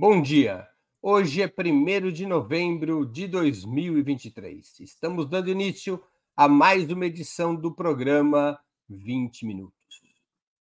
Bom 0.00 0.22
dia. 0.22 0.66
Hoje 1.02 1.42
é 1.42 1.46
1 1.46 2.10
de 2.10 2.24
novembro 2.24 3.04
de 3.04 3.28
2023. 3.28 4.80
Estamos 4.80 5.28
dando 5.28 5.50
início 5.50 6.02
a 6.34 6.48
mais 6.48 6.90
uma 6.90 7.04
edição 7.04 7.54
do 7.54 7.74
programa 7.74 8.58
20 8.88 9.44
Minutos. 9.44 10.00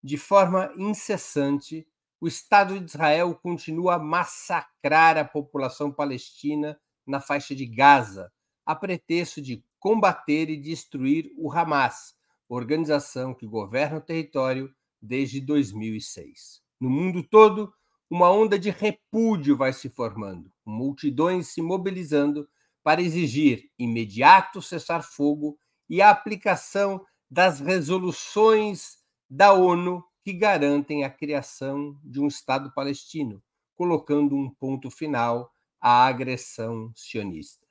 De 0.03 0.17
forma 0.17 0.75
incessante, 0.77 1.87
o 2.21 2.27
Estado 2.27 2.81
de 2.81 2.87
Israel 2.87 3.33
continua 3.41 3.95
a 3.95 3.99
massacrar 4.01 5.17
a 5.17 5.25
população 5.25 5.93
palestina 5.93 6.77
na 7.07 7.21
faixa 7.21 7.55
de 7.55 7.65
Gaza, 7.65 8.33
a 8.67 8.75
pretexto 8.75 9.41
de 9.41 9.65
combater 9.79 10.51
e 10.51 10.57
destruir 10.57 11.31
o 11.37 11.53
Hamas, 11.53 12.13
organização 12.49 13.33
que 13.33 13.47
governa 13.47 13.99
o 13.99 14.05
território 14.05 14.75
desde 15.01 15.41
2006. 15.41 16.61
No 16.81 16.91
mundo 16.91 17.23
todo, 17.23 17.73
uma 18.11 18.31
onda 18.31 18.59
de 18.59 18.71
repúdio 18.71 19.57
vai 19.57 19.73
se 19.73 19.89
formando, 19.89 20.51
multidões 20.65 21.49
se 21.49 21.61
mobilizando 21.61 22.49
para 22.83 23.03
exigir 23.03 23.71
imediato 23.79 24.63
cessar-fogo 24.63 25.59
e 25.89 26.01
a 26.01 26.11
aplicação 26.11 27.05
das 27.31 27.61
resoluções 27.61 28.99
da 29.29 29.53
ONU 29.53 30.03
que 30.25 30.33
garantem 30.33 31.05
a 31.05 31.11
criação 31.11 31.99
de 32.03 32.21
um 32.21 32.27
Estado 32.27 32.73
palestino, 32.75 33.43
colocando 33.75 34.35
um 34.35 34.51
ponto 34.51 34.91
final 34.91 35.53
à 35.81 36.07
agressão 36.07 36.91
sionista. 36.95 37.67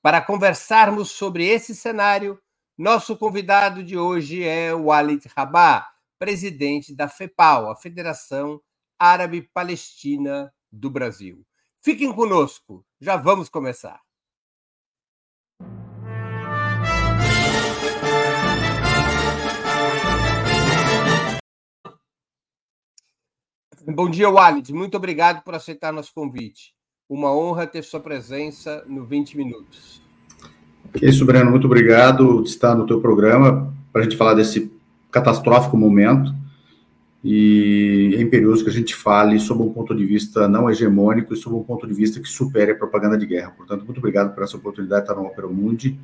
Para 0.00 0.20
conversarmos 0.20 1.10
sobre 1.10 1.46
esse 1.46 1.74
cenário, 1.74 2.40
nosso 2.76 3.16
convidado 3.16 3.84
de 3.84 3.96
hoje 3.96 4.42
é 4.42 4.74
o 4.74 4.86
Walid 4.86 5.28
Rabah, 5.36 5.88
presidente 6.18 6.94
da 6.94 7.08
FEPAL, 7.08 7.70
a 7.70 7.76
Federação 7.76 8.60
Árabe-Palestina 9.02 10.52
do 10.70 10.88
Brasil. 10.88 11.44
Fiquem 11.84 12.12
conosco, 12.12 12.86
já 13.00 13.16
vamos 13.16 13.48
começar. 13.48 14.00
Bom 23.84 24.08
dia, 24.08 24.30
Walid. 24.30 24.72
Muito 24.72 24.96
obrigado 24.96 25.42
por 25.42 25.56
aceitar 25.56 25.92
nosso 25.92 26.14
convite. 26.14 26.72
Uma 27.08 27.34
honra 27.34 27.66
ter 27.66 27.82
sua 27.82 27.98
presença 27.98 28.84
no 28.86 29.04
20 29.04 29.36
Minutos. 29.36 30.00
Isso, 31.02 31.26
Breno. 31.26 31.50
Muito 31.50 31.66
obrigado 31.66 32.40
de 32.44 32.50
estar 32.50 32.76
no 32.76 32.86
teu 32.86 33.00
programa 33.00 33.74
para 33.92 34.02
a 34.02 34.04
gente 34.04 34.16
falar 34.16 34.34
desse 34.34 34.72
catastrófico 35.10 35.76
momento 35.76 36.32
e 37.24 38.16
é 38.16 38.20
imperioso 38.20 38.64
que 38.64 38.70
a 38.70 38.72
gente 38.72 38.94
fale 38.94 39.38
sob 39.38 39.62
um 39.62 39.72
ponto 39.72 39.94
de 39.94 40.04
vista 40.04 40.48
não 40.48 40.68
hegemônico 40.68 41.32
e 41.32 41.36
sob 41.36 41.54
um 41.54 41.62
ponto 41.62 41.86
de 41.86 41.94
vista 41.94 42.18
que 42.18 42.28
supere 42.28 42.72
a 42.72 42.74
propaganda 42.74 43.16
de 43.16 43.26
guerra. 43.26 43.52
Portanto, 43.56 43.84
muito 43.84 43.98
obrigado 43.98 44.34
por 44.34 44.42
essa 44.42 44.56
oportunidade 44.56 45.04
de 45.04 45.10
estar 45.10 45.20
no 45.20 45.28
Opera 45.28 45.46
Mundi 45.46 45.96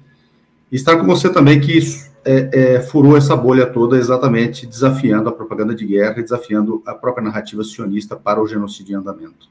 e 0.70 0.76
estar 0.76 0.96
com 0.96 1.04
você 1.04 1.28
também 1.32 1.60
que 1.60 1.78
é, 2.24 2.50
é, 2.52 2.80
furou 2.80 3.16
essa 3.16 3.34
bolha 3.34 3.66
toda 3.66 3.96
exatamente 3.96 4.64
desafiando 4.64 5.28
a 5.28 5.32
propaganda 5.32 5.74
de 5.74 5.84
guerra 5.84 6.20
e 6.20 6.22
desafiando 6.22 6.82
a 6.86 6.94
própria 6.94 7.24
narrativa 7.24 7.64
sionista 7.64 8.14
para 8.14 8.40
o 8.40 8.46
genocídio 8.46 8.94
em 8.94 9.00
andamento. 9.00 9.48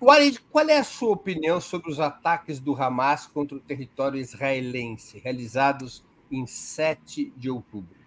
Walid, 0.00 0.40
qual 0.50 0.68
é 0.68 0.78
a 0.78 0.84
sua 0.84 1.10
opinião 1.10 1.60
sobre 1.60 1.90
os 1.90 1.98
ataques 2.00 2.58
do 2.58 2.74
Hamas 2.80 3.26
contra 3.26 3.56
o 3.56 3.60
território 3.60 4.18
israelense 4.18 5.18
realizados 5.18 6.02
em 6.30 6.46
7 6.46 7.32
de 7.36 7.50
outubro? 7.50 8.01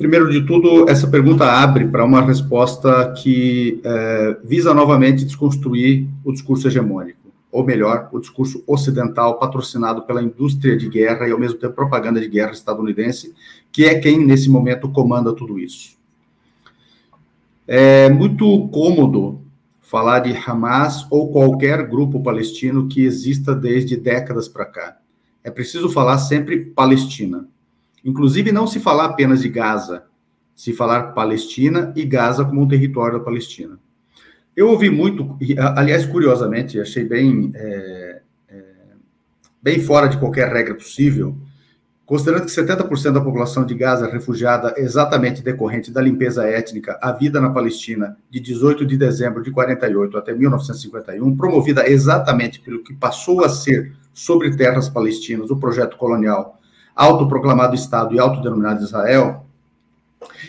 Primeiro 0.00 0.30
de 0.30 0.40
tudo, 0.46 0.88
essa 0.88 1.06
pergunta 1.06 1.44
abre 1.44 1.86
para 1.86 2.06
uma 2.06 2.22
resposta 2.22 3.12
que 3.22 3.82
é, 3.84 4.36
visa 4.42 4.72
novamente 4.72 5.26
desconstruir 5.26 6.08
o 6.24 6.32
discurso 6.32 6.66
hegemônico, 6.66 7.30
ou 7.52 7.62
melhor, 7.62 8.08
o 8.10 8.18
discurso 8.18 8.64
ocidental 8.66 9.38
patrocinado 9.38 10.00
pela 10.00 10.22
indústria 10.22 10.74
de 10.74 10.88
guerra 10.88 11.28
e 11.28 11.32
ao 11.32 11.38
mesmo 11.38 11.58
tempo 11.58 11.74
propaganda 11.74 12.18
de 12.18 12.28
guerra 12.28 12.52
estadunidense, 12.52 13.34
que 13.70 13.84
é 13.84 13.98
quem 13.98 14.24
nesse 14.24 14.48
momento 14.48 14.88
comanda 14.88 15.34
tudo 15.34 15.58
isso. 15.58 15.98
É 17.68 18.08
muito 18.08 18.68
cômodo 18.68 19.42
falar 19.82 20.20
de 20.20 20.34
Hamas 20.34 21.06
ou 21.10 21.30
qualquer 21.30 21.86
grupo 21.86 22.22
palestino 22.22 22.88
que 22.88 23.04
exista 23.04 23.54
desde 23.54 23.98
décadas 23.98 24.48
para 24.48 24.64
cá. 24.64 24.96
É 25.44 25.50
preciso 25.50 25.90
falar 25.90 26.16
sempre 26.16 26.58
Palestina 26.58 27.46
Inclusive, 28.04 28.52
não 28.52 28.66
se 28.66 28.80
falar 28.80 29.06
apenas 29.06 29.42
de 29.42 29.48
Gaza, 29.48 30.04
se 30.54 30.72
falar 30.72 31.12
Palestina 31.12 31.92
e 31.96 32.04
Gaza 32.04 32.44
como 32.44 32.62
um 32.62 32.68
território 32.68 33.18
da 33.18 33.24
Palestina. 33.24 33.78
Eu 34.56 34.68
ouvi 34.68 34.90
muito, 34.90 35.38
aliás, 35.76 36.04
curiosamente, 36.04 36.80
achei 36.80 37.04
bem, 37.04 37.50
é, 37.54 38.20
é, 38.48 38.64
bem 39.62 39.80
fora 39.80 40.06
de 40.06 40.18
qualquer 40.18 40.52
regra 40.52 40.74
possível, 40.74 41.36
considerando 42.04 42.44
que 42.44 42.50
70% 42.50 43.12
da 43.12 43.20
população 43.20 43.64
de 43.64 43.74
Gaza 43.74 44.06
é 44.06 44.12
refugiada 44.12 44.74
exatamente 44.76 45.42
decorrente 45.42 45.90
da 45.90 46.02
limpeza 46.02 46.44
étnica, 46.46 46.98
a 47.00 47.12
vida 47.12 47.40
na 47.40 47.50
Palestina 47.50 48.18
de 48.28 48.40
18 48.40 48.84
de 48.84 48.98
dezembro 48.98 49.42
de 49.42 49.50
48 49.50 50.18
até 50.18 50.34
1951, 50.34 51.36
promovida 51.36 51.88
exatamente 51.88 52.60
pelo 52.60 52.82
que 52.82 52.92
passou 52.92 53.44
a 53.44 53.48
ser 53.48 53.94
sobre 54.12 54.54
terras 54.56 54.88
palestinas 54.88 55.50
o 55.50 55.56
projeto 55.56 55.96
colonial 55.96 56.59
autoproclamado 57.00 57.74
Estado 57.74 58.14
e 58.14 58.20
autodenominado 58.20 58.84
Israel, 58.84 59.46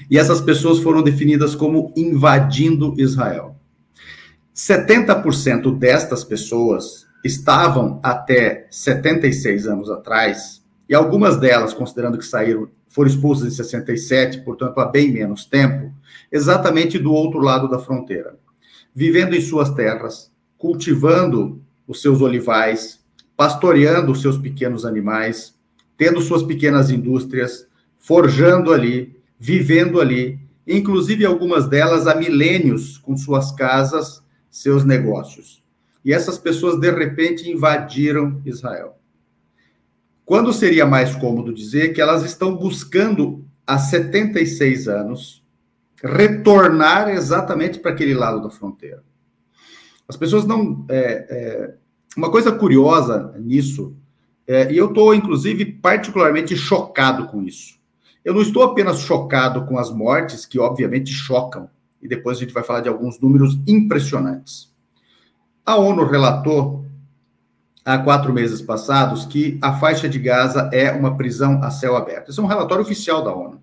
e 0.09 0.17
essas 0.17 0.41
pessoas 0.41 0.79
foram 0.79 1.01
definidas 1.01 1.55
como 1.55 1.93
invadindo 1.95 2.93
Israel. 2.97 3.55
70% 4.53 5.77
destas 5.77 6.25
pessoas 6.25 7.07
estavam 7.23 8.01
até 8.03 8.67
76 8.69 9.65
anos 9.65 9.89
atrás, 9.89 10.61
e 10.89 10.93
algumas 10.93 11.37
delas, 11.37 11.73
considerando 11.73 12.17
que 12.17 12.25
saíram, 12.25 12.67
foram 12.85 13.09
expulsas 13.09 13.47
em 13.47 13.55
67, 13.55 14.41
portanto 14.41 14.77
há 14.79 14.85
bem 14.85 15.09
menos 15.09 15.45
tempo, 15.45 15.93
exatamente 16.29 16.99
do 16.99 17.13
outro 17.13 17.39
lado 17.39 17.69
da 17.69 17.79
fronteira, 17.79 18.35
vivendo 18.93 19.33
em 19.33 19.41
suas 19.41 19.69
terras, 19.69 20.29
cultivando 20.57 21.61
os 21.87 22.01
seus 22.01 22.19
olivais, 22.19 22.99
pastoreando 23.37 24.11
os 24.11 24.21
seus 24.21 24.37
pequenos 24.37 24.85
animais, 24.85 25.55
tendo 26.01 26.19
suas 26.19 26.41
pequenas 26.41 26.89
indústrias, 26.89 27.67
forjando 27.99 28.73
ali, 28.73 29.21
vivendo 29.37 30.01
ali, 30.01 30.39
inclusive 30.67 31.23
algumas 31.23 31.67
delas 31.67 32.07
há 32.07 32.15
milênios 32.15 32.97
com 32.97 33.15
suas 33.15 33.51
casas, 33.51 34.19
seus 34.49 34.83
negócios. 34.83 35.63
E 36.03 36.11
essas 36.11 36.39
pessoas, 36.39 36.79
de 36.79 36.89
repente, 36.89 37.47
invadiram 37.47 38.41
Israel. 38.43 38.97
Quando 40.25 40.51
seria 40.51 40.87
mais 40.87 41.15
cômodo 41.15 41.53
dizer 41.53 41.93
que 41.93 42.01
elas 42.01 42.25
estão 42.25 42.55
buscando, 42.55 43.45
há 43.67 43.77
76 43.77 44.87
anos, 44.87 45.45
retornar 46.03 47.09
exatamente 47.09 47.77
para 47.77 47.91
aquele 47.91 48.15
lado 48.15 48.41
da 48.41 48.49
fronteira? 48.49 49.03
As 50.07 50.17
pessoas 50.17 50.47
não. 50.47 50.83
É, 50.89 51.27
é, 51.29 51.75
uma 52.17 52.31
coisa 52.31 52.51
curiosa 52.51 53.35
nisso 53.37 53.95
é, 54.51 54.69
e 54.69 54.77
eu 54.77 54.87
estou, 54.87 55.15
inclusive, 55.15 55.63
particularmente 55.63 56.57
chocado 56.57 57.27
com 57.27 57.41
isso. 57.41 57.79
Eu 58.23 58.33
não 58.33 58.41
estou 58.41 58.63
apenas 58.63 58.99
chocado 58.99 59.65
com 59.65 59.77
as 59.77 59.89
mortes, 59.89 60.45
que 60.45 60.59
obviamente 60.59 61.09
chocam, 61.13 61.69
e 62.01 62.07
depois 62.07 62.35
a 62.35 62.41
gente 62.41 62.53
vai 62.53 62.61
falar 62.61 62.81
de 62.81 62.89
alguns 62.89 63.17
números 63.17 63.57
impressionantes. 63.65 64.69
A 65.65 65.77
ONU 65.77 66.03
relatou 66.05 66.85
há 67.85 67.97
quatro 67.97 68.33
meses 68.33 68.61
passados 68.61 69.25
que 69.25 69.57
a 69.61 69.73
faixa 69.73 70.09
de 70.09 70.19
Gaza 70.19 70.69
é 70.73 70.91
uma 70.91 71.15
prisão 71.15 71.63
a 71.63 71.71
céu 71.71 71.95
aberto. 71.95 72.29
Esse 72.29 72.39
é 72.41 72.43
um 72.43 72.47
relatório 72.47 72.83
oficial 72.83 73.23
da 73.23 73.33
ONU. 73.33 73.61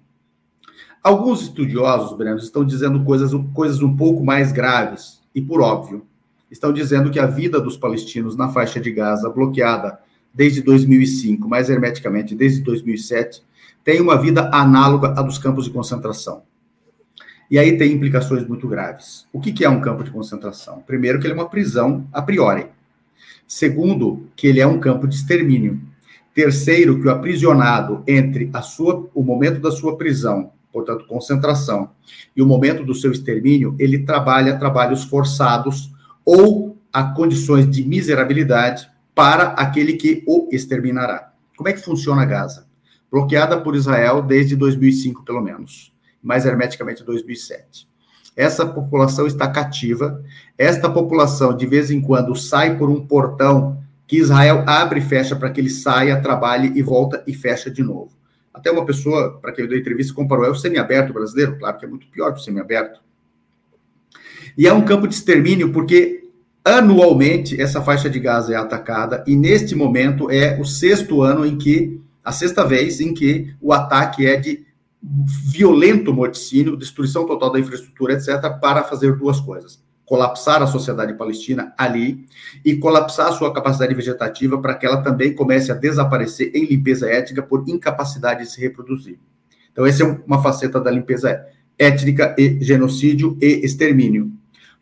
Alguns 1.05 1.43
estudiosos, 1.43 2.17
Breno, 2.17 2.39
estão 2.39 2.65
dizendo 2.65 3.05
coisas, 3.05 3.31
coisas 3.53 3.83
um 3.83 3.95
pouco 3.95 4.25
mais 4.25 4.53
graves, 4.53 5.21
e 5.35 5.43
por 5.43 5.61
óbvio, 5.61 6.07
estão 6.51 6.73
dizendo 6.73 7.11
que 7.11 7.21
a 7.21 7.27
vida 7.27 7.61
dos 7.61 7.77
palestinos 7.77 8.37
na 8.37 8.49
faixa 8.49 8.81
de 8.81 8.91
Gaza 8.91 9.29
bloqueada 9.29 9.99
desde 10.39 10.63
2005, 10.63 11.49
mais 11.49 11.69
hermeticamente 11.69 12.33
desde 12.33 12.63
2007, 12.63 13.43
tem 13.83 14.01
uma 14.01 14.17
vida 14.17 14.49
análoga 14.55 15.09
à 15.09 15.21
dos 15.21 15.37
campos 15.37 15.65
de 15.65 15.73
concentração. 15.73 16.43
E 17.51 17.59
aí 17.59 17.77
tem 17.77 17.93
implicações 17.93 18.47
muito 18.47 18.69
graves. 18.69 19.27
O 19.33 19.41
que, 19.41 19.65
é 19.65 19.69
um 19.69 19.81
campo 19.81 20.05
de 20.05 20.13
concentração? 20.13 20.81
Primeiro, 20.87 21.19
que 21.19 21.27
ele 21.27 21.33
é 21.33 21.37
uma 21.37 21.49
prisão 21.49 22.07
a 22.13 22.23
priori. 22.23 22.67
Segundo, 23.49 24.29
que 24.37 24.47
ele 24.47 24.61
é 24.61 24.67
um 24.67 24.79
campo 24.79 25.09
de 25.09 25.17
extermínio. 25.17 25.81
Terceiro, 26.33 27.01
que 27.01 27.09
o 27.09 27.11
aprisionado 27.11 28.05
entre 28.07 28.49
a 28.53 28.63
sua, 28.63 29.11
o 29.13 29.25
momento 29.25 29.59
da 29.59 29.73
sua 29.73 29.97
prisão, 29.97 30.53
portanto, 30.73 31.05
concentração, 31.09 31.91
e 32.37 32.41
o 32.41 32.47
momento 32.47 32.85
do 32.85 32.95
seu 32.95 33.11
extermínio, 33.11 33.75
ele 33.77 34.05
trabalha 34.05 34.57
trabalhos 34.57 35.03
forçados 35.03 35.91
ou 36.25 36.77
a 36.93 37.03
condições 37.03 37.69
de 37.69 37.83
miserabilidade 37.83 38.89
para 39.19 39.49
aquele 39.55 39.95
que 39.95 40.23
o 40.29 40.49
exterminará. 40.53 41.33
Como 41.57 41.69
é 41.69 41.73
que 41.73 41.81
funciona 41.81 42.25
Gaza? 42.25 42.69
Bloqueada 43.11 43.61
por 43.61 43.75
Israel 43.75 44.23
desde 44.23 44.55
2005, 44.55 45.25
pelo 45.25 45.41
menos, 45.41 45.93
mais 46.23 46.47
hermeticamente 46.47 47.03
2007. 47.03 47.89
essa 48.37 48.65
população 48.65 49.27
está 49.27 49.49
cativa. 49.49 50.23
Esta 50.57 50.89
população, 50.89 51.57
de 51.57 51.67
vez 51.67 51.91
em 51.91 52.01
quando, 52.01 52.37
sai 52.37 52.79
por 52.79 52.89
um 52.89 53.05
portão 53.05 53.83
que 54.07 54.19
Israel 54.19 54.63
abre 54.69 55.01
e 55.01 55.03
fecha 55.03 55.35
para 55.35 55.51
que 55.51 55.61
ele 55.61 55.69
saia, 55.69 56.23
trabalhe 56.23 56.71
e 56.77 56.81
volta 56.81 57.25
e 57.27 57.35
fecha 57.35 57.69
de 57.69 57.83
novo. 57.83 58.13
Até 58.55 58.71
uma 58.71 58.87
pessoa, 58.87 59.37
para 59.41 59.51
quem 59.51 59.65
eu 59.65 59.69
dei 59.69 59.81
entrevista, 59.81 60.15
comparou, 60.15 60.45
é 60.45 60.51
o 60.51 60.55
semiaberto 60.55 61.13
brasileiro? 61.13 61.59
Claro 61.59 61.77
que 61.77 61.85
é 61.85 61.89
muito 61.89 62.07
pior 62.07 62.33
que 62.33 62.39
o 62.39 62.45
semiaberto. 62.45 63.01
E 64.57 64.69
é 64.69 64.73
um 64.73 64.85
campo 64.85 65.09
de 65.09 65.17
extermínio 65.17 65.73
porque 65.73 66.28
anualmente 66.65 67.61
essa 67.61 67.81
faixa 67.83 68.09
de 68.11 68.19
Gaza 68.19 68.53
é 68.53 68.57
atacada 68.57 69.25
e 69.27 69.37
neste 69.37 69.75
momento 69.75 70.31
é 70.31 70.59
o 70.61 70.65
sexto 70.65 71.23
ano 71.23 71.47
em 71.47 71.57
que, 71.57 72.01
a 72.25 72.33
sexta 72.33 72.65
vez 72.65 73.01
em 73.01 73.15
que 73.15 73.55
o 73.61 73.73
ataque 73.73 74.27
é 74.27 74.37
de 74.37 74.67
violento 75.03 76.13
morticínio, 76.13 76.77
destruição 76.77 77.25
total 77.27 77.53
da 77.53 77.61
infraestrutura, 77.61 78.15
etc., 78.15 78.59
para 78.61 78.83
fazer 78.83 79.17
duas 79.17 79.41
coisas 79.41 79.81
colapsar 80.09 80.63
a 80.63 80.67
sociedade 80.67 81.13
palestina 81.13 81.75
ali 81.77 82.27
e 82.65 82.75
colapsar 82.77 83.29
a 83.29 83.33
sua 83.33 83.53
capacidade 83.53 83.95
vegetativa 83.95 84.59
para 84.59 84.75
que 84.75 84.87
ela 84.87 85.03
também 85.03 85.35
comece 85.35 85.71
a 85.71 85.75
desaparecer 85.75 86.51
em 86.55 86.65
limpeza 86.65 87.11
étnica 87.11 87.43
por 87.43 87.69
incapacidade 87.69 88.41
de 88.41 88.51
se 88.51 88.59
reproduzir. 88.59 89.19
Então, 89.71 89.85
essa 89.85 90.03
é 90.03 90.19
uma 90.27 90.43
faceta 90.43 90.81
da 90.81 90.91
limpeza 90.91 91.45
étnica 91.79 92.35
e 92.39 92.59
genocídio 92.59 93.37
e 93.41 93.61
extermínio. 93.63 94.33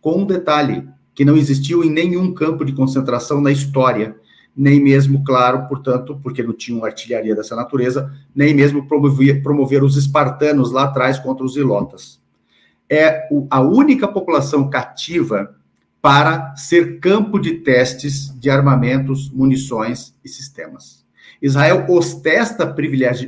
Com 0.01 0.23
um 0.23 0.25
detalhe, 0.25 0.89
que 1.17 1.25
não 1.25 1.37
existiu 1.37 1.83
em 1.83 1.91
nenhum 1.91 2.33
campo 2.33 2.65
de 2.65 2.73
concentração 2.73 3.41
na 3.41 3.51
história, 3.51 4.15
nem 4.57 4.81
mesmo, 4.81 5.25
claro, 5.25 5.67
portanto, 5.67 6.21
porque 6.23 6.45
não 6.45 6.53
tinham 6.53 6.85
artilharia 6.85 7.35
dessa 7.35 7.57
natureza, 7.57 8.13
nem 8.33 8.55
mesmo 8.55 8.87
promover, 8.87 9.43
promover 9.43 9.83
os 9.83 9.97
espartanos 9.97 10.71
lá 10.71 10.85
atrás 10.85 11.19
contra 11.19 11.45
os 11.45 11.57
ilotas 11.57 12.25
é 12.89 13.29
a 13.51 13.61
única 13.61 14.07
população 14.07 14.71
cativa 14.71 15.55
para 16.01 16.55
ser 16.55 17.01
campo 17.01 17.39
de 17.39 17.55
testes 17.55 18.33
de 18.39 18.49
armamentos, 18.49 19.31
munições 19.31 20.15
e 20.25 20.29
sistemas. 20.29 21.05
Israel 21.43 21.85
ostesta 21.89 22.67
privilegi 22.67 23.27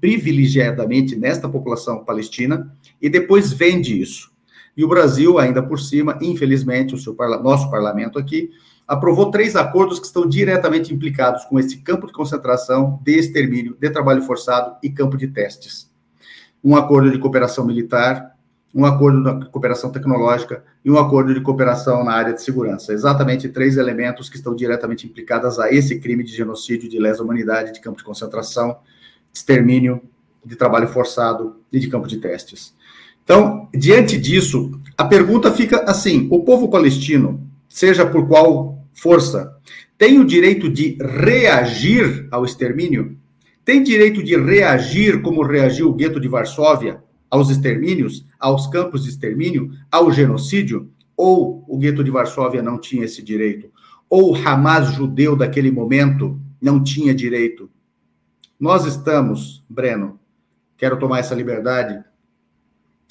privilegiadamente 0.00 1.16
nesta 1.16 1.48
população 1.48 2.04
palestina 2.04 2.74
e 3.02 3.10
depois 3.10 3.52
vende 3.52 4.00
isso. 4.00 4.32
E 4.76 4.84
o 4.84 4.88
Brasil, 4.88 5.38
ainda 5.38 5.62
por 5.62 5.78
cima, 5.78 6.18
infelizmente, 6.20 6.94
o 6.94 6.98
seu 6.98 7.14
nosso 7.42 7.70
parlamento 7.70 8.18
aqui, 8.18 8.50
aprovou 8.86 9.30
três 9.30 9.56
acordos 9.56 9.98
que 9.98 10.06
estão 10.06 10.28
diretamente 10.28 10.92
implicados 10.92 11.44
com 11.44 11.58
esse 11.58 11.78
campo 11.78 12.06
de 12.06 12.12
concentração, 12.12 13.00
de 13.02 13.18
extermínio, 13.18 13.76
de 13.80 13.90
trabalho 13.90 14.22
forçado 14.22 14.76
e 14.82 14.90
campo 14.90 15.16
de 15.16 15.28
testes. 15.28 15.90
Um 16.62 16.76
acordo 16.76 17.10
de 17.10 17.18
cooperação 17.18 17.64
militar, 17.64 18.34
um 18.74 18.84
acordo 18.84 19.40
de 19.40 19.48
cooperação 19.50 19.92
tecnológica 19.92 20.64
e 20.84 20.90
um 20.90 20.98
acordo 20.98 21.32
de 21.32 21.40
cooperação 21.40 22.02
na 22.02 22.12
área 22.12 22.34
de 22.34 22.42
segurança. 22.42 22.92
Exatamente 22.92 23.48
três 23.48 23.76
elementos 23.76 24.28
que 24.28 24.36
estão 24.36 24.54
diretamente 24.54 25.06
implicados 25.06 25.60
a 25.60 25.72
esse 25.72 26.00
crime 26.00 26.24
de 26.24 26.34
genocídio, 26.34 26.88
de 26.88 26.98
lesa 26.98 27.22
humanidade, 27.22 27.72
de 27.72 27.80
campo 27.80 27.98
de 27.98 28.04
concentração, 28.04 28.78
de 29.32 29.38
extermínio, 29.38 30.02
de 30.44 30.56
trabalho 30.56 30.88
forçado 30.88 31.60
e 31.72 31.78
de 31.78 31.88
campo 31.88 32.08
de 32.08 32.16
testes. 32.16 32.74
Então, 33.24 33.68
diante 33.74 34.18
disso, 34.18 34.78
a 34.96 35.04
pergunta 35.04 35.50
fica 35.50 35.84
assim: 35.90 36.28
o 36.30 36.44
povo 36.44 36.68
palestino, 36.68 37.42
seja 37.68 38.06
por 38.06 38.28
qual 38.28 38.86
força, 38.92 39.52
tem 39.98 40.18
o 40.20 40.24
direito 40.24 40.68
de 40.68 40.96
reagir 41.00 42.28
ao 42.30 42.44
extermínio? 42.44 43.16
Tem 43.64 43.82
direito 43.82 44.22
de 44.22 44.36
reagir 44.36 45.22
como 45.22 45.42
reagiu 45.42 45.88
o 45.88 45.94
gueto 45.94 46.20
de 46.20 46.28
Varsóvia 46.28 47.02
aos 47.30 47.48
extermínios, 47.48 48.26
aos 48.38 48.66
campos 48.66 49.04
de 49.04 49.08
extermínio, 49.10 49.70
ao 49.90 50.12
genocídio, 50.12 50.90
ou 51.16 51.64
o 51.66 51.78
gueto 51.78 52.04
de 52.04 52.10
Varsóvia 52.10 52.62
não 52.62 52.78
tinha 52.78 53.06
esse 53.06 53.22
direito, 53.22 53.70
ou 54.08 54.32
o 54.32 54.36
Hamas 54.36 54.92
judeu 54.92 55.34
daquele 55.34 55.70
momento 55.70 56.38
não 56.60 56.82
tinha 56.82 57.14
direito. 57.14 57.70
Nós 58.60 58.84
estamos, 58.84 59.64
Breno, 59.68 60.20
quero 60.76 60.98
tomar 60.98 61.20
essa 61.20 61.34
liberdade, 61.34 62.04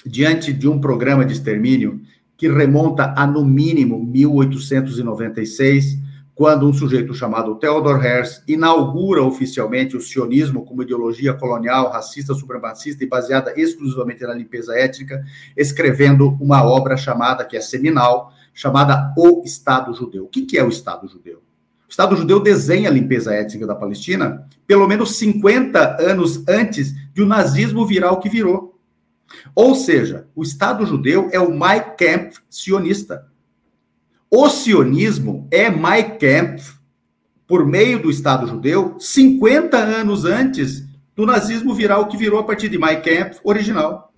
diante 0.05 0.51
de 0.53 0.67
um 0.67 0.79
programa 0.79 1.25
de 1.25 1.33
extermínio 1.33 2.01
que 2.37 2.49
remonta 2.49 3.13
a 3.15 3.25
no 3.25 3.45
mínimo 3.45 4.03
1896, 4.03 5.97
quando 6.35 6.67
um 6.67 6.73
sujeito 6.73 7.13
chamado 7.13 7.55
Theodor 7.55 8.03
Herz 8.03 8.43
inaugura 8.47 9.21
oficialmente 9.21 9.95
o 9.95 10.01
sionismo 10.01 10.65
como 10.65 10.81
ideologia 10.81 11.33
colonial, 11.33 11.91
racista, 11.91 12.33
supremacista 12.33 13.03
e 13.03 13.07
baseada 13.07 13.53
exclusivamente 13.55 14.23
na 14.23 14.33
limpeza 14.33 14.77
étnica, 14.77 15.23
escrevendo 15.55 16.35
uma 16.41 16.63
obra 16.63 16.97
chamada, 16.97 17.45
que 17.45 17.55
é 17.55 17.61
seminal, 17.61 18.33
chamada 18.53 19.13
O 19.15 19.43
Estado 19.45 19.93
Judeu. 19.93 20.25
O 20.25 20.27
que 20.27 20.57
é 20.57 20.63
o 20.63 20.69
Estado 20.69 21.07
Judeu? 21.07 21.37
O 21.87 21.89
Estado 21.89 22.15
Judeu 22.15 22.39
desenha 22.39 22.89
a 22.89 22.93
limpeza 22.93 23.33
étnica 23.33 23.67
da 23.67 23.75
Palestina 23.75 24.47
pelo 24.65 24.87
menos 24.87 25.15
50 25.17 26.01
anos 26.01 26.43
antes 26.47 26.95
de 27.13 27.21
o 27.21 27.27
nazismo 27.27 27.85
virar 27.85 28.11
o 28.11 28.19
que 28.19 28.29
virou. 28.29 28.72
Ou 29.55 29.75
seja, 29.75 30.27
o 30.35 30.43
Estado 30.43 30.85
Judeu 30.85 31.29
é 31.31 31.39
o 31.39 31.51
Mein 31.51 31.81
Kampf 31.97 32.39
sionista. 32.49 33.27
O 34.29 34.49
sionismo 34.49 35.47
é 35.51 35.69
Mein 35.69 36.17
Kampf, 36.17 36.77
por 37.45 37.65
meio 37.65 38.01
do 38.01 38.09
Estado 38.09 38.47
judeu, 38.47 38.95
50 38.99 39.77
anos 39.77 40.25
antes 40.25 40.87
do 41.15 41.25
nazismo 41.25 41.75
virar 41.75 41.99
o 41.99 42.07
que 42.07 42.17
virou 42.17 42.39
a 42.39 42.43
partir 42.43 42.67
de 42.67 42.79
Mein 42.79 43.01
Kampf 43.01 43.39
original. 43.43 44.11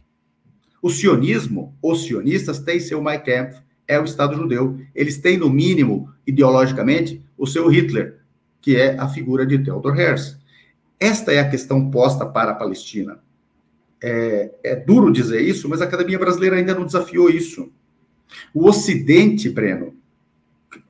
O 0.81 0.89
sionismo, 0.89 1.75
os 1.81 2.06
sionistas 2.06 2.59
têm 2.59 2.79
seu 2.79 3.01
Mein 3.01 3.19
Kampf, 3.19 3.59
é 3.88 4.00
o 4.00 4.06
Estado 4.06 4.35
judeu. 4.35 4.79
Eles 4.94 5.17
têm, 5.17 5.38
no 5.38 5.50
mínimo, 5.50 6.09
ideologicamente, 6.25 7.21
o 7.38 7.45
seu 7.45 7.67
Hitler, 7.67 8.19
que 8.62 8.75
é 8.75 8.97
a 8.97 9.07
figura 9.07 9.45
de 9.45 9.59
Theodor 9.59 10.00
Herzl. 10.00 10.38
Esta 11.00 11.31
é 11.33 11.39
a 11.39 11.50
questão 11.50 11.91
posta 11.91 12.25
para 12.25 12.51
a 12.51 12.56
Palestina. 12.56 13.19
É, 14.07 14.52
é 14.63 14.75
duro 14.75 15.12
dizer 15.12 15.42
isso, 15.42 15.68
mas 15.68 15.81
a 15.81 15.86
Academia 15.86 16.19
Brasileira 16.19 16.57
ainda 16.57 16.75
não 16.75 16.86
desafiou 16.86 17.30
isso. 17.30 17.72
O 18.54 18.68
Ocidente, 18.68 19.50
Breno, 19.50 19.94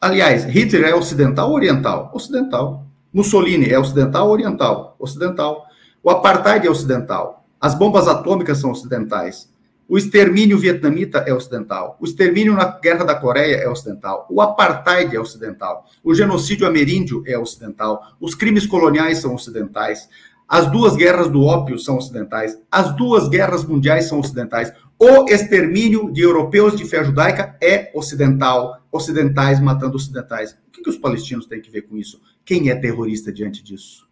Aliás, 0.01 0.45
Hitler 0.45 0.85
é 0.85 0.95
ocidental 0.95 1.49
ou 1.49 1.55
oriental? 1.55 2.11
Ocidental. 2.13 2.85
Mussolini 3.13 3.69
é 3.69 3.79
ocidental 3.79 4.27
ou 4.27 4.33
oriental? 4.33 4.95
Ocidental. 4.99 5.65
O 6.03 6.09
apartheid 6.09 6.67
é 6.67 6.69
ocidental. 6.69 7.45
As 7.59 7.75
bombas 7.75 8.07
atômicas 8.07 8.57
são 8.59 8.71
ocidentais. 8.71 9.49
O 9.87 9.97
extermínio 9.97 10.57
vietnamita 10.57 11.19
é 11.27 11.33
ocidental. 11.33 11.97
O 11.99 12.05
extermínio 12.05 12.53
na 12.53 12.65
Guerra 12.65 13.03
da 13.03 13.15
Coreia 13.15 13.55
é 13.55 13.69
ocidental. 13.69 14.25
O 14.29 14.41
apartheid 14.41 15.15
é 15.15 15.19
ocidental. 15.19 15.85
O 16.03 16.13
genocídio 16.13 16.67
ameríndio 16.67 17.23
é 17.25 17.37
ocidental. 17.37 18.15
Os 18.19 18.33
crimes 18.33 18.65
coloniais 18.65 19.19
são 19.19 19.33
ocidentais. 19.33 20.09
As 20.47 20.71
duas 20.71 20.95
guerras 20.95 21.27
do 21.29 21.43
ópio 21.43 21.77
são 21.79 21.97
ocidentais. 21.97 22.59
As 22.71 22.95
duas 22.95 23.27
guerras 23.27 23.63
mundiais 23.63 24.05
são 24.05 24.19
ocidentais. 24.19 24.71
O 24.99 25.27
extermínio 25.27 26.11
de 26.11 26.21
europeus 26.21 26.75
de 26.75 26.85
fé 26.85 27.03
judaica 27.03 27.57
é 27.61 27.91
ocidental, 27.95 28.81
ocidentais 28.91 29.59
matando 29.59 29.95
ocidentais. 29.95 30.53
O 30.67 30.71
que, 30.71 30.83
que 30.83 30.89
os 30.89 30.97
palestinos 30.97 31.47
têm 31.47 31.61
que 31.61 31.71
ver 31.71 31.81
com 31.83 31.97
isso? 31.97 32.21
Quem 32.45 32.69
é 32.69 32.75
terrorista 32.75 33.33
diante 33.33 33.63
disso? 33.63 34.07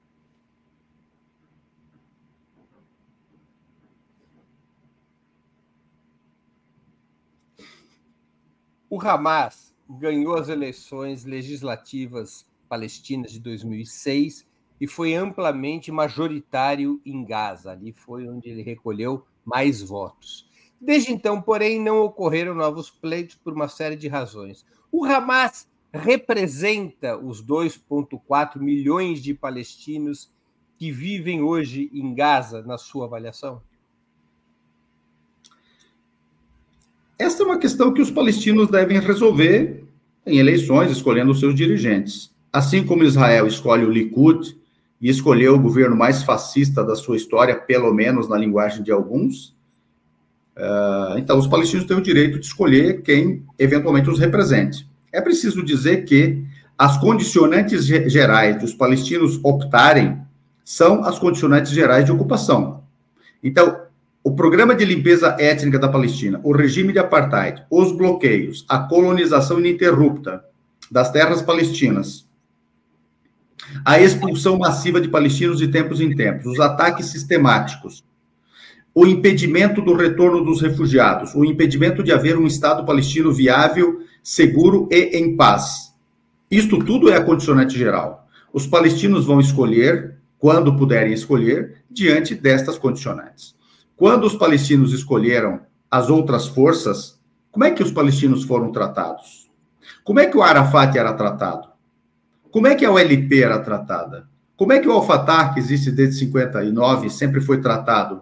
O 8.89 8.99
Hamas 9.01 9.73
ganhou 9.89 10.35
as 10.35 10.49
eleições 10.49 11.25
legislativas 11.25 12.45
palestinas 12.67 13.31
de 13.31 13.39
2006 13.39 14.45
e 14.83 14.87
foi 14.87 15.13
amplamente 15.13 15.93
majoritário 15.93 16.99
em 17.05 17.23
Gaza. 17.23 17.71
Ali 17.71 17.93
foi 17.93 18.27
onde 18.27 18.49
ele 18.49 18.61
recolheu 18.61 19.23
mais 19.45 19.81
votos. 19.81 20.45
Desde 20.77 21.13
então, 21.13 21.41
porém, 21.41 21.81
não 21.81 22.01
ocorreram 22.01 22.53
novos 22.53 22.89
pleitos 22.89 23.37
por 23.41 23.53
uma 23.53 23.69
série 23.69 23.95
de 23.95 24.09
razões. 24.09 24.65
O 24.91 25.05
Hamas 25.05 25.69
representa 25.93 27.17
os 27.17 27.41
2,4 27.41 28.59
milhões 28.59 29.23
de 29.23 29.33
palestinos 29.33 30.29
que 30.77 30.91
vivem 30.91 31.41
hoje 31.41 31.89
em 31.93 32.13
Gaza, 32.13 32.61
na 32.61 32.77
sua 32.77 33.05
avaliação? 33.05 33.61
Esta 37.17 37.41
é 37.41 37.45
uma 37.45 37.57
questão 37.57 37.93
que 37.93 38.01
os 38.01 38.11
palestinos 38.11 38.67
devem 38.67 38.99
resolver 38.99 39.85
em 40.25 40.39
eleições, 40.39 40.91
escolhendo 40.91 41.33
seus 41.33 41.55
dirigentes. 41.55 42.35
Assim 42.51 42.85
como 42.85 43.05
Israel 43.05 43.47
escolhe 43.47 43.85
o 43.85 43.89
Likud 43.89 44.61
e 45.03 45.09
escolheu 45.09 45.53
o 45.53 45.59
governo 45.59 45.95
mais 45.95 46.23
fascista 46.23 46.83
da 46.83 46.95
sua 46.95 47.15
história, 47.15 47.55
pelo 47.55 47.93
menos 47.93 48.27
na 48.27 48.37
linguagem 48.37 48.81
de 48.81 48.91
alguns, 48.91 49.53
Uh, 50.55 51.17
então, 51.17 51.37
os 51.39 51.47
palestinos 51.47 51.85
têm 51.85 51.97
o 51.97 52.01
direito 52.01 52.39
de 52.39 52.45
escolher 52.45 53.01
quem 53.01 53.43
eventualmente 53.57 54.09
os 54.09 54.19
represente. 54.19 54.87
É 55.11 55.19
preciso 55.19 55.63
dizer 55.63 56.05
que 56.05 56.43
as 56.77 56.97
condicionantes 56.97 57.85
gerais 57.85 58.59
dos 58.59 58.73
palestinos 58.73 59.39
optarem 59.43 60.21
são 60.63 61.03
as 61.03 61.17
condicionantes 61.19 61.71
gerais 61.71 62.05
de 62.05 62.11
ocupação. 62.11 62.83
Então, 63.43 63.81
o 64.23 64.31
programa 64.35 64.73
de 64.73 64.85
limpeza 64.85 65.35
étnica 65.39 65.77
da 65.77 65.89
Palestina, 65.89 66.39
o 66.43 66.55
regime 66.55 66.93
de 66.93 66.99
apartheid, 66.99 67.63
os 67.69 67.91
bloqueios, 67.91 68.65
a 68.69 68.79
colonização 68.79 69.59
ininterrupta 69.59 70.43
das 70.89 71.11
terras 71.11 71.41
palestinas, 71.41 72.27
a 73.85 73.99
expulsão 73.99 74.57
massiva 74.57 74.99
de 74.99 75.07
palestinos 75.07 75.57
de 75.57 75.67
tempos 75.67 76.01
em 76.01 76.15
tempos, 76.15 76.45
os 76.45 76.59
ataques 76.59 77.07
sistemáticos, 77.07 78.03
o 78.95 79.07
impedimento 79.07 79.81
do 79.81 79.95
retorno 79.95 80.43
dos 80.43 80.61
refugiados, 80.61 81.33
o 81.33 81.43
impedimento 81.43 82.03
de 82.03 82.11
haver 82.11 82.37
um 82.37 82.45
Estado 82.45 82.85
palestino 82.85 83.31
viável, 83.31 84.01
seguro 84.21 84.87
e 84.91 85.17
em 85.17 85.35
paz. 85.35 85.93
Isto 86.49 86.77
tudo 86.77 87.09
é 87.09 87.15
a 87.15 87.23
condicionante 87.23 87.77
geral. 87.77 88.27
Os 88.53 88.67
palestinos 88.67 89.25
vão 89.25 89.39
escolher, 89.39 90.17
quando 90.37 90.77
puderem 90.77 91.13
escolher, 91.13 91.83
diante 91.89 92.35
destas 92.35 92.77
condicionantes. 92.77 93.55
Quando 93.95 94.25
os 94.25 94.35
palestinos 94.35 94.93
escolheram 94.93 95.61
as 95.89 96.09
outras 96.09 96.47
forças, 96.47 97.19
como 97.51 97.65
é 97.65 97.71
que 97.71 97.81
os 97.81 97.91
palestinos 97.91 98.43
foram 98.43 98.71
tratados? 98.71 99.49
Como 100.03 100.19
é 100.19 100.27
que 100.27 100.37
o 100.37 100.43
Arafat 100.43 100.95
era 100.95 101.13
tratado? 101.13 101.72
Como 102.53 102.67
é 102.67 102.75
que 102.75 102.85
a 102.85 102.91
OLP 102.91 103.41
era 103.41 103.57
tratada? 103.57 104.27
Como 104.55 104.71
é 104.71 104.79
que 104.79 104.87
o 104.87 104.91
Al-Fatah, 104.91 105.55
que 105.55 105.59
existe 105.59 105.89
desde 105.89 106.19
59, 106.19 107.09
sempre 107.09 107.41
foi 107.41 107.59
tratado? 107.59 108.21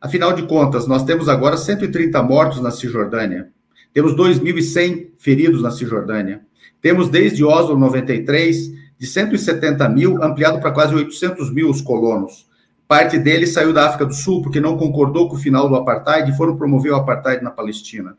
Afinal 0.00 0.32
de 0.32 0.42
contas, 0.42 0.84
nós 0.84 1.04
temos 1.04 1.28
agora 1.28 1.56
130 1.56 2.20
mortos 2.24 2.60
na 2.60 2.72
Cisjordânia. 2.72 3.52
Temos 3.94 4.16
2.100 4.16 5.10
feridos 5.16 5.62
na 5.62 5.70
Cisjordânia. 5.70 6.40
Temos 6.82 7.08
desde 7.08 7.44
Oslo 7.44 7.78
93, 7.78 8.72
de 8.98 9.06
170 9.06 9.88
mil, 9.88 10.20
ampliado 10.20 10.58
para 10.58 10.72
quase 10.72 10.92
800 10.92 11.52
mil 11.52 11.70
os 11.70 11.80
colonos. 11.80 12.48
Parte 12.88 13.16
deles 13.16 13.52
saiu 13.52 13.72
da 13.72 13.86
África 13.86 14.06
do 14.06 14.12
Sul 14.12 14.42
porque 14.42 14.60
não 14.60 14.76
concordou 14.76 15.28
com 15.28 15.36
o 15.36 15.38
final 15.38 15.68
do 15.68 15.76
apartheid 15.76 16.32
e 16.32 16.36
foram 16.36 16.56
promover 16.56 16.90
o 16.90 16.96
apartheid 16.96 17.44
na 17.44 17.52
Palestina. 17.52 18.16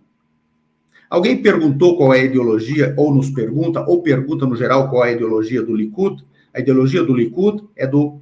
Alguém 1.10 1.42
perguntou 1.42 1.98
qual 1.98 2.14
é 2.14 2.20
a 2.20 2.26
ideologia, 2.26 2.94
ou 2.98 3.14
nos 3.14 3.30
pergunta, 3.30 3.84
ou 3.88 4.02
pergunta 4.02 4.46
no 4.46 4.56
geral 4.56 4.90
qual 4.90 5.06
é 5.06 5.10
a 5.10 5.14
ideologia 5.14 5.64
do 5.64 5.74
Likud? 5.74 6.24
A 6.54 6.60
ideologia 6.60 7.04
do 7.04 7.16
Likud 7.16 7.64
é 7.76 7.88
do 7.88 8.20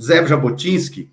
Zev 0.00 0.26
Jabotinsky, 0.26 1.10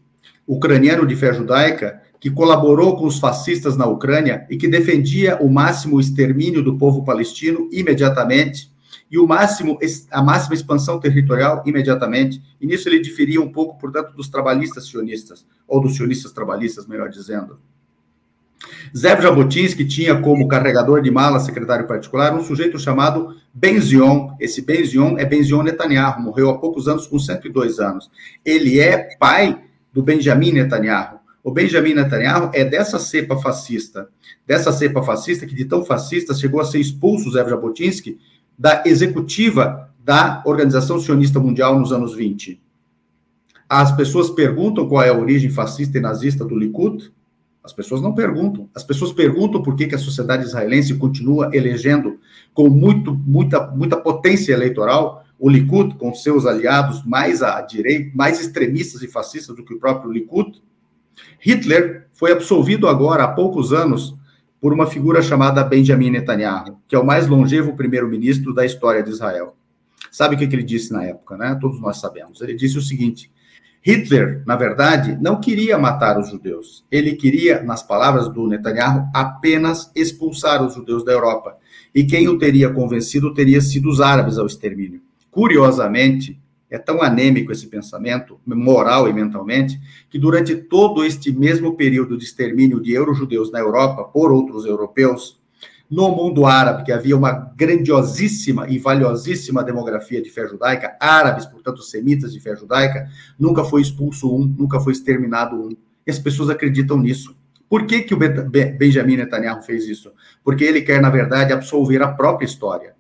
ucraniano 0.48 1.06
de 1.06 1.16
fé 1.16 1.34
judaica, 1.34 2.02
que 2.20 2.30
colaborou 2.30 2.96
com 2.98 3.06
os 3.06 3.20
fascistas 3.20 3.78
na 3.78 3.86
Ucrânia 3.86 4.46
e 4.50 4.58
que 4.58 4.68
defendia 4.68 5.38
o 5.42 5.50
máximo 5.50 6.00
extermínio 6.00 6.64
do 6.64 6.78
povo 6.78 7.04
palestino 7.04 7.70
imediatamente 7.72 8.72
e 9.12 9.18
o 9.18 9.26
máximo 9.26 9.78
a 10.12 10.22
máxima 10.22 10.54
expansão 10.54 11.00
territorial 11.00 11.64
imediatamente. 11.66 12.42
E 12.60 12.68
nisso 12.68 12.88
ele 12.88 13.00
diferia 13.00 13.42
um 13.42 13.52
pouco, 13.52 13.78
portanto, 13.80 14.14
dos 14.14 14.30
trabalhistas 14.30 14.88
sionistas 14.88 15.46
ou 15.68 15.82
dos 15.82 15.96
sionistas 15.96 16.32
trabalhistas, 16.32 16.88
melhor 16.88 17.10
dizendo. 17.10 17.60
Zev 18.96 19.22
Jabotinsky 19.22 19.86
tinha 19.86 20.20
como 20.20 20.48
carregador 20.48 21.02
de 21.02 21.10
mala, 21.10 21.40
secretário 21.40 21.88
particular, 21.88 22.34
um 22.34 22.44
sujeito 22.44 22.78
chamado 22.78 23.36
Benzion. 23.54 24.36
Esse 24.40 24.62
Benzion 24.62 25.18
é 25.18 25.26
Benzion 25.26 25.64
Netanyahu, 25.64 26.22
morreu 26.22 26.50
há 26.50 26.58
poucos 26.58 26.88
anos, 26.88 27.08
com 27.08 27.18
102 27.18 27.80
anos. 27.80 28.10
Ele 28.44 28.80
é 28.80 29.16
pai 29.18 29.62
do 29.94 30.04
Benjamin 30.04 30.52
Netanyahu. 30.52 31.20
O 31.44 31.52
Benjamin 31.52 31.94
Netanyahu 31.94 32.52
é 32.54 32.66
dessa 32.66 33.00
cepa 33.00 33.38
fascista, 33.38 34.10
dessa 34.46 34.72
cepa 34.72 35.02
fascista 35.02 35.46
que 35.46 35.56
de 35.56 35.66
tão 35.66 35.86
fascista 35.86 36.34
chegou 36.34 36.60
a 36.60 36.66
ser 36.66 36.80
expulso, 36.80 37.32
Zev 37.32 37.50
Jabotinsky, 37.50 38.20
da 38.58 38.84
executiva 38.86 39.90
da 40.04 40.42
Organização 40.46 41.00
Sionista 41.00 41.40
Mundial 41.40 41.80
nos 41.80 41.94
anos 41.94 42.14
20. 42.14 42.62
As 43.70 43.92
pessoas 43.92 44.30
perguntam 44.30 44.90
qual 44.90 45.04
é 45.04 45.10
a 45.10 45.18
origem 45.18 45.50
fascista 45.50 45.98
e 45.98 46.02
nazista 46.02 46.44
do 46.44 46.58
Likud. 46.58 47.12
As 47.64 47.74
pessoas 47.74 48.02
não 48.02 48.14
perguntam. 48.14 48.70
As 48.74 48.84
pessoas 48.84 49.12
perguntam 49.12 49.62
por 49.62 49.76
que, 49.76 49.88
que 49.88 49.96
a 49.96 50.00
sociedade 50.00 50.46
israelense 50.46 50.96
continua 50.96 51.50
elegendo 51.54 52.20
com 52.54 52.70
muito, 52.70 53.14
muita, 53.14 53.68
muita 53.68 53.98
potência 53.98 54.54
eleitoral 54.54 55.26
o 55.40 55.50
Likud 55.50 55.96
com 55.96 56.14
seus 56.14 56.46
aliados 56.46 57.04
mais 57.06 57.42
à 57.42 57.62
direita, 57.62 58.12
mais 58.14 58.42
extremistas 58.42 59.02
e 59.02 59.08
fascistas 59.08 59.56
do 59.56 59.64
que 59.64 59.74
o 59.74 59.80
próprio 59.80 60.12
Likud. 60.12 60.62
Hitler 61.40 62.08
foi 62.12 62.34
absolvido 62.34 62.88
agora 62.88 63.24
há 63.24 63.28
poucos 63.30 63.72
anos 63.72 64.16
por 64.60 64.74
uma 64.74 64.86
figura 64.86 65.22
chamada 65.22 65.64
Benjamin 65.64 66.10
Netanyahu, 66.10 66.78
que 66.88 66.96
é 66.96 67.00
o 67.00 67.06
mais 67.06 67.28
longevo 67.28 67.76
primeiro-ministro 67.76 68.54
da 68.54 68.66
história 68.66 69.02
de 69.02 69.10
Israel. 69.10 69.56
Sabe 70.12 70.36
o 70.36 70.38
que, 70.38 70.48
que 70.48 70.56
ele 70.56 70.64
disse 70.64 70.92
na 70.92 71.04
época, 71.04 71.38
né? 71.38 71.58
Todos 71.60 71.80
nós 71.80 72.00
sabemos. 72.00 72.42
Ele 72.42 72.54
disse 72.54 72.78
o 72.78 72.82
seguinte: 72.82 73.32
Hitler, 73.90 74.44
na 74.46 74.56
verdade, 74.56 75.18
não 75.20 75.42
queria 75.42 75.76
matar 75.76 76.20
os 76.20 76.30
judeus. 76.30 76.86
Ele 76.92 77.14
queria, 77.14 77.64
nas 77.64 77.82
palavras 77.82 78.30
do 78.30 78.46
Netanyahu, 78.46 79.10
apenas 79.12 79.92
expulsar 79.96 80.64
os 80.64 80.76
judeus 80.76 81.04
da 81.04 81.12
Europa. 81.12 81.58
E 81.94 82.04
quem 82.04 82.28
o 82.28 82.38
teria 82.38 82.70
convencido 82.70 83.34
teria 83.34 83.60
sido 83.60 83.90
os 83.90 84.00
árabes 84.00 84.38
ao 84.38 84.46
extermínio. 84.46 85.02
Curiosamente, 85.32 86.40
é 86.70 86.78
tão 86.78 87.02
anêmico 87.02 87.52
esse 87.52 87.66
pensamento, 87.66 88.40
moral 88.46 89.10
e 89.10 89.14
mentalmente, 89.14 89.80
que 90.08 90.20
durante 90.20 90.56
todo 90.56 91.04
este 91.04 91.32
mesmo 91.32 91.76
período 91.76 92.16
de 92.16 92.26
extermínio 92.26 92.80
de 92.80 92.94
euro-judeus 92.94 93.52
na 93.52 93.58
Europa 93.58 94.04
por 94.04 94.32
outros 94.32 94.66
europeus, 94.68 95.39
no 95.90 96.10
mundo 96.16 96.46
árabe, 96.46 96.84
que 96.84 96.92
havia 96.92 97.18
uma 97.18 97.32
grandiosíssima 97.56 98.70
e 98.70 98.78
valiosíssima 98.78 99.64
demografia 99.64 100.22
de 100.22 100.30
fé 100.30 100.48
judaica, 100.48 100.96
árabes, 101.00 101.46
portanto, 101.48 101.82
semitas 101.82 102.32
de 102.32 102.40
fé 102.40 102.56
judaica, 102.56 103.10
nunca 103.40 103.64
foi 103.64 103.82
expulso 103.82 104.34
um, 104.34 104.46
nunca 104.46 104.80
foi 104.80 104.94
exterminado 104.94 105.56
um. 105.56 105.76
E 106.06 106.12
as 106.12 106.20
pessoas 106.20 106.50
acreditam 106.50 107.00
nisso. 107.00 107.36
Por 107.68 107.86
que, 107.86 108.02
que 108.02 108.14
o 108.14 108.18
Benjamin 108.18 109.18
Netanyahu 109.18 109.62
fez 109.64 109.88
isso? 109.88 110.12
Porque 110.44 110.64
ele 110.64 110.82
quer, 110.82 111.02
na 111.02 111.10
verdade, 111.10 111.54
absolver 111.54 112.02
a 112.02 112.08
própria 112.08 112.46
história. 112.46 112.96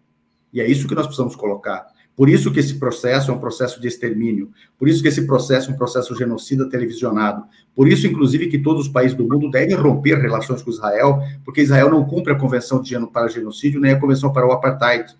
E 0.51 0.59
é 0.59 0.67
isso 0.67 0.87
que 0.87 0.95
nós 0.95 1.05
precisamos 1.05 1.35
colocar. 1.35 1.87
Por 2.19 2.27
isso 2.27 2.51
que 2.51 2.59
esse 2.59 2.75
processo 2.75 3.31
é 3.31 3.33
um 3.33 3.39
processo 3.39 3.79
de 3.79 3.87
extermínio, 3.87 4.51
por 4.77 4.89
isso 4.89 5.01
que 5.01 5.07
esse 5.07 5.25
processo 5.25 5.71
é 5.71 5.73
um 5.73 5.77
processo 5.77 6.13
genocida 6.13 6.69
televisionado, 6.69 7.45
por 7.73 7.87
isso, 7.87 8.05
inclusive, 8.05 8.47
que 8.47 8.59
todos 8.59 8.87
os 8.87 8.91
países 8.91 9.15
do 9.15 9.23
mundo 9.23 9.49
devem 9.49 9.73
romper 9.73 10.15
relações 10.15 10.61
com 10.61 10.69
Israel, 10.69 11.21
porque 11.45 11.61
Israel 11.61 11.89
não 11.89 12.03
cumpre 12.03 12.33
a 12.33 12.35
Convenção 12.35 12.81
de 12.81 12.93
para 13.07 13.29
Genocídio, 13.29 13.79
nem 13.79 13.93
a 13.93 13.99
Convenção 14.01 14.33
para 14.33 14.45
o 14.45 14.51
Apartheid. 14.51 15.15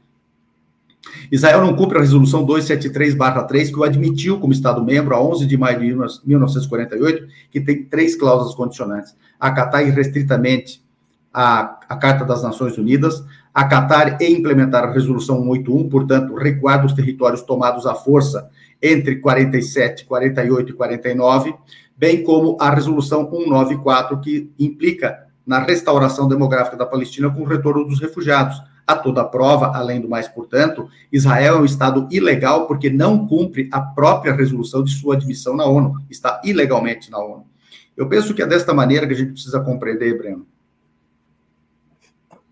Israel 1.32 1.62
não 1.62 1.74
cumpre 1.74 2.00
a 2.00 2.02
Resolução 2.02 2.46
273-3, 2.46 3.70
que 3.70 3.80
o 3.80 3.86
admitiu 3.86 4.38
como 4.38 4.52
Estado-membro 4.52 5.16
a 5.16 5.24
11 5.24 5.46
de 5.46 5.56
maio 5.56 5.80
de 5.80 5.86
1948, 6.26 7.28
que 7.50 7.62
tem 7.62 7.86
três 7.86 8.14
cláusulas 8.18 8.54
condicionantes. 8.54 9.16
Acatar 9.40 9.88
irrestritamente 9.88 10.84
a, 11.34 11.80
a 11.88 11.96
Carta 11.96 12.26
das 12.26 12.44
Nações 12.44 12.78
Unidas, 12.78 13.24
acatar 13.60 14.22
e 14.22 14.32
implementar 14.32 14.86
a 14.86 14.92
Resolução 14.92 15.44
181, 15.44 15.90
portanto, 15.90 16.34
recuar 16.34 16.82
dos 16.82 16.94
territórios 16.94 17.42
tomados 17.42 17.86
à 17.86 17.94
força 17.94 18.50
entre 18.82 19.18
47, 19.18 20.06
48 20.06 20.70
e 20.70 20.74
49, 20.74 21.54
bem 21.98 22.24
como 22.24 22.56
a 22.58 22.70
Resolução 22.70 23.30
194, 23.30 24.22
que 24.22 24.50
implica 24.58 25.28
na 25.46 25.60
restauração 25.60 26.26
demográfica 26.26 26.78
da 26.78 26.86
Palestina 26.86 27.30
com 27.30 27.42
o 27.42 27.46
retorno 27.46 27.84
dos 27.84 28.00
refugiados. 28.00 28.62
A 28.88 28.96
toda 28.96 29.26
prova, 29.26 29.76
além 29.76 30.00
do 30.00 30.08
mais, 30.08 30.28
portanto, 30.28 30.90
Israel 31.12 31.58
é 31.58 31.60
um 31.60 31.66
Estado 31.66 32.08
ilegal 32.10 32.66
porque 32.66 32.90
não 32.90 33.28
cumpre 33.28 33.68
a 33.74 33.82
própria 33.82 34.34
resolução 34.34 34.84
de 34.84 34.92
sua 34.92 35.16
admissão 35.16 35.56
na 35.56 35.66
ONU, 35.66 35.96
está 36.10 36.42
ilegalmente 36.46 37.12
na 37.12 37.20
ONU. 37.20 37.46
Eu 37.96 38.08
penso 38.08 38.34
que 38.34 38.42
é 38.42 38.48
desta 38.48 38.74
maneira 38.74 39.06
que 39.06 39.14
a 39.14 39.18
gente 39.18 39.34
precisa 39.34 39.60
compreender, 39.60 40.18
Breno. 40.18 40.48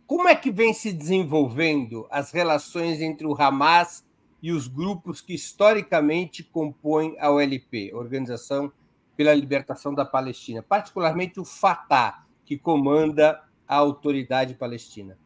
Como 0.07 0.29
é 0.29 0.35
que 0.35 0.49
vem 0.49 0.73
se 0.73 0.93
desenvolvendo 0.93 2.07
as 2.09 2.31
relações 2.31 3.01
entre 3.01 3.27
o 3.27 3.35
Hamas 3.37 4.05
e 4.41 4.53
os 4.53 4.65
grupos 4.65 5.19
que 5.19 5.35
historicamente 5.35 6.43
compõem 6.43 7.17
a 7.19 7.29
OLP, 7.29 7.91
Organização 7.93 8.71
pela 9.17 9.33
Libertação 9.33 9.93
da 9.93 10.05
Palestina, 10.05 10.63
particularmente 10.63 11.41
o 11.41 11.43
Fatah, 11.43 12.23
que 12.45 12.57
comanda 12.57 13.41
a 13.67 13.75
autoridade 13.75 14.53
palestina? 14.53 15.17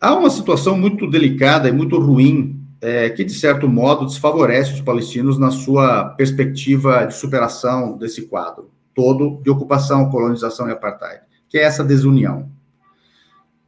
Há 0.00 0.16
uma 0.16 0.30
situação 0.30 0.76
muito 0.76 1.08
delicada 1.08 1.68
e 1.68 1.72
muito 1.72 2.00
ruim 2.00 2.60
é, 2.80 3.10
que, 3.10 3.22
de 3.22 3.32
certo 3.32 3.68
modo, 3.68 4.06
desfavorece 4.06 4.72
os 4.72 4.80
palestinos 4.80 5.38
na 5.38 5.52
sua 5.52 6.06
perspectiva 6.16 7.04
de 7.04 7.14
superação 7.14 7.96
desse 7.96 8.26
quadro 8.26 8.72
todo 8.92 9.40
de 9.40 9.50
ocupação, 9.50 10.10
colonização 10.10 10.68
e 10.68 10.72
apartheid 10.72 11.29
que 11.50 11.58
é 11.58 11.64
essa 11.64 11.84
desunião. 11.84 12.48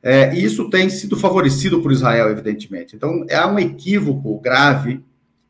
É, 0.03 0.35
e 0.35 0.43
isso 0.43 0.71
tem 0.71 0.89
sido 0.89 1.17
favorecido 1.17 1.83
por 1.83 1.93
Israel, 1.93 2.31
evidentemente. 2.31 2.97
Então, 2.97 3.27
há 3.31 3.47
um 3.47 3.59
equívoco 3.59 4.41
grave 4.41 5.05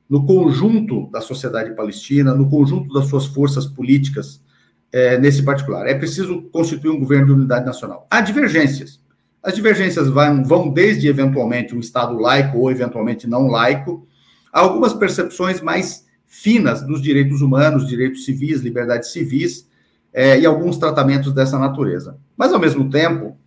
no 0.09 0.27
conjunto 0.27 1.09
da 1.11 1.21
sociedade 1.21 1.75
palestina, 1.75 2.35
no 2.35 2.49
conjunto 2.49 2.93
das 2.93 3.07
suas 3.07 3.27
forças 3.27 3.67
políticas, 3.67 4.43
é, 4.91 5.17
nesse 5.19 5.43
particular. 5.43 5.87
É 5.87 5.95
preciso 5.95 6.43
constituir 6.51 6.91
um 6.91 6.99
governo 6.99 7.27
de 7.27 7.33
unidade 7.33 7.65
nacional. 7.65 8.07
Há 8.11 8.21
divergências. 8.21 9.01
As 9.43 9.55
divergências 9.55 10.09
vão, 10.09 10.45
vão 10.45 10.71
desde, 10.71 11.09
eventualmente, 11.09 11.75
um 11.75 11.81
Estado 11.81 12.19
laico 12.19 12.59
ou, 12.59 12.71
eventualmente, 12.71 13.27
não 13.27 13.47
laico, 13.47 14.07
a 14.53 14.61
algumas 14.61 14.93
percepções 14.93 15.61
mais 15.61 16.07
finas 16.27 16.83
dos 16.87 17.03
direitos 17.03 17.41
humanos, 17.41 17.87
direitos 17.87 18.25
civis, 18.25 18.61
liberdades 18.61 19.12
civis 19.12 19.67
é, 20.12 20.38
e 20.38 20.47
alguns 20.47 20.76
tratamentos 20.76 21.33
dessa 21.33 21.59
natureza. 21.59 22.19
Mas, 22.37 22.52
ao 22.52 22.61
mesmo 22.61 22.90
tempo, 22.90 23.38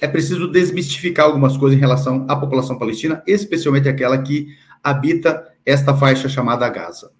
é 0.00 0.08
preciso 0.08 0.48
desmistificar 0.48 1.26
algumas 1.26 1.56
coisas 1.56 1.76
em 1.76 1.80
relação 1.80 2.26
à 2.28 2.36
população 2.36 2.78
palestina, 2.78 3.22
especialmente 3.26 3.88
aquela 3.88 4.18
que 4.18 4.48
habita 4.82 5.46
esta 5.64 5.94
faixa 5.94 6.28
chamada 6.28 6.68
Gaza. 6.68 7.12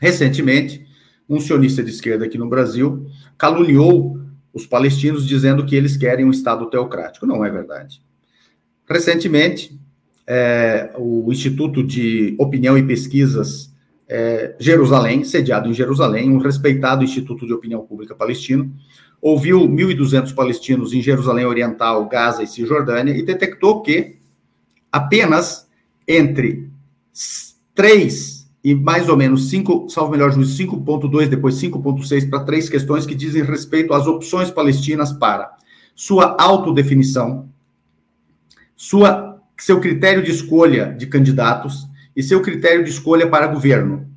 Recentemente, 0.00 0.84
um 1.28 1.40
sionista 1.40 1.82
de 1.82 1.90
esquerda 1.90 2.24
aqui 2.24 2.36
no 2.36 2.48
Brasil 2.48 3.06
caluniou 3.38 4.20
os 4.52 4.66
palestinos 4.66 5.26
dizendo 5.26 5.64
que 5.64 5.76
eles 5.76 5.96
querem 5.96 6.24
um 6.24 6.30
Estado 6.30 6.68
teocrático. 6.68 7.26
Não 7.26 7.44
é 7.44 7.50
verdade. 7.50 8.02
Recentemente, 8.88 9.78
é, 10.26 10.92
o 10.96 11.30
Instituto 11.32 11.82
de 11.82 12.34
Opinião 12.38 12.76
e 12.76 12.82
Pesquisas 12.82 13.74
é, 14.08 14.54
Jerusalém, 14.58 15.24
sediado 15.24 15.68
em 15.68 15.74
Jerusalém, 15.74 16.30
um 16.30 16.38
respeitado 16.38 17.04
Instituto 17.04 17.46
de 17.46 17.52
Opinião 17.52 17.84
Pública 17.84 18.14
palestino, 18.14 18.72
ouviu 19.20 19.60
1.200 19.60 20.34
palestinos 20.34 20.92
em 20.92 21.02
Jerusalém 21.02 21.46
Oriental, 21.46 22.08
Gaza 22.08 22.42
e 22.42 22.46
Cisjordânia 22.46 23.16
e 23.16 23.22
detectou 23.22 23.82
que 23.82 24.16
apenas 24.92 25.68
entre 26.06 26.70
3 27.74 28.46
e 28.62 28.74
mais 28.74 29.08
ou 29.08 29.16
menos 29.16 29.48
5, 29.48 29.88
salvo 29.88 30.10
melhor 30.10 30.32
juízo, 30.32 30.60
5.2, 30.62 31.28
depois 31.28 31.54
5.6 31.54 32.28
para 32.28 32.44
três 32.44 32.68
questões 32.68 33.06
que 33.06 33.14
dizem 33.14 33.42
respeito 33.42 33.94
às 33.94 34.06
opções 34.06 34.50
palestinas 34.50 35.12
para 35.12 35.56
sua 35.94 36.36
autodefinição, 36.38 37.48
sua, 38.76 39.40
seu 39.58 39.80
critério 39.80 40.22
de 40.22 40.30
escolha 40.30 40.92
de 40.92 41.06
candidatos 41.06 41.86
e 42.16 42.22
seu 42.22 42.40
critério 42.40 42.82
de 42.82 42.90
escolha 42.90 43.28
para 43.28 43.46
governo. 43.46 44.10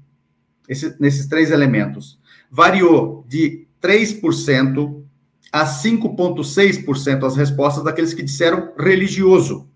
Esse, 0.67 0.95
nesses 0.99 1.27
três 1.27 1.51
elementos. 1.51 2.17
Variou 2.49 3.25
de 3.27 3.67
3% 3.83 5.03
a 5.51 5.65
5,6% 5.65 7.23
as 7.25 7.35
respostas 7.35 7.83
daqueles 7.83 8.13
que 8.13 8.23
disseram 8.23 8.71
religioso. 8.77 9.67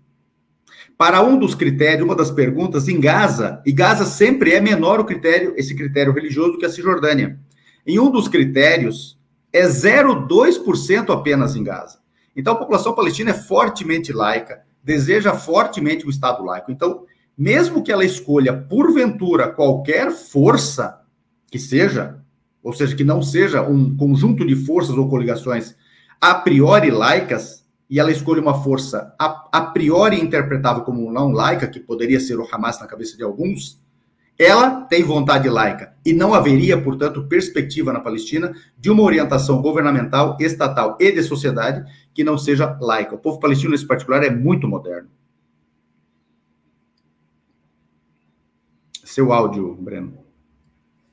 Para 0.96 1.22
um 1.22 1.36
dos 1.36 1.54
critérios, 1.54 2.06
uma 2.06 2.14
das 2.14 2.30
perguntas, 2.30 2.88
em 2.88 3.00
Gaza, 3.00 3.60
e 3.66 3.72
Gaza 3.72 4.04
sempre 4.04 4.52
é 4.52 4.60
menor 4.60 5.00
o 5.00 5.04
critério, 5.04 5.52
esse 5.56 5.74
critério 5.74 6.12
religioso, 6.12 6.52
do 6.52 6.58
que 6.58 6.66
a 6.66 6.70
Cisjordânia. 6.70 7.38
Em 7.84 7.98
um 7.98 8.10
dos 8.10 8.28
critérios, 8.28 9.18
é 9.52 9.66
0,2% 9.66 11.12
apenas 11.12 11.56
em 11.56 11.64
Gaza. 11.64 11.98
Então, 12.36 12.54
a 12.54 12.56
população 12.56 12.94
palestina 12.94 13.30
é 13.30 13.34
fortemente 13.34 14.12
laica, 14.12 14.62
deseja 14.82 15.34
fortemente 15.34 16.06
o 16.06 16.10
Estado 16.10 16.44
laico. 16.44 16.70
Então, 16.70 17.04
mesmo 17.36 17.82
que 17.82 17.90
ela 17.90 18.04
escolha, 18.04 18.52
porventura, 18.52 19.48
qualquer 19.48 20.12
força 20.12 21.00
que 21.50 21.58
seja, 21.58 22.20
ou 22.62 22.72
seja, 22.72 22.96
que 22.96 23.04
não 23.04 23.22
seja 23.22 23.62
um 23.62 23.96
conjunto 23.96 24.46
de 24.46 24.56
forças 24.56 24.96
ou 24.96 25.08
coligações 25.08 25.76
a 26.20 26.34
priori 26.34 26.90
laicas, 26.90 27.64
e 27.90 28.00
ela 28.00 28.10
escolhe 28.10 28.40
uma 28.40 28.62
força 28.62 29.14
a, 29.18 29.48
a 29.52 29.60
priori 29.60 30.20
interpretável 30.20 30.82
como 30.82 31.12
não 31.12 31.32
laica, 31.32 31.68
que 31.68 31.78
poderia 31.78 32.18
ser 32.18 32.38
o 32.38 32.48
Hamas 32.50 32.80
na 32.80 32.86
cabeça 32.86 33.16
de 33.16 33.22
alguns, 33.22 33.78
ela 34.38 34.82
tem 34.82 35.02
vontade 35.04 35.48
laica. 35.48 35.94
E 36.04 36.12
não 36.12 36.34
haveria, 36.34 36.80
portanto, 36.80 37.28
perspectiva 37.28 37.92
na 37.92 38.00
Palestina 38.00 38.52
de 38.78 38.90
uma 38.90 39.02
orientação 39.02 39.62
governamental, 39.62 40.36
estatal 40.40 40.96
e 41.00 41.12
de 41.12 41.22
sociedade 41.22 41.84
que 42.12 42.24
não 42.24 42.36
seja 42.36 42.76
laica. 42.80 43.14
O 43.14 43.18
povo 43.18 43.38
palestino, 43.38 43.72
nesse 43.72 43.86
particular, 43.86 44.24
é 44.24 44.30
muito 44.30 44.66
moderno. 44.66 45.08
Seu 49.14 49.32
áudio, 49.32 49.76
Breno. 49.76 50.18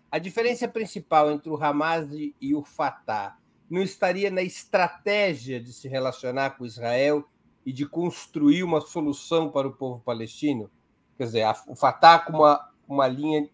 A 0.10 0.17
diferença 0.17 0.67
principal 0.67 1.29
entre 1.29 1.51
o 1.51 1.63
Hamas 1.63 2.10
e 2.12 2.55
o 2.55 2.63
Fatah 2.63 3.38
não 3.70 3.79
estaria 3.79 4.31
na 4.31 4.41
estratégia 4.41 5.62
de 5.62 5.72
se 5.72 5.88
relacionar 5.88 6.58
com 6.58 6.65
Israel 6.65 7.24
e 7.63 7.72
de 7.72 7.86
construir 7.86 8.63
uma 8.63 8.81
solução 8.81 9.51
para 9.51 9.68
o 9.68 9.72
povo 9.72 10.01
palestino? 10.03 10.68
Quer 11.16 11.25
dizer, 11.25 11.46
o 11.68 11.75
Fatah 11.75 12.18
com 12.18 12.40
uma, 12.40 12.72
uma 12.87 13.07
linha, 13.07 13.48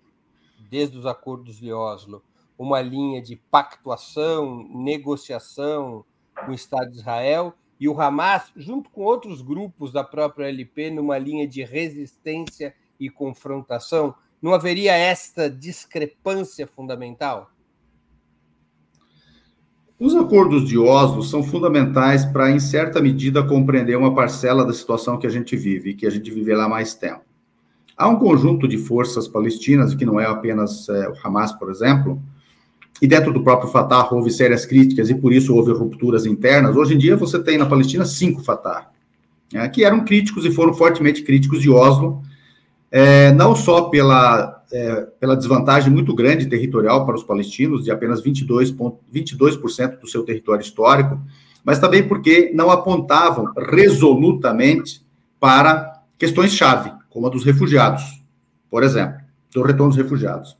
desde 0.69 0.97
os 0.97 1.05
acordos 1.05 1.57
de 1.57 1.73
Oslo, 1.73 2.23
uma 2.57 2.79
linha 2.79 3.21
de 3.21 3.35
pactuação, 3.35 4.65
negociação 4.69 6.05
com 6.45 6.51
o 6.51 6.55
Estado 6.55 6.89
de 6.91 6.99
Israel, 6.99 7.53
e 7.77 7.89
o 7.89 7.99
Hamas, 7.99 8.49
junto 8.55 8.89
com 8.91 9.01
outros 9.01 9.41
grupos 9.41 9.91
da 9.91 10.05
própria 10.05 10.47
LP, 10.47 10.89
numa 10.89 11.17
linha 11.17 11.45
de 11.45 11.65
resistência 11.65 12.73
e 12.97 13.09
confrontação. 13.09 14.15
Não 14.41 14.53
haveria 14.53 14.93
esta 14.93 15.49
discrepância 15.49 16.67
fundamental? 16.67 17.51
Os 19.99 20.15
acordos 20.15 20.67
de 20.67 20.77
Oslo 20.77 21.23
são 21.23 21.41
fundamentais 21.41 22.23
para, 22.23 22.51
em 22.51 22.59
certa 22.59 23.01
medida, 23.01 23.43
compreender 23.43 23.97
uma 23.97 24.13
parcela 24.13 24.63
da 24.63 24.71
situação 24.71 25.17
que 25.17 25.25
a 25.25 25.29
gente 25.29 25.57
vive, 25.57 25.89
e 25.89 25.93
que 25.95 26.05
a 26.05 26.09
gente 26.11 26.29
vive 26.29 26.53
lá 26.53 26.69
mais 26.69 26.93
tempo. 26.93 27.21
Há 27.97 28.07
um 28.07 28.19
conjunto 28.19 28.67
de 28.67 28.77
forças 28.77 29.27
palestinas, 29.27 29.95
que 29.95 30.05
não 30.05 30.19
é 30.19 30.25
apenas 30.27 30.87
é, 30.87 31.09
o 31.09 31.13
Hamas, 31.23 31.51
por 31.51 31.71
exemplo, 31.71 32.21
e 33.01 33.07
dentro 33.07 33.33
do 33.33 33.43
próprio 33.43 33.71
Fatah 33.71 34.07
houve 34.11 34.29
sérias 34.29 34.67
críticas 34.67 35.09
e 35.09 35.15
por 35.15 35.33
isso 35.33 35.55
houve 35.55 35.71
rupturas 35.71 36.27
internas. 36.27 36.75
Hoje 36.75 36.93
em 36.93 36.97
dia 36.99 37.17
você 37.17 37.41
tem 37.41 37.57
na 37.57 37.65
Palestina 37.65 38.05
cinco 38.05 38.43
Fatah, 38.43 38.91
né, 39.51 39.67
que 39.69 39.83
eram 39.83 40.05
críticos 40.05 40.45
e 40.45 40.51
foram 40.51 40.75
fortemente 40.75 41.23
críticos 41.23 41.59
de 41.59 41.71
Oslo, 41.71 42.21
é, 42.97 43.31
não 43.31 43.55
só 43.55 43.89
pela, 43.89 44.63
é, 44.71 45.01
pela 45.19 45.37
desvantagem 45.37 45.93
muito 45.93 46.15
grande 46.15 46.47
territorial 46.47 47.05
para 47.05 47.13
os 47.13 47.21
palestinos, 47.21 47.83
de 47.83 47.91
apenas 47.91 48.23
22%, 48.23 48.97
22 49.11 49.55
do 50.01 50.07
seu 50.07 50.23
território 50.23 50.63
histórico, 50.63 51.21
mas 51.63 51.77
também 51.77 52.07
porque 52.07 52.51
não 52.55 52.71
apontavam 52.71 53.53
resolutamente 53.55 55.05
para 55.39 56.01
questões-chave, 56.17 56.91
como 57.11 57.27
a 57.27 57.29
dos 57.29 57.43
refugiados, 57.43 58.01
por 58.67 58.81
exemplo, 58.81 59.17
do 59.53 59.61
retorno 59.61 59.93
dos 59.93 60.01
refugiados. 60.01 60.57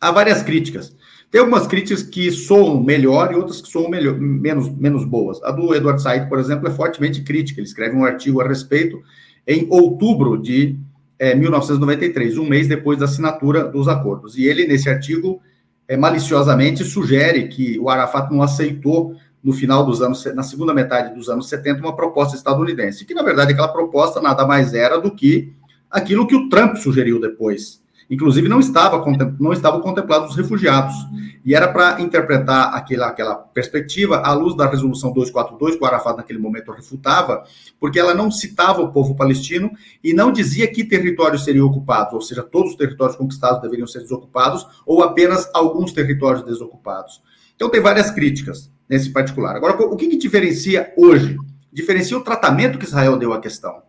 Há 0.00 0.12
várias 0.12 0.44
críticas. 0.44 0.94
Tem 1.28 1.40
algumas 1.40 1.66
críticas 1.66 2.04
que 2.04 2.30
soam 2.30 2.80
melhor 2.80 3.32
e 3.32 3.34
outras 3.34 3.60
que 3.60 3.68
soam 3.68 3.90
melhor, 3.90 4.16
menos, 4.16 4.68
menos 4.68 5.04
boas. 5.04 5.42
A 5.42 5.50
do 5.50 5.74
Edward 5.74 6.00
Said, 6.00 6.28
por 6.28 6.38
exemplo, 6.38 6.68
é 6.68 6.70
fortemente 6.70 7.22
crítica. 7.22 7.58
Ele 7.58 7.66
escreve 7.66 7.96
um 7.96 8.04
artigo 8.04 8.40
a 8.40 8.46
respeito 8.46 9.02
em 9.44 9.66
outubro 9.68 10.40
de 10.40 10.78
é, 11.22 11.36
1993, 11.36 12.36
um 12.36 12.44
mês 12.44 12.66
depois 12.66 12.98
da 12.98 13.04
assinatura 13.04 13.62
dos 13.62 13.86
acordos. 13.86 14.36
E 14.36 14.44
ele, 14.44 14.66
nesse 14.66 14.90
artigo, 14.90 15.40
é, 15.86 15.96
maliciosamente 15.96 16.82
sugere 16.82 17.46
que 17.46 17.78
o 17.78 17.88
Arafat 17.88 18.28
não 18.32 18.42
aceitou, 18.42 19.14
no 19.40 19.52
final 19.52 19.86
dos 19.86 20.02
anos, 20.02 20.24
na 20.34 20.42
segunda 20.42 20.74
metade 20.74 21.14
dos 21.14 21.28
anos 21.28 21.48
70, 21.48 21.80
uma 21.80 21.94
proposta 21.94 22.36
estadunidense, 22.36 23.04
que, 23.04 23.14
na 23.14 23.22
verdade, 23.22 23.52
aquela 23.52 23.72
proposta 23.72 24.20
nada 24.20 24.44
mais 24.44 24.74
era 24.74 25.00
do 25.00 25.14
que 25.14 25.52
aquilo 25.88 26.26
que 26.26 26.34
o 26.34 26.48
Trump 26.48 26.74
sugeriu 26.74 27.20
depois, 27.20 27.80
Inclusive, 28.12 28.46
não, 28.46 28.60
estava, 28.60 29.02
não 29.40 29.54
estavam 29.54 29.80
contemplados 29.80 30.32
os 30.32 30.36
refugiados. 30.36 30.94
E 31.42 31.54
era 31.54 31.66
para 31.66 31.98
interpretar 31.98 32.74
aquela, 32.74 33.06
aquela 33.06 33.34
perspectiva 33.34 34.18
à 34.18 34.34
luz 34.34 34.54
da 34.54 34.68
resolução 34.68 35.14
242, 35.14 35.76
que 35.76 35.82
o 35.82 35.86
Arafat 35.86 36.18
naquele 36.18 36.38
momento 36.38 36.70
refutava, 36.72 37.42
porque 37.80 37.98
ela 37.98 38.12
não 38.12 38.30
citava 38.30 38.82
o 38.82 38.92
povo 38.92 39.16
palestino 39.16 39.70
e 40.04 40.12
não 40.12 40.30
dizia 40.30 40.70
que 40.70 40.84
territórios 40.84 41.42
seriam 41.42 41.66
ocupados, 41.66 42.12
ou 42.12 42.20
seja, 42.20 42.42
todos 42.42 42.72
os 42.72 42.76
territórios 42.76 43.16
conquistados 43.16 43.62
deveriam 43.62 43.86
ser 43.86 44.00
desocupados, 44.00 44.66
ou 44.84 45.02
apenas 45.02 45.48
alguns 45.54 45.90
territórios 45.90 46.44
desocupados. 46.44 47.22
Então, 47.56 47.70
tem 47.70 47.80
várias 47.80 48.10
críticas 48.10 48.70
nesse 48.86 49.10
particular. 49.10 49.56
Agora, 49.56 49.74
o 49.86 49.96
que, 49.96 50.08
que 50.08 50.18
diferencia 50.18 50.92
hoje? 50.98 51.38
Diferencia 51.72 52.18
o 52.18 52.22
tratamento 52.22 52.78
que 52.78 52.84
Israel 52.84 53.16
deu 53.16 53.32
à 53.32 53.40
questão. 53.40 53.80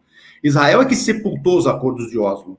Israel 0.41 0.81
é 0.81 0.85
que 0.85 0.95
sepultou 0.95 1.57
os 1.57 1.67
acordos 1.67 2.09
de 2.09 2.17
Oslo. 2.17 2.57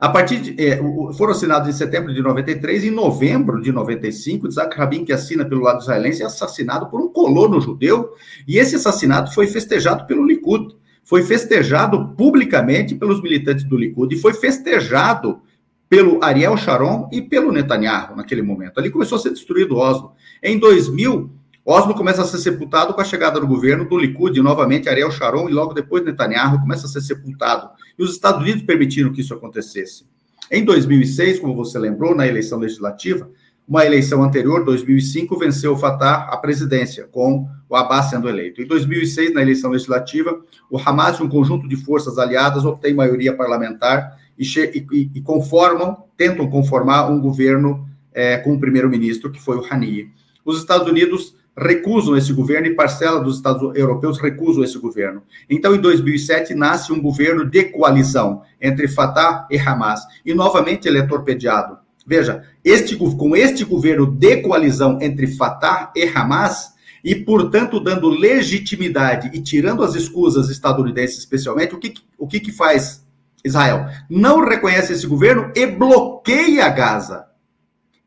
A 0.00 0.08
partir 0.08 0.38
de, 0.38 0.64
é, 0.64 0.78
foram 1.12 1.32
assinados 1.32 1.68
em 1.68 1.72
setembro 1.72 2.14
de 2.14 2.22
93, 2.22 2.84
em 2.84 2.90
novembro 2.90 3.60
de 3.60 3.70
95, 3.70 4.48
Isaac 4.48 4.74
Rabin, 4.74 5.04
que 5.04 5.12
assina 5.12 5.44
pelo 5.44 5.60
lado 5.60 5.82
israelense, 5.82 6.22
é 6.22 6.24
assassinado 6.24 6.86
por 6.86 7.02
um 7.02 7.08
colono 7.08 7.60
judeu, 7.60 8.08
e 8.48 8.56
esse 8.56 8.76
assassinato 8.76 9.34
foi 9.34 9.46
festejado 9.46 10.06
pelo 10.06 10.24
Likud, 10.24 10.74
foi 11.04 11.22
festejado 11.22 12.14
publicamente 12.16 12.94
pelos 12.94 13.20
militantes 13.20 13.62
do 13.64 13.76
Likud, 13.76 14.14
e 14.14 14.18
foi 14.18 14.32
festejado 14.32 15.42
pelo 15.86 16.24
Ariel 16.24 16.56
Sharon 16.56 17.10
e 17.12 17.20
pelo 17.20 17.52
Netanyahu 17.52 18.16
naquele 18.16 18.40
momento. 18.40 18.78
Ali 18.78 18.90
começou 18.90 19.18
a 19.18 19.20
ser 19.20 19.30
destruído 19.30 19.76
Oslo. 19.76 20.12
Em 20.42 20.58
2000, 20.58 21.30
Oslo 21.62 21.94
começa 21.94 22.22
a 22.22 22.24
ser 22.24 22.38
sepultado 22.38 22.94
com 22.94 23.02
a 23.02 23.04
chegada 23.04 23.38
do 23.38 23.46
governo 23.46 23.86
do 23.86 23.98
Likud, 23.98 24.40
novamente 24.40 24.88
Ariel 24.88 25.10
Sharon, 25.10 25.46
e 25.50 25.52
logo 25.52 25.74
depois 25.74 26.02
Netanyahu 26.02 26.58
começa 26.60 26.86
a 26.86 26.88
ser 26.88 27.02
sepultado. 27.02 27.68
E 28.00 28.02
os 28.02 28.12
Estados 28.12 28.40
Unidos 28.40 28.62
permitiram 28.62 29.12
que 29.12 29.20
isso 29.20 29.34
acontecesse. 29.34 30.06
Em 30.50 30.64
2006, 30.64 31.38
como 31.38 31.54
você 31.54 31.78
lembrou, 31.78 32.14
na 32.14 32.26
eleição 32.26 32.58
legislativa, 32.58 33.30
uma 33.68 33.84
eleição 33.84 34.22
anterior, 34.22 34.64
2005, 34.64 35.38
venceu 35.38 35.74
o 35.74 35.76
Fatah 35.76 36.26
a 36.30 36.38
presidência, 36.38 37.06
com 37.12 37.46
o 37.68 37.76
Abbas 37.76 38.06
sendo 38.06 38.26
eleito. 38.26 38.62
Em 38.62 38.66
2006, 38.66 39.34
na 39.34 39.42
eleição 39.42 39.70
legislativa, 39.70 40.42
o 40.70 40.78
Hamas 40.78 41.18
e 41.18 41.22
um 41.22 41.28
conjunto 41.28 41.68
de 41.68 41.76
forças 41.76 42.16
aliadas 42.16 42.64
obtém 42.64 42.94
maioria 42.94 43.36
parlamentar 43.36 44.18
e, 44.38 44.44
e, 44.44 45.10
e 45.16 45.20
conformam, 45.20 46.04
tentam 46.16 46.48
conformar 46.48 47.10
um 47.10 47.20
governo 47.20 47.86
é, 48.14 48.38
com 48.38 48.54
o 48.54 48.58
primeiro-ministro, 48.58 49.30
que 49.30 49.38
foi 49.38 49.58
o 49.58 49.66
Haniye. 49.70 50.10
Os 50.42 50.58
Estados 50.58 50.88
Unidos 50.88 51.36
recusam 51.60 52.16
esse 52.16 52.32
governo 52.32 52.66
e 52.68 52.74
parcela 52.74 53.20
dos 53.20 53.36
Estados 53.36 53.76
europeus 53.76 54.18
recusam 54.18 54.64
esse 54.64 54.78
governo. 54.78 55.22
Então, 55.48 55.74
em 55.74 55.80
2007, 55.80 56.54
nasce 56.54 56.92
um 56.92 57.00
governo 57.00 57.44
de 57.44 57.64
coalizão 57.64 58.42
entre 58.60 58.88
Fatah 58.88 59.46
e 59.50 59.58
Hamas. 59.58 60.00
E, 60.24 60.32
novamente, 60.32 60.88
ele 60.88 60.98
é 60.98 61.02
torpedeado. 61.02 61.78
Veja, 62.06 62.42
este, 62.64 62.96
com 62.96 63.36
este 63.36 63.64
governo 63.64 64.10
de 64.10 64.38
coalizão 64.38 64.98
entre 65.02 65.26
Fatah 65.26 65.92
e 65.94 66.04
Hamas, 66.04 66.72
e, 67.04 67.14
portanto, 67.14 67.78
dando 67.78 68.08
legitimidade 68.08 69.30
e 69.32 69.42
tirando 69.42 69.82
as 69.82 69.94
escusas 69.94 70.48
estadunidenses, 70.48 71.18
especialmente, 71.18 71.74
o 71.74 71.78
que, 71.78 71.94
o 72.18 72.26
que, 72.26 72.40
que 72.40 72.52
faz 72.52 73.06
Israel? 73.44 73.86
Não 74.08 74.44
reconhece 74.44 74.92
esse 74.92 75.06
governo 75.06 75.52
e 75.54 75.66
bloqueia 75.66 76.68
Gaza. 76.68 77.26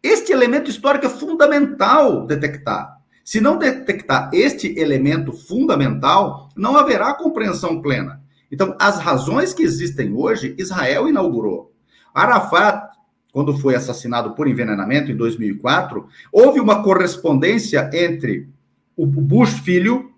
Este 0.01 0.31
elemento 0.31 0.69
histórico 0.69 1.05
é 1.05 1.09
fundamental 1.09 2.25
detectar. 2.25 3.02
Se 3.23 3.39
não 3.39 3.57
detectar 3.57 4.29
este 4.33 4.77
elemento 4.77 5.31
fundamental, 5.31 6.49
não 6.55 6.77
haverá 6.77 7.13
compreensão 7.13 7.81
plena. 7.81 8.21
Então, 8.51 8.75
as 8.79 8.99
razões 8.99 9.53
que 9.53 9.63
existem 9.63 10.13
hoje, 10.13 10.53
Israel 10.57 11.07
inaugurou. 11.07 11.73
Arafat, 12.13 12.93
quando 13.31 13.57
foi 13.57 13.73
assassinado 13.73 14.35
por 14.35 14.47
envenenamento 14.47 15.11
em 15.11 15.15
2004, 15.15 16.07
houve 16.31 16.59
uma 16.59 16.83
correspondência 16.83 17.89
entre 17.91 18.47
o 18.95 19.07
Bush 19.07 19.59
filho, 19.61 20.11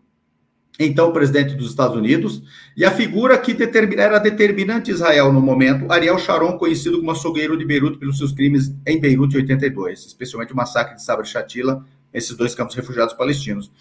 então 0.78 1.13
presidente 1.13 1.56
dos 1.56 1.70
Estados 1.70 1.96
Unidos, 1.96 2.44
e 2.76 2.84
a 2.84 2.91
figura 2.91 3.38
que 3.38 3.56
era 3.98 4.20
determinante 4.20 4.91
Israel 4.91 5.32
no 5.32 5.39
momento, 5.39 5.89
Ariel 5.89 6.20
Sharon, 6.20 6.58
conhecido 6.58 7.00
como 7.00 7.12
açougueiro 7.12 7.58
de 7.58 7.63
Beirute 7.63 7.98
pelos 7.98 8.18
seus 8.18 8.34
crimes 8.34 8.76
em 8.86 9.00
Beirute 9.00 9.38
em 9.38 9.41
82, 9.41 10.06
especialmente 10.06 10.52
o 10.52 10.56
massacre 10.58 10.96
de 10.96 11.04
Sabra 11.04 11.24
Shatila, 11.24 11.86
esses 12.15 12.36
dois 12.36 12.56
campos 12.56 12.75
refugiados 12.75 13.13
palestinos. 13.13 13.71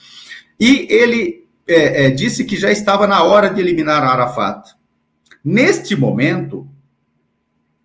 E 0.58 0.86
ele 0.90 1.46
é, 1.66 2.06
é, 2.06 2.10
disse 2.10 2.44
que 2.44 2.56
já 2.56 2.70
estava 2.70 3.06
na 3.06 3.22
hora 3.22 3.48
de 3.48 3.60
eliminar 3.60 4.02
Arafat. 4.02 4.74
Neste 5.44 5.96
momento, 5.96 6.68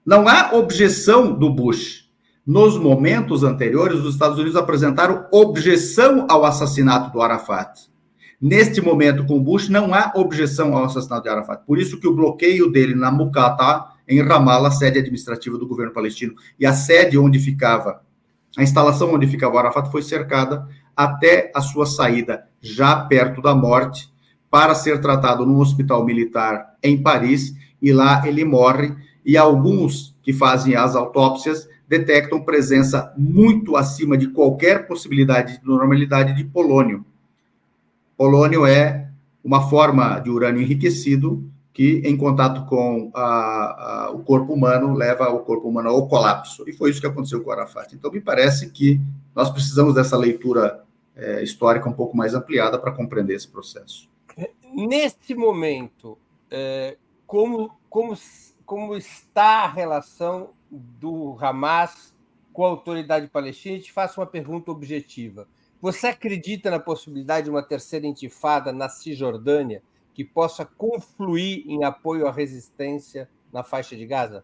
não 0.05 0.27
há 0.27 0.51
objeção 0.53 1.33
do 1.33 1.49
Bush. 1.49 2.09
Nos 2.45 2.77
momentos 2.77 3.43
anteriores, 3.43 3.99
os 3.99 4.15
Estados 4.15 4.37
Unidos 4.37 4.55
apresentaram 4.55 5.27
objeção 5.31 6.25
ao 6.29 6.43
assassinato 6.45 7.11
do 7.11 7.21
Arafat. 7.21 7.89
Neste 8.41 8.81
momento, 8.81 9.25
com 9.25 9.43
Bush, 9.43 9.67
não 9.67 9.93
há 9.93 10.13
objeção 10.15 10.75
ao 10.75 10.85
assassinato 10.85 11.23
de 11.23 11.29
Arafat. 11.29 11.63
Por 11.65 11.77
isso 11.77 11.99
que 11.99 12.07
o 12.07 12.15
bloqueio 12.15 12.71
dele 12.71 12.95
na 12.95 13.11
Mukata, 13.11 13.85
em 14.07 14.21
Ramallah, 14.21 14.71
sede 14.71 14.97
administrativa 14.97 15.57
do 15.57 15.67
governo 15.67 15.93
palestino, 15.93 16.33
e 16.57 16.65
a 16.65 16.73
sede 16.73 17.17
onde 17.17 17.37
ficava, 17.37 18.01
a 18.57 18.63
instalação 18.63 19.13
onde 19.13 19.27
ficava 19.27 19.55
o 19.55 19.59
Arafat 19.59 19.91
foi 19.91 20.01
cercada 20.01 20.67
até 20.95 21.51
a 21.55 21.61
sua 21.61 21.85
saída, 21.85 22.45
já 22.61 22.95
perto 22.95 23.41
da 23.41 23.55
morte, 23.55 24.11
para 24.49 24.73
ser 24.73 24.99
tratado 24.99 25.45
num 25.45 25.59
hospital 25.59 26.05
militar 26.05 26.75
em 26.83 27.01
Paris, 27.01 27.53
e 27.81 27.93
lá 27.93 28.27
ele 28.27 28.43
morre, 28.43 28.93
e 29.23 29.37
alguns 29.37 30.15
que 30.21 30.33
fazem 30.33 30.75
as 30.75 30.95
autópsias 30.95 31.69
detectam 31.87 32.43
presença 32.43 33.13
muito 33.17 33.75
acima 33.75 34.17
de 34.17 34.27
qualquer 34.29 34.87
possibilidade 34.87 35.59
de 35.59 35.65
normalidade 35.65 36.35
de 36.35 36.43
polônio. 36.43 37.05
Polônio 38.17 38.65
é 38.65 39.09
uma 39.43 39.69
forma 39.69 40.19
de 40.19 40.29
urânio 40.29 40.61
enriquecido 40.61 41.49
que, 41.79 42.01
em 42.03 42.17
contato 42.17 42.65
com 42.65 43.09
a, 43.15 43.21
a, 43.21 44.11
o 44.11 44.21
corpo 44.21 44.51
humano, 44.51 44.93
leva 44.93 45.29
o 45.29 45.39
corpo 45.39 45.69
humano 45.69 45.87
ao 45.87 46.09
colapso. 46.09 46.67
E 46.67 46.73
foi 46.73 46.89
isso 46.89 46.99
que 46.99 47.07
aconteceu 47.07 47.41
com 47.41 47.49
o 47.49 47.53
Arafat. 47.53 47.95
Então, 47.95 48.11
me 48.11 48.19
parece 48.19 48.69
que 48.69 48.99
nós 49.33 49.49
precisamos 49.49 49.93
dessa 49.93 50.17
leitura 50.17 50.83
é, 51.15 51.41
histórica 51.41 51.87
um 51.87 51.93
pouco 51.93 52.17
mais 52.17 52.33
ampliada 52.33 52.77
para 52.77 52.91
compreender 52.91 53.33
esse 53.33 53.47
processo. 53.47 54.09
Neste 54.73 55.33
momento, 55.33 56.17
é, 56.51 56.97
como, 57.25 57.71
como, 57.89 58.13
como 58.65 58.97
está 58.97 59.63
a 59.63 59.67
relação 59.69 60.49
do 60.69 61.37
Hamas 61.39 62.13
com 62.51 62.65
a 62.65 62.67
autoridade 62.67 63.29
palestina, 63.29 63.77
e 63.77 63.81
te 63.81 63.93
faço 63.93 64.19
uma 64.19 64.27
pergunta 64.27 64.69
objetiva. 64.69 65.47
Você 65.81 66.07
acredita 66.07 66.69
na 66.69 66.77
possibilidade 66.77 67.45
de 67.45 67.49
uma 67.49 67.63
terceira 67.63 68.05
intifada 68.05 68.73
na 68.73 68.89
Cisjordânia 68.89 69.81
que 70.13 70.23
possa 70.23 70.65
confluir 70.65 71.63
em 71.67 71.83
apoio 71.83 72.27
à 72.27 72.31
resistência 72.31 73.29
na 73.51 73.63
faixa 73.63 73.95
de 73.95 74.05
Gaza? 74.05 74.43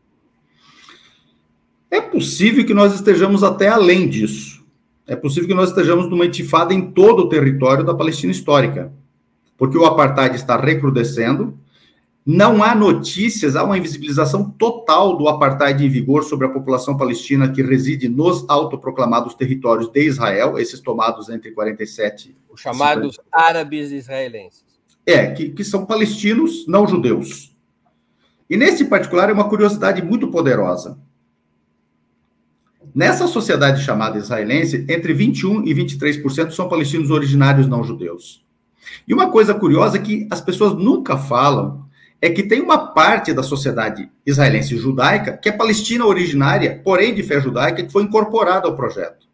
É 1.89 2.01
possível 2.01 2.65
que 2.65 2.73
nós 2.73 2.93
estejamos 2.93 3.43
até 3.43 3.67
além 3.67 4.09
disso. 4.09 4.65
É 5.07 5.15
possível 5.15 5.47
que 5.47 5.55
nós 5.55 5.69
estejamos 5.69 6.09
numa 6.09 6.25
intifada 6.25 6.73
em 6.73 6.91
todo 6.91 7.21
o 7.21 7.29
território 7.29 7.83
da 7.83 7.93
Palestina 7.93 8.31
histórica, 8.31 8.91
porque 9.57 9.77
o 9.77 9.85
apartheid 9.85 10.35
está 10.35 10.57
recrudescendo, 10.57 11.57
não 12.25 12.63
há 12.63 12.73
notícias, 12.73 13.55
há 13.55 13.63
uma 13.63 13.77
invisibilização 13.77 14.49
total 14.49 15.15
do 15.15 15.29
apartheid 15.29 15.85
em 15.85 15.89
vigor 15.89 16.23
sobre 16.23 16.47
a 16.47 16.49
população 16.49 16.97
palestina 16.97 17.51
que 17.51 17.61
reside 17.61 18.09
nos 18.09 18.43
autoproclamados 18.49 19.35
territórios 19.35 19.87
de 19.91 20.07
Israel, 20.07 20.57
esses 20.57 20.79
tomados 20.79 21.29
entre 21.29 21.51
47 21.51 22.35
Os 22.49 22.59
chamados 22.59 23.17
50. 23.17 23.23
árabes 23.31 23.91
israelenses. 23.91 24.64
É, 25.05 25.31
que, 25.31 25.49
que 25.49 25.63
são 25.63 25.85
palestinos 25.85 26.65
não 26.67 26.87
judeus. 26.87 27.55
E 28.49 28.57
nesse 28.57 28.85
particular 28.85 29.29
é 29.29 29.33
uma 29.33 29.49
curiosidade 29.49 30.01
muito 30.01 30.29
poderosa. 30.29 30.97
Nessa 32.93 33.27
sociedade 33.27 33.83
chamada 33.83 34.17
israelense, 34.17 34.85
entre 34.87 35.13
21 35.13 35.67
e 35.67 35.73
23% 35.73 36.51
são 36.51 36.69
palestinos 36.69 37.11
originários 37.11 37.67
não 37.67 37.83
judeus. 37.83 38.45
E 39.07 39.13
uma 39.13 39.29
coisa 39.29 39.53
curiosa 39.53 39.99
que 39.99 40.27
as 40.31 40.39
pessoas 40.39 40.73
nunca 40.73 41.17
falam 41.17 41.85
é 42.21 42.29
que 42.29 42.43
tem 42.43 42.61
uma 42.61 42.93
parte 42.93 43.33
da 43.33 43.43
sociedade 43.43 44.09
israelense 44.25 44.77
judaica 44.77 45.37
que 45.37 45.49
é 45.49 45.51
palestina 45.51 46.05
originária, 46.05 46.81
porém 46.83 47.13
de 47.13 47.21
fé 47.21 47.41
judaica, 47.41 47.83
que 47.83 47.91
foi 47.91 48.03
incorporada 48.03 48.67
ao 48.67 48.75
projeto. 48.75 49.24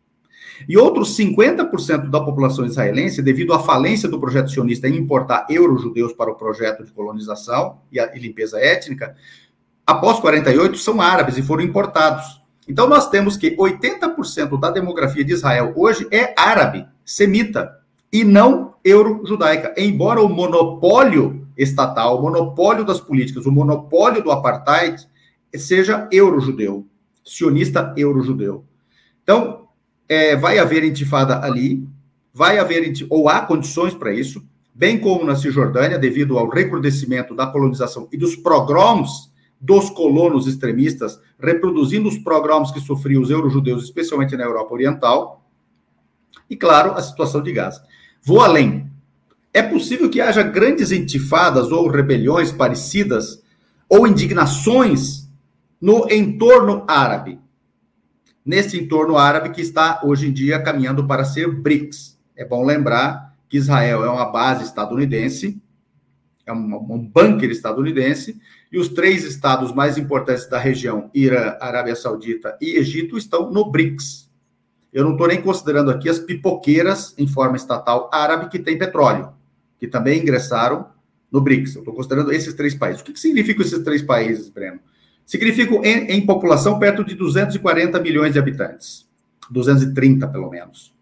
E 0.67 0.77
outros 0.77 1.17
50% 1.17 2.09
da 2.09 2.19
população 2.19 2.65
israelense, 2.65 3.21
devido 3.21 3.53
à 3.53 3.59
falência 3.59 4.07
do 4.07 4.19
projeto 4.19 4.51
sionista 4.51 4.87
em 4.87 4.95
importar 4.95 5.45
euro-judeus 5.49 6.13
para 6.13 6.31
o 6.31 6.35
projeto 6.35 6.83
de 6.83 6.91
colonização 6.91 7.79
e, 7.91 7.99
a, 7.99 8.15
e 8.15 8.19
limpeza 8.19 8.59
étnica, 8.59 9.15
após 9.85 10.19
48 10.19 10.77
são 10.77 11.01
árabes 11.01 11.37
e 11.37 11.41
foram 11.41 11.63
importados. 11.63 12.41
Então 12.67 12.87
nós 12.87 13.09
temos 13.09 13.35
que 13.37 13.55
80% 13.57 14.59
da 14.59 14.69
demografia 14.69 15.23
de 15.23 15.33
Israel 15.33 15.73
hoje 15.75 16.07
é 16.11 16.33
árabe, 16.37 16.85
semita, 17.03 17.81
e 18.11 18.23
não 18.23 18.75
euro-judaica, 18.83 19.73
embora 19.77 20.21
o 20.21 20.27
monopólio 20.27 21.47
estatal, 21.57 22.19
o 22.19 22.21
monopólio 22.21 22.83
das 22.83 22.99
políticas, 22.99 23.45
o 23.45 23.51
monopólio 23.51 24.23
do 24.23 24.31
apartheid 24.31 25.07
seja 25.55 26.07
euro-judeu, 26.11 26.85
sionista 27.23 27.93
euro-judeu. 27.95 28.65
Então, 29.23 29.60
é, 30.11 30.35
vai 30.35 30.59
haver 30.59 30.83
intifada 30.83 31.41
ali, 31.41 31.87
vai 32.33 32.59
haver, 32.59 32.91
ou 33.09 33.29
há 33.29 33.39
condições 33.39 33.93
para 33.93 34.11
isso, 34.11 34.43
bem 34.75 34.99
como 34.99 35.23
na 35.23 35.37
Cisjordânia, 35.37 35.97
devido 35.97 36.37
ao 36.37 36.49
recrudescimento 36.49 37.33
da 37.33 37.47
colonização 37.47 38.09
e 38.11 38.17
dos 38.17 38.35
pogroms 38.35 39.31
dos 39.57 39.89
colonos 39.89 40.47
extremistas, 40.47 41.17
reproduzindo 41.39 42.09
os 42.09 42.17
pogroms 42.17 42.71
que 42.71 42.81
sofriam 42.81 43.21
os 43.21 43.29
euro-judeus, 43.29 43.85
especialmente 43.85 44.35
na 44.35 44.43
Europa 44.43 44.73
Oriental, 44.73 45.45
e, 46.49 46.57
claro, 46.57 46.91
a 46.91 47.01
situação 47.01 47.41
de 47.41 47.53
Gaza. 47.53 47.81
Vou 48.21 48.41
além. 48.41 48.91
É 49.53 49.61
possível 49.61 50.09
que 50.09 50.19
haja 50.19 50.43
grandes 50.43 50.91
intifadas 50.91 51.71
ou 51.71 51.87
rebeliões 51.87 52.51
parecidas 52.51 53.41
ou 53.87 54.05
indignações 54.05 55.29
no 55.79 56.11
entorno 56.11 56.83
árabe. 56.85 57.39
Nesse 58.45 58.79
entorno 58.79 59.17
árabe 59.17 59.49
que 59.51 59.61
está 59.61 60.01
hoje 60.03 60.27
em 60.27 60.33
dia 60.33 60.61
caminhando 60.61 61.07
para 61.07 61.23
ser 61.23 61.47
BRICS. 61.51 62.19
É 62.35 62.43
bom 62.43 62.65
lembrar 62.65 63.35
que 63.47 63.57
Israel 63.57 64.03
é 64.03 64.09
uma 64.09 64.25
base 64.31 64.63
estadunidense, 64.63 65.61
é 66.45 66.51
um, 66.51 66.75
um 66.75 66.99
bunker 66.99 67.49
estadunidense, 67.51 68.39
e 68.71 68.79
os 68.79 68.89
três 68.89 69.23
estados 69.23 69.73
mais 69.73 69.97
importantes 69.97 70.47
da 70.49 70.57
região, 70.57 71.09
Irã, 71.13 71.55
Arábia 71.59 71.95
Saudita 71.95 72.57
e 72.59 72.77
Egito, 72.77 73.17
estão 73.17 73.51
no 73.51 73.69
BRICS. 73.69 74.31
Eu 74.91 75.03
não 75.03 75.11
estou 75.11 75.27
nem 75.27 75.41
considerando 75.41 75.91
aqui 75.91 76.09
as 76.09 76.19
pipoqueiras 76.19 77.13
em 77.17 77.27
forma 77.27 77.55
estatal 77.55 78.09
árabe 78.11 78.49
que 78.49 78.59
tem 78.59 78.77
petróleo 78.77 79.33
que 79.81 79.87
também 79.87 80.21
ingressaram 80.21 80.91
no 81.31 81.41
BRICS. 81.41 81.73
Eu 81.73 81.81
estou 81.81 81.95
considerando 81.95 82.31
esses 82.31 82.53
três 82.53 82.75
países. 82.75 83.01
O 83.01 83.03
que, 83.03 83.13
que 83.13 83.19
significam 83.19 83.65
esses 83.65 83.83
três 83.83 84.03
países, 84.03 84.47
Breno? 84.47 84.79
Significam, 85.31 85.81
em, 85.81 86.11
em, 86.11 86.25
população, 86.25 86.77
perto 86.77 87.05
de 87.05 87.15
240 87.15 87.97
milhões 88.01 88.33
de 88.33 88.39
habitantes. 88.39 89.07
230, 89.49 90.27
pelo 90.27 90.49
menos. 90.49 90.93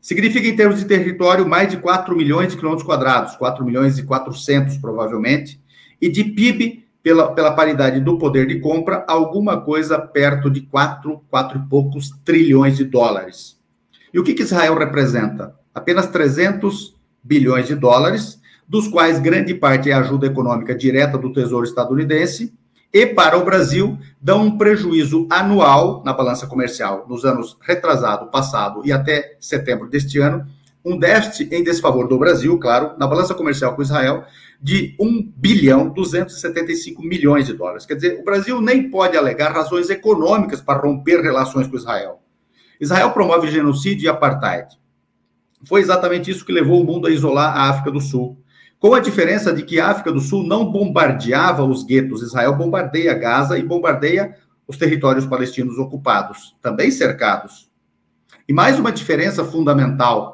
Significa, 0.00 0.48
em 0.48 0.56
termos 0.56 0.78
de 0.78 0.86
território, 0.86 1.46
mais 1.46 1.68
de 1.68 1.76
4 1.76 2.16
milhões 2.16 2.52
de 2.52 2.56
quilômetros 2.56 2.86
quadrados, 2.86 3.36
4 3.36 3.62
milhões 3.62 3.98
e 3.98 4.02
400, 4.02 4.78
provavelmente, 4.78 5.60
e 6.00 6.08
de 6.08 6.24
PIB 6.24 6.86
pela, 7.02 7.34
pela 7.34 7.52
paridade 7.52 8.00
do 8.00 8.16
poder 8.16 8.46
de 8.46 8.58
compra, 8.58 9.04
alguma 9.06 9.60
coisa 9.60 9.98
perto 9.98 10.48
de 10.48 10.62
4, 10.62 11.20
4 11.28 11.58
e 11.58 11.68
poucos 11.68 12.08
trilhões 12.24 12.78
de 12.78 12.84
dólares. 12.84 13.60
E 14.14 14.18
o 14.18 14.24
que, 14.24 14.32
que 14.32 14.44
Israel 14.44 14.78
representa? 14.78 15.54
Apenas 15.74 16.06
300 16.06 16.96
bilhões 17.22 17.66
de 17.66 17.74
dólares, 17.74 18.40
dos 18.66 18.88
quais 18.88 19.20
grande 19.20 19.52
parte 19.52 19.90
é 19.90 19.92
ajuda 19.92 20.26
econômica 20.26 20.74
direta 20.74 21.18
do 21.18 21.34
Tesouro 21.34 21.66
estadunidense, 21.66 22.54
e 22.94 23.04
para 23.04 23.36
o 23.36 23.44
Brasil 23.44 23.98
dão 24.22 24.42
um 24.42 24.56
prejuízo 24.56 25.26
anual 25.28 26.00
na 26.04 26.12
balança 26.12 26.46
comercial 26.46 27.04
nos 27.08 27.24
anos 27.24 27.58
retrasado, 27.60 28.30
passado 28.30 28.82
e 28.84 28.92
até 28.92 29.36
setembro 29.40 29.90
deste 29.90 30.20
ano, 30.20 30.46
um 30.84 30.96
déficit 30.96 31.52
em 31.52 31.64
desfavor 31.64 32.06
do 32.06 32.16
Brasil, 32.16 32.56
claro, 32.56 32.92
na 32.96 33.08
balança 33.08 33.34
comercial 33.34 33.74
com 33.74 33.82
Israel, 33.82 34.24
de 34.62 34.94
1 35.00 35.32
bilhão 35.36 35.88
275 35.88 37.02
milhões 37.02 37.46
de 37.46 37.54
dólares. 37.54 37.84
Quer 37.84 37.96
dizer, 37.96 38.20
o 38.20 38.24
Brasil 38.24 38.60
nem 38.60 38.88
pode 38.88 39.16
alegar 39.16 39.52
razões 39.52 39.90
econômicas 39.90 40.60
para 40.60 40.78
romper 40.78 41.20
relações 41.20 41.66
com 41.66 41.76
Israel. 41.76 42.22
Israel 42.80 43.10
promove 43.10 43.50
genocídio 43.50 44.04
e 44.04 44.08
apartheid. 44.08 44.78
Foi 45.66 45.80
exatamente 45.80 46.30
isso 46.30 46.44
que 46.44 46.52
levou 46.52 46.80
o 46.80 46.84
mundo 46.84 47.08
a 47.08 47.10
isolar 47.10 47.56
a 47.56 47.70
África 47.70 47.90
do 47.90 48.00
Sul. 48.00 48.38
Com 48.84 48.92
a 48.92 49.00
diferença 49.00 49.50
de 49.50 49.62
que 49.62 49.80
a 49.80 49.88
África 49.88 50.12
do 50.12 50.20
Sul 50.20 50.46
não 50.46 50.70
bombardeava 50.70 51.64
os 51.64 51.82
guetos, 51.82 52.20
Israel 52.20 52.54
bombardeia 52.54 53.14
Gaza 53.14 53.56
e 53.56 53.62
bombardeia 53.62 54.36
os 54.68 54.76
territórios 54.76 55.24
palestinos 55.24 55.78
ocupados, 55.78 56.54
também 56.60 56.90
cercados. 56.90 57.72
E 58.46 58.52
mais 58.52 58.78
uma 58.78 58.92
diferença 58.92 59.42
fundamental 59.42 60.33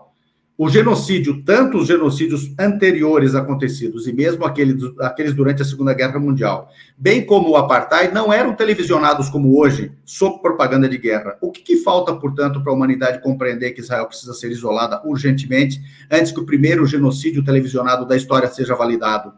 o 0.62 0.68
genocídio, 0.68 1.42
tanto 1.42 1.78
os 1.78 1.86
genocídios 1.86 2.52
anteriores 2.58 3.34
acontecidos 3.34 4.06
e 4.06 4.12
mesmo 4.12 4.44
aqueles, 4.44 4.92
aqueles 5.00 5.32
durante 5.32 5.62
a 5.62 5.64
Segunda 5.64 5.94
Guerra 5.94 6.20
Mundial, 6.20 6.68
bem 6.98 7.24
como 7.24 7.48
o 7.48 7.56
apartheid, 7.56 8.12
não 8.12 8.30
eram 8.30 8.54
televisionados 8.54 9.30
como 9.30 9.58
hoje, 9.58 9.90
sob 10.04 10.42
propaganda 10.42 10.86
de 10.86 10.98
guerra. 10.98 11.38
O 11.40 11.50
que, 11.50 11.62
que 11.62 11.76
falta, 11.78 12.14
portanto, 12.14 12.62
para 12.62 12.70
a 12.70 12.76
humanidade 12.76 13.22
compreender 13.22 13.70
que 13.70 13.80
Israel 13.80 14.04
precisa 14.04 14.34
ser 14.34 14.50
isolada 14.50 15.00
urgentemente 15.02 15.80
antes 16.10 16.30
que 16.30 16.40
o 16.40 16.44
primeiro 16.44 16.84
genocídio 16.84 17.42
televisionado 17.42 18.04
da 18.04 18.14
história 18.14 18.50
seja 18.50 18.74
validado, 18.74 19.32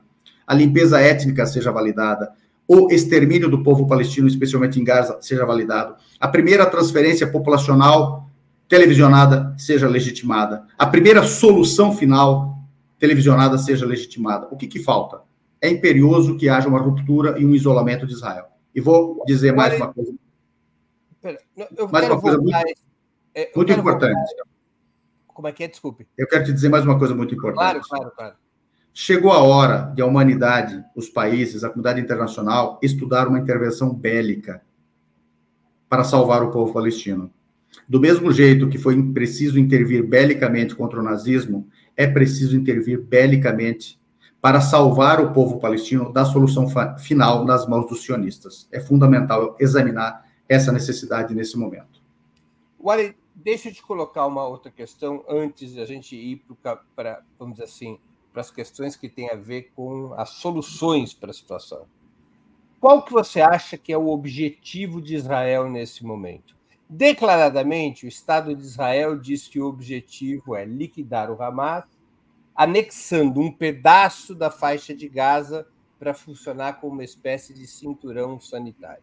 a 0.45 0.55
limpeza 0.57 1.01
étnica 1.01 1.47
seja 1.47 1.71
validada, 1.71 2.33
o 2.67 2.91
extermínio 2.91 3.49
do 3.49 3.63
povo 3.63 3.87
palestino, 3.87 4.27
especialmente 4.27 4.81
em 4.81 4.83
Gaza, 4.83 5.19
seja 5.21 5.47
validado, 5.47 5.95
a 6.19 6.27
primeira 6.27 6.67
transferência 6.67 7.29
populacional 7.29 8.29
televisionada 8.73 9.55
seja 9.59 9.87
legitimada. 9.87 10.67
A 10.79 10.87
primeira 10.87 11.23
solução 11.25 11.95
final 11.95 12.59
televisionada 12.99 13.59
seja 13.59 13.85
legitimada. 13.85 14.49
O 14.51 14.57
que, 14.57 14.67
que 14.67 14.83
falta? 14.83 15.21
É 15.61 15.69
imperioso 15.69 16.39
que 16.39 16.49
haja 16.49 16.71
uma 16.71 16.81
ruptura 16.81 17.39
e 17.39 17.45
um 17.45 17.55
isolamento 17.55 18.07
de 18.07 18.15
Israel. 18.15 18.47
E 18.75 18.81
vou 18.81 19.23
dizer 19.27 19.55
mais 19.55 19.77
uma 19.77 19.93
coisa. 19.93 20.15
mais 21.93 22.07
uma 22.07 22.19
coisa 22.19 22.39
muito, 22.39 22.57
é, 23.35 23.53
muito 23.55 23.73
importante. 23.73 24.15
Voltar. 24.15 24.45
Como 25.27 25.49
é 25.49 25.53
que 25.53 25.65
é? 25.65 25.69
Desculpe. 25.69 26.09
Eu 26.17 26.27
quero 26.27 26.45
te 26.45 26.53
dizer 26.55 26.71
mais 26.71 26.83
uma 26.83 26.99
coisa 26.99 27.15
muito 27.15 27.35
importante. 27.35 27.59
Claro, 27.59 27.83
claro, 27.87 28.11
claro. 28.17 28.37
Chegou 28.95 29.33
a 29.33 29.43
hora 29.43 29.93
de 29.95 30.01
a 30.01 30.07
humanidade, 30.07 30.83
os 30.97 31.11
países, 31.11 31.63
a 31.63 31.69
comunidade 31.69 32.01
internacional 32.01 32.81
estudar 32.83 33.29
uma 33.29 33.39
intervenção 33.39 33.93
bélica 33.93 34.63
para 35.91 36.05
salvar 36.05 36.43
o 36.43 36.51
povo 36.51 36.73
palestino. 36.73 37.31
Do 37.89 38.01
mesmo 38.01 38.33
jeito 38.33 38.69
que 38.69 38.79
foi 38.79 39.01
preciso 39.13 39.59
intervir 39.59 40.07
belicamente 40.07 40.75
contra 40.75 41.01
o 41.01 41.03
nazismo, 41.03 41.69
é 41.97 42.07
preciso 42.07 42.57
intervir 42.57 43.01
belicamente 43.01 44.01
para 44.41 44.61
salvar 44.61 45.21
o 45.21 45.33
povo 45.33 45.61
palestino 45.61 46.13
da 46.13 46.25
solução 46.25 46.67
final 46.99 47.45
nas 47.45 47.67
mãos 47.67 47.89
dos 47.89 48.03
sionistas. 48.03 48.69
É 48.73 48.81
fundamental 48.81 49.57
examinar 49.61 50.27
essa 50.49 50.73
necessidade 50.73 51.35
nesse 51.35 51.57
momento. 51.57 52.03
Wally, 52.83 53.17
deixa 53.35 53.69
eu 53.69 53.73
te 53.73 53.83
colocar 53.83 54.27
uma 54.27 54.45
outra 54.45 54.71
questão 54.71 55.25
antes 55.29 55.73
de 55.73 55.81
a 55.81 55.87
gente 55.87 56.17
ir 56.17 56.43
para, 56.95 57.23
vamos 57.39 57.55
dizer 57.55 57.65
assim, 57.65 57.99
para 58.33 58.41
as 58.41 58.51
questões 58.51 58.97
que 58.97 59.09
têm 59.09 59.31
a 59.31 59.37
ver 59.37 59.71
com 59.77 60.13
as 60.15 60.31
soluções 60.31 61.15
para 61.15 61.31
a 61.31 61.35
situação. 61.35 61.87
Qual 62.81 63.05
que 63.05 63.13
você 63.13 63.41
acha 63.41 63.79
que 63.79 63.93
é 63.93 63.97
o 63.97 64.09
objetivo 64.09 65.01
de 65.01 65.15
Israel 65.15 65.71
nesse 65.71 66.05
momento? 66.05 66.57
Declaradamente, 66.95 68.05
o 68.05 68.09
Estado 68.09 68.55
de 68.55 68.63
Israel 68.63 69.19
diz 69.19 69.49
que 69.49 69.59
o 69.59 69.67
objetivo 69.67 70.55
é 70.55 70.63
liquidar 70.63 71.31
o 71.31 71.43
Hamas, 71.43 71.85
anexando 72.55 73.41
um 73.41 73.51
pedaço 73.51 74.35
da 74.35 74.51
faixa 74.51 74.95
de 74.95 75.09
Gaza 75.09 75.67
para 75.99 76.13
funcionar 76.13 76.83
como 76.83 76.93
uma 76.93 77.03
espécie 77.03 77.55
de 77.55 77.67
cinturão 77.67 78.39
sanitário. 78.39 79.03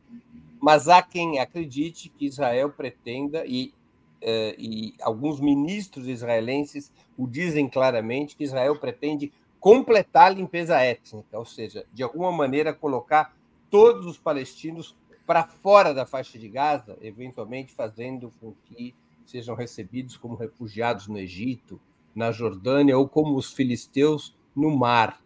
Mas 0.62 0.88
há 0.88 1.02
quem 1.02 1.40
acredite 1.40 2.10
que 2.10 2.28
Israel 2.28 2.70
pretenda, 2.70 3.44
e, 3.48 3.74
uh, 4.22 4.54
e 4.60 4.94
alguns 5.02 5.40
ministros 5.40 6.08
israelenses 6.08 6.92
o 7.18 7.26
dizem 7.26 7.68
claramente, 7.68 8.36
que 8.36 8.44
Israel 8.44 8.80
pretende 8.80 9.34
completar 9.60 10.28
a 10.28 10.36
limpeza 10.36 10.80
étnica, 10.80 11.40
ou 11.40 11.46
seja, 11.46 11.88
de 11.92 12.04
alguma 12.04 12.32
maneira 12.32 12.72
colocar 12.72 13.36
todos 13.68 14.06
os 14.06 14.20
palestinos 14.20 14.96
para 15.30 15.44
fora 15.44 15.94
da 15.94 16.08
faixa 16.08 16.40
de 16.40 16.50
Gaza, 16.50 16.98
eventualmente 17.04 17.72
fazendo 17.72 18.34
com 18.42 18.52
que 18.66 18.96
sejam 19.28 19.54
recebidos 19.54 20.18
como 20.18 20.34
refugiados 20.34 21.08
no 21.08 21.20
Egito, 21.20 21.80
na 22.16 22.32
Jordânia 22.32 22.98
ou 22.98 23.08
como 23.08 23.38
os 23.38 23.54
filisteus 23.54 24.36
no 24.56 24.76
mar. 24.76 25.22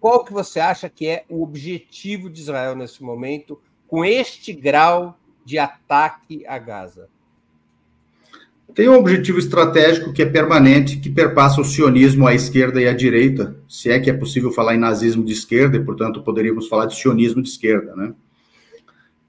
Qual 0.00 0.24
que 0.24 0.32
você 0.32 0.58
acha 0.58 0.88
que 0.88 1.06
é 1.06 1.24
o 1.28 1.40
objetivo 1.40 2.28
de 2.28 2.40
Israel 2.40 2.74
nesse 2.74 3.00
momento 3.00 3.60
com 3.86 4.04
este 4.04 4.52
grau 4.52 5.16
de 5.44 5.56
ataque 5.56 6.44
a 6.44 6.58
Gaza? 6.58 7.08
Tem 8.74 8.88
um 8.88 8.98
objetivo 8.98 9.38
estratégico 9.38 10.12
que 10.12 10.22
é 10.22 10.26
permanente, 10.26 10.96
que 10.96 11.10
perpassa 11.10 11.60
o 11.60 11.64
sionismo 11.64 12.26
à 12.26 12.34
esquerda 12.34 12.82
e 12.82 12.88
à 12.88 12.92
direita, 12.92 13.56
se 13.68 13.88
é 13.88 14.00
que 14.00 14.10
é 14.10 14.12
possível 14.12 14.50
falar 14.50 14.74
em 14.74 14.80
nazismo 14.80 15.24
de 15.24 15.32
esquerda, 15.32 15.76
e, 15.76 15.84
portanto, 15.84 16.24
poderíamos 16.24 16.66
falar 16.66 16.86
de 16.86 16.96
sionismo 16.96 17.40
de 17.40 17.50
esquerda, 17.50 17.94
né? 17.94 18.12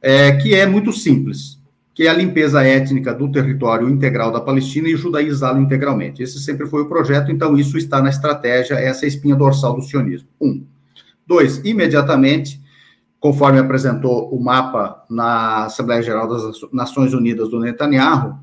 É, 0.01 0.31
que 0.33 0.55
é 0.55 0.65
muito 0.65 0.91
simples, 0.91 1.59
que 1.93 2.07
é 2.07 2.09
a 2.09 2.13
limpeza 2.13 2.63
étnica 2.63 3.13
do 3.13 3.31
território 3.31 3.89
integral 3.89 4.31
da 4.31 4.41
Palestina 4.41 4.89
e 4.89 4.95
judaizá-lo 4.95 5.61
integralmente. 5.61 6.23
Esse 6.23 6.39
sempre 6.39 6.65
foi 6.67 6.81
o 6.81 6.89
projeto, 6.89 7.31
então 7.31 7.57
isso 7.57 7.77
está 7.77 8.01
na 8.01 8.09
estratégia, 8.09 8.75
essa 8.75 9.05
é 9.05 9.07
espinha 9.07 9.35
dorsal 9.35 9.75
do 9.75 9.81
sionismo. 9.81 10.27
Um. 10.39 10.65
Dois, 11.27 11.61
imediatamente, 11.63 12.61
conforme 13.19 13.59
apresentou 13.59 14.33
o 14.33 14.43
mapa 14.43 15.05
na 15.09 15.65
Assembleia 15.65 16.01
Geral 16.01 16.27
das 16.27 16.59
Nações 16.73 17.13
Unidas 17.13 17.49
do 17.49 17.59
Netanyahu, 17.59 18.39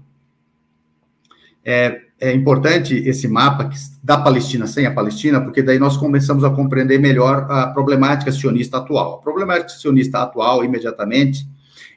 é, 1.64 2.02
é 2.20 2.32
importante 2.32 2.94
esse 2.94 3.28
mapa 3.28 3.70
da 4.02 4.18
Palestina 4.18 4.66
sem 4.66 4.86
a 4.86 4.92
Palestina, 4.92 5.40
porque 5.40 5.62
daí 5.62 5.78
nós 5.78 5.96
começamos 5.96 6.42
a 6.42 6.50
compreender 6.50 6.98
melhor 6.98 7.46
a 7.48 7.68
problemática 7.68 8.32
sionista 8.32 8.78
atual. 8.78 9.14
A 9.14 9.18
problemática 9.18 9.68
sionista 9.68 10.18
atual, 10.18 10.64
imediatamente, 10.64 11.46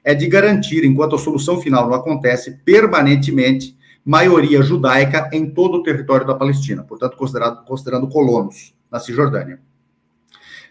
é 0.04 0.14
de 0.14 0.28
garantir, 0.28 0.86
enquanto 0.86 1.16
a 1.16 1.20
solução 1.20 1.60
final 1.60 1.88
não 1.88 1.96
acontece, 1.96 2.60
permanentemente 2.64 3.76
maioria 4.06 4.62
judaica 4.62 5.30
em 5.32 5.50
todo 5.50 5.76
o 5.76 5.84
território 5.84 6.26
da 6.26 6.36
Palestina, 6.36 6.84
portanto, 6.84 7.18
considerado, 7.18 7.66
considerando 7.66 8.08
colonos 8.08 8.74
na 8.92 9.00
Cisjordânia. 9.00 9.60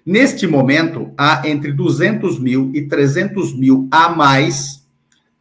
Neste 0.05 0.47
momento, 0.47 1.13
há 1.17 1.43
entre 1.49 1.73
200 1.73 2.39
mil 2.39 2.71
e 2.75 2.89
300 2.89 3.57
mil 3.57 3.89
a 3.91 4.09
mais 4.09 4.87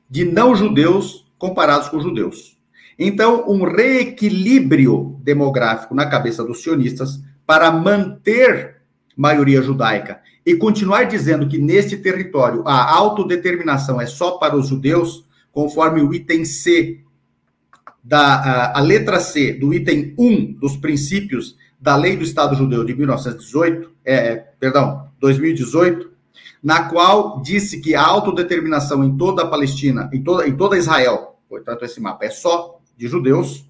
de 0.09 0.25
não-judeus 0.25 1.25
comparados 1.37 1.89
com 1.89 1.99
judeus. 1.99 2.58
Então, 2.99 3.45
um 3.47 3.63
reequilíbrio 3.63 5.17
demográfico 5.23 5.95
na 5.95 6.05
cabeça 6.05 6.43
dos 6.43 6.61
sionistas 6.61 7.21
para 7.45 7.71
manter 7.71 8.81
maioria 9.15 9.61
judaica 9.61 10.19
e 10.45 10.53
continuar 10.55 11.05
dizendo 11.05 11.47
que 11.47 11.57
neste 11.57 11.95
território 11.95 12.61
a 12.67 12.93
autodeterminação 12.93 14.01
é 14.01 14.05
só 14.05 14.31
para 14.31 14.55
os 14.57 14.67
judeus, 14.67 15.25
conforme 15.49 16.01
o 16.01 16.13
item 16.13 16.43
C 16.43 16.99
da 18.03 18.35
a, 18.35 18.79
a 18.79 18.81
letra 18.81 19.19
C 19.19 19.53
do 19.53 19.73
item 19.73 20.13
1 20.17 20.53
dos 20.53 20.75
princípios 20.75 21.55
da 21.79 21.95
Lei 21.95 22.17
do 22.17 22.23
Estado 22.23 22.55
Judeu 22.55 22.83
de 22.83 22.93
1918, 22.93 23.91
é, 24.03 24.35
perdão, 24.59 25.07
2018, 25.21 26.11
na 26.61 26.89
qual 26.89 27.41
disse 27.41 27.79
que 27.79 27.95
a 27.95 28.03
autodeterminação 28.03 29.03
em 29.03 29.15
toda 29.15 29.43
a 29.43 29.47
Palestina, 29.47 30.09
em 30.11 30.21
toda, 30.21 30.47
em 30.47 30.55
toda 30.55 30.77
Israel, 30.77 31.39
portanto 31.47 31.85
esse 31.85 32.01
mapa 32.01 32.25
é 32.25 32.29
só 32.29 32.78
de 32.99 33.07
judeus. 33.07 33.65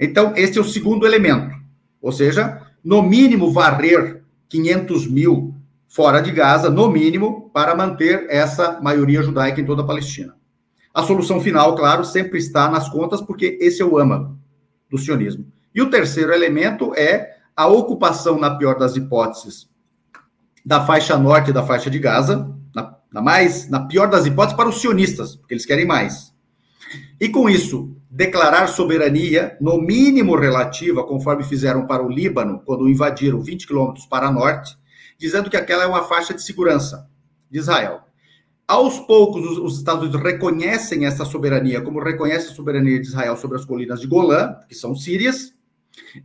Então, 0.00 0.32
esse 0.34 0.56
é 0.56 0.60
o 0.60 0.64
segundo 0.64 1.06
elemento. 1.06 1.54
Ou 2.00 2.10
seja, 2.10 2.62
no 2.82 3.02
mínimo, 3.02 3.52
varrer 3.52 4.22
500 4.48 5.06
mil 5.06 5.54
fora 5.86 6.20
de 6.22 6.32
Gaza, 6.32 6.70
no 6.70 6.90
mínimo, 6.90 7.50
para 7.52 7.76
manter 7.76 8.26
essa 8.30 8.80
maioria 8.80 9.22
judaica 9.22 9.60
em 9.60 9.66
toda 9.66 9.82
a 9.82 9.86
Palestina. 9.86 10.34
A 10.94 11.02
solução 11.02 11.40
final, 11.42 11.76
claro, 11.76 12.04
sempre 12.06 12.38
está 12.38 12.70
nas 12.70 12.88
contas, 12.88 13.20
porque 13.20 13.58
esse 13.60 13.82
é 13.82 13.84
o 13.84 13.98
âmago 13.98 14.38
do 14.90 14.96
sionismo. 14.96 15.46
E 15.74 15.82
o 15.82 15.90
terceiro 15.90 16.32
elemento 16.32 16.94
é 16.96 17.36
a 17.54 17.66
ocupação, 17.66 18.38
na 18.38 18.56
pior 18.56 18.78
das 18.78 18.96
hipóteses, 18.96 19.68
da 20.64 20.86
faixa 20.86 21.18
norte 21.18 21.52
da 21.52 21.62
faixa 21.62 21.90
de 21.90 21.98
Gaza, 21.98 22.50
na, 22.74 22.96
na, 23.12 23.20
mais, 23.20 23.68
na 23.68 23.80
pior 23.80 24.08
das 24.08 24.24
hipóteses, 24.24 24.56
para 24.56 24.68
os 24.70 24.80
sionistas, 24.80 25.36
porque 25.36 25.52
eles 25.52 25.66
querem 25.66 25.84
mais. 25.84 26.32
E 27.20 27.28
com 27.28 27.48
isso, 27.48 27.97
declarar 28.10 28.68
soberania, 28.68 29.56
no 29.60 29.80
mínimo 29.80 30.34
relativa, 30.34 31.04
conforme 31.04 31.44
fizeram 31.44 31.86
para 31.86 32.02
o 32.02 32.08
Líbano, 32.08 32.62
quando 32.64 32.88
invadiram 32.88 33.40
20 33.40 33.66
quilômetros 33.66 34.06
para 34.06 34.30
norte, 34.30 34.76
dizendo 35.18 35.50
que 35.50 35.56
aquela 35.56 35.84
é 35.84 35.86
uma 35.86 36.04
faixa 36.04 36.32
de 36.32 36.42
segurança 36.42 37.08
de 37.50 37.58
Israel. 37.58 38.00
Aos 38.66 38.98
poucos, 39.00 39.44
os, 39.44 39.58
os 39.58 39.78
Estados 39.78 40.02
Unidos 40.02 40.22
reconhecem 40.22 41.06
essa 41.06 41.24
soberania, 41.24 41.80
como 41.80 42.00
reconhece 42.00 42.48
a 42.48 42.54
soberania 42.54 43.00
de 43.00 43.08
Israel 43.08 43.36
sobre 43.36 43.56
as 43.56 43.64
colinas 43.64 44.00
de 44.00 44.06
Golã, 44.06 44.56
que 44.68 44.74
são 44.74 44.94
sírias, 44.94 45.54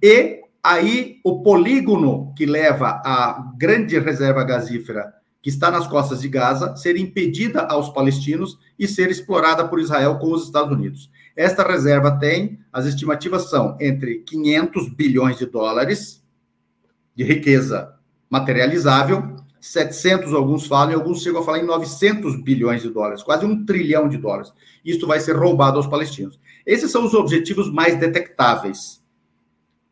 e 0.02 0.42
aí 0.62 1.20
o 1.24 1.42
polígono 1.42 2.34
que 2.38 2.46
leva 2.46 3.02
à 3.04 3.52
grande 3.58 3.98
reserva 4.00 4.44
gasífera 4.44 5.14
que 5.44 5.50
está 5.50 5.70
nas 5.70 5.86
costas 5.86 6.22
de 6.22 6.30
Gaza 6.30 6.74
ser 6.78 6.96
impedida 6.96 7.64
aos 7.64 7.90
palestinos 7.90 8.58
e 8.80 8.88
ser 8.88 9.12
explorada 9.12 9.68
por 9.68 9.78
Israel 9.78 10.18
com 10.18 10.32
os 10.32 10.46
Estados 10.46 10.72
Unidos. 10.72 11.12
Esta 11.36 11.68
reserva 11.68 12.12
tem, 12.20 12.60
as 12.72 12.86
estimativas 12.86 13.50
são 13.50 13.78
entre 13.80 14.20
500 14.20 14.90
bilhões 14.90 15.38
de 15.38 15.46
dólares 15.46 16.24
de 17.16 17.24
riqueza 17.24 17.96
materializável 18.30 19.36
700, 19.64 20.34
alguns 20.34 20.68
falam, 20.68 20.92
e 20.92 20.96
alguns 20.96 21.22
chegam 21.22 21.42
a 21.42 21.46
falar 21.46 21.60
em 21.60 21.66
900 21.66 22.44
bilhões 22.44 22.82
de 22.82 22.90
dólares, 22.90 23.24
quase 23.24 23.46
um 23.46 23.66
trilhão 23.66 24.10
de 24.10 24.18
dólares. 24.18 24.52
Isso 24.84 25.08
vai 25.08 25.22
ser 25.22 25.38
roubado 25.38 25.78
aos 25.78 25.88
palestinos. 25.88 26.38
Esses 26.66 26.92
são 26.92 27.06
os 27.06 27.14
objetivos 27.14 27.72
mais 27.72 27.98
detectáveis, 27.98 29.02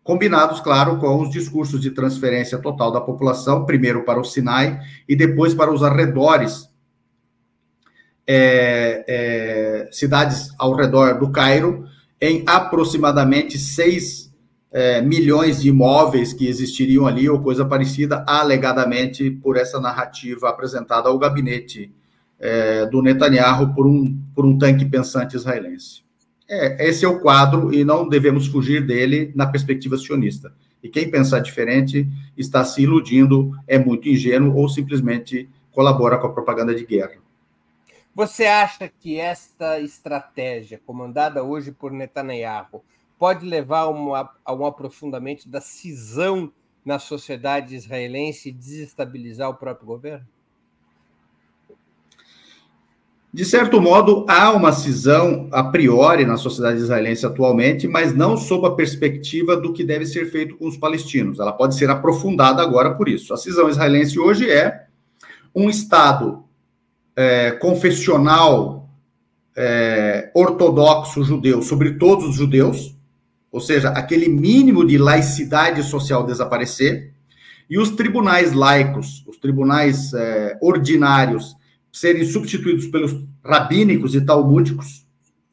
combinados, 0.03 0.59
claro, 0.59 0.97
com 0.97 1.21
os 1.21 1.29
discursos 1.29 1.79
de 1.79 1.91
transferência 1.91 2.57
total 2.57 2.91
da 2.91 2.99
população, 2.99 3.63
primeiro 3.63 4.03
para 4.03 4.19
o 4.19 4.25
Sinai 4.25 4.77
e 5.07 5.15
depois 5.15 5.53
para 5.53 5.71
os 5.71 5.83
arredores, 5.83 6.69
é, 8.33 9.03
é, 9.07 9.89
cidades 9.91 10.53
ao 10.57 10.73
redor 10.73 11.19
do 11.19 11.29
Cairo, 11.31 11.85
em 12.19 12.43
aproximadamente 12.47 13.59
6 13.59 14.31
é, 14.71 15.01
milhões 15.01 15.61
de 15.61 15.67
imóveis 15.67 16.31
que 16.31 16.47
existiriam 16.47 17.05
ali 17.05 17.29
ou 17.29 17.41
coisa 17.41 17.65
parecida, 17.65 18.23
alegadamente 18.25 19.29
por 19.29 19.57
essa 19.57 19.81
narrativa 19.81 20.47
apresentada 20.47 21.09
ao 21.09 21.19
gabinete 21.19 21.93
é, 22.39 22.85
do 22.85 23.01
Netanyahu 23.01 23.73
por 23.75 23.85
um, 23.85 24.17
por 24.33 24.45
um 24.45 24.57
tanque 24.57 24.85
pensante 24.85 25.35
israelense. 25.35 26.01
É, 26.49 26.87
esse 26.87 27.03
é 27.03 27.07
o 27.09 27.19
quadro 27.19 27.73
e 27.73 27.83
não 27.83 28.07
devemos 28.07 28.47
fugir 28.47 28.85
dele 28.85 29.33
na 29.35 29.45
perspectiva 29.45 29.97
sionista. 29.97 30.53
E 30.81 30.87
quem 30.87 31.11
pensar 31.11 31.39
diferente 31.39 32.07
está 32.37 32.63
se 32.63 32.81
iludindo, 32.81 33.51
é 33.67 33.77
muito 33.77 34.07
ingênuo 34.07 34.55
ou 34.55 34.69
simplesmente 34.69 35.49
colabora 35.71 36.17
com 36.17 36.27
a 36.27 36.33
propaganda 36.33 36.73
de 36.73 36.85
guerra. 36.85 37.20
Você 38.13 38.45
acha 38.45 38.89
que 38.89 39.17
esta 39.17 39.79
estratégia, 39.79 40.81
comandada 40.85 41.43
hoje 41.43 41.71
por 41.71 41.91
Netanyahu, 41.91 42.83
pode 43.17 43.45
levar 43.45 43.83
a 43.83 44.53
um 44.53 44.65
aprofundamento 44.65 45.47
da 45.47 45.61
cisão 45.61 46.51
na 46.83 46.99
sociedade 46.99 47.75
israelense 47.75 48.49
e 48.49 48.51
desestabilizar 48.51 49.49
o 49.49 49.53
próprio 49.53 49.87
governo? 49.87 50.27
De 53.33 53.45
certo 53.45 53.79
modo, 53.79 54.25
há 54.27 54.51
uma 54.51 54.73
cisão 54.73 55.47
a 55.53 55.63
priori 55.63 56.25
na 56.25 56.35
sociedade 56.35 56.79
israelense 56.79 57.25
atualmente, 57.25 57.87
mas 57.87 58.13
não 58.13 58.35
sob 58.35 58.67
a 58.67 58.71
perspectiva 58.71 59.55
do 59.55 59.71
que 59.71 59.85
deve 59.85 60.05
ser 60.05 60.29
feito 60.29 60.57
com 60.57 60.67
os 60.67 60.75
palestinos. 60.75 61.39
Ela 61.39 61.53
pode 61.53 61.75
ser 61.75 61.89
aprofundada 61.89 62.61
agora 62.61 62.93
por 62.93 63.07
isso. 63.07 63.33
A 63.33 63.37
cisão 63.37 63.69
israelense 63.69 64.19
hoje 64.19 64.51
é 64.51 64.85
um 65.55 65.69
Estado 65.69 66.43
é, 67.15 67.51
confessional 67.51 68.89
é, 69.55 70.31
ortodoxo 70.33 71.23
judeu 71.23 71.61
sobre 71.61 71.93
todos 71.93 72.25
os 72.25 72.35
judeus, 72.35 72.97
ou 73.51 73.59
seja, 73.59 73.89
aquele 73.89 74.29
mínimo 74.29 74.85
de 74.85 74.97
laicidade 74.97 75.83
social 75.83 76.25
desaparecer, 76.25 77.13
e 77.69 77.77
os 77.77 77.91
tribunais 77.91 78.53
laicos, 78.53 79.25
os 79.27 79.37
tribunais 79.37 80.13
é, 80.13 80.57
ordinários, 80.61 81.55
serem 81.91 82.25
substituídos 82.25 82.87
pelos 82.87 83.13
rabínicos 83.43 84.15
e 84.15 84.21
talmúdicos. 84.21 85.05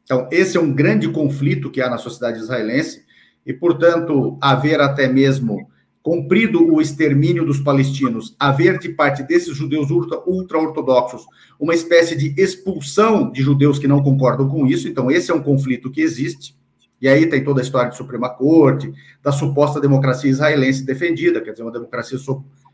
Então, 0.05 0.29
esse 0.31 0.57
é 0.57 0.61
um 0.61 0.73
grande 0.73 1.09
conflito 1.09 1.71
que 1.71 1.81
há 1.81 1.91
na 1.91 1.99
sociedade 1.99 2.39
israelense, 2.39 3.05
e, 3.45 3.53
portanto, 3.53 4.37
haver 4.41 4.81
até 4.81 5.09
mesmo 5.09 5.69
cumprido 6.09 6.73
o 6.73 6.81
extermínio 6.81 7.45
dos 7.45 7.61
palestinos, 7.61 8.35
haver 8.41 8.79
de 8.79 8.89
parte 8.89 9.23
desses 9.23 9.55
judeus 9.55 9.91
ultra-ortodoxos 9.91 11.27
uma 11.61 11.75
espécie 11.75 12.17
de 12.17 12.35
expulsão 12.41 13.31
de 13.31 13.43
judeus 13.43 13.79
que 13.79 13.87
não 13.87 14.03
concordam 14.03 14.49
com 14.49 14.67
isso. 14.67 14.89
Então, 14.89 15.11
esse 15.11 15.31
é 15.31 15.35
um 15.35 15.43
conflito 15.43 15.91
que 15.91 16.01
existe. 16.01 16.57
E 16.99 17.07
aí 17.07 17.27
tem 17.27 17.45
toda 17.45 17.61
a 17.61 17.63
história 17.63 17.91
de 17.91 17.97
Suprema 17.99 18.31
Corte, 18.31 18.91
da 19.23 19.31
suposta 19.31 19.83
democracia 19.83 20.31
israelense 20.31 20.83
defendida, 20.83 21.43
quer 21.43 21.51
dizer, 21.51 21.63
uma 21.63 21.71
democracia 21.71 22.19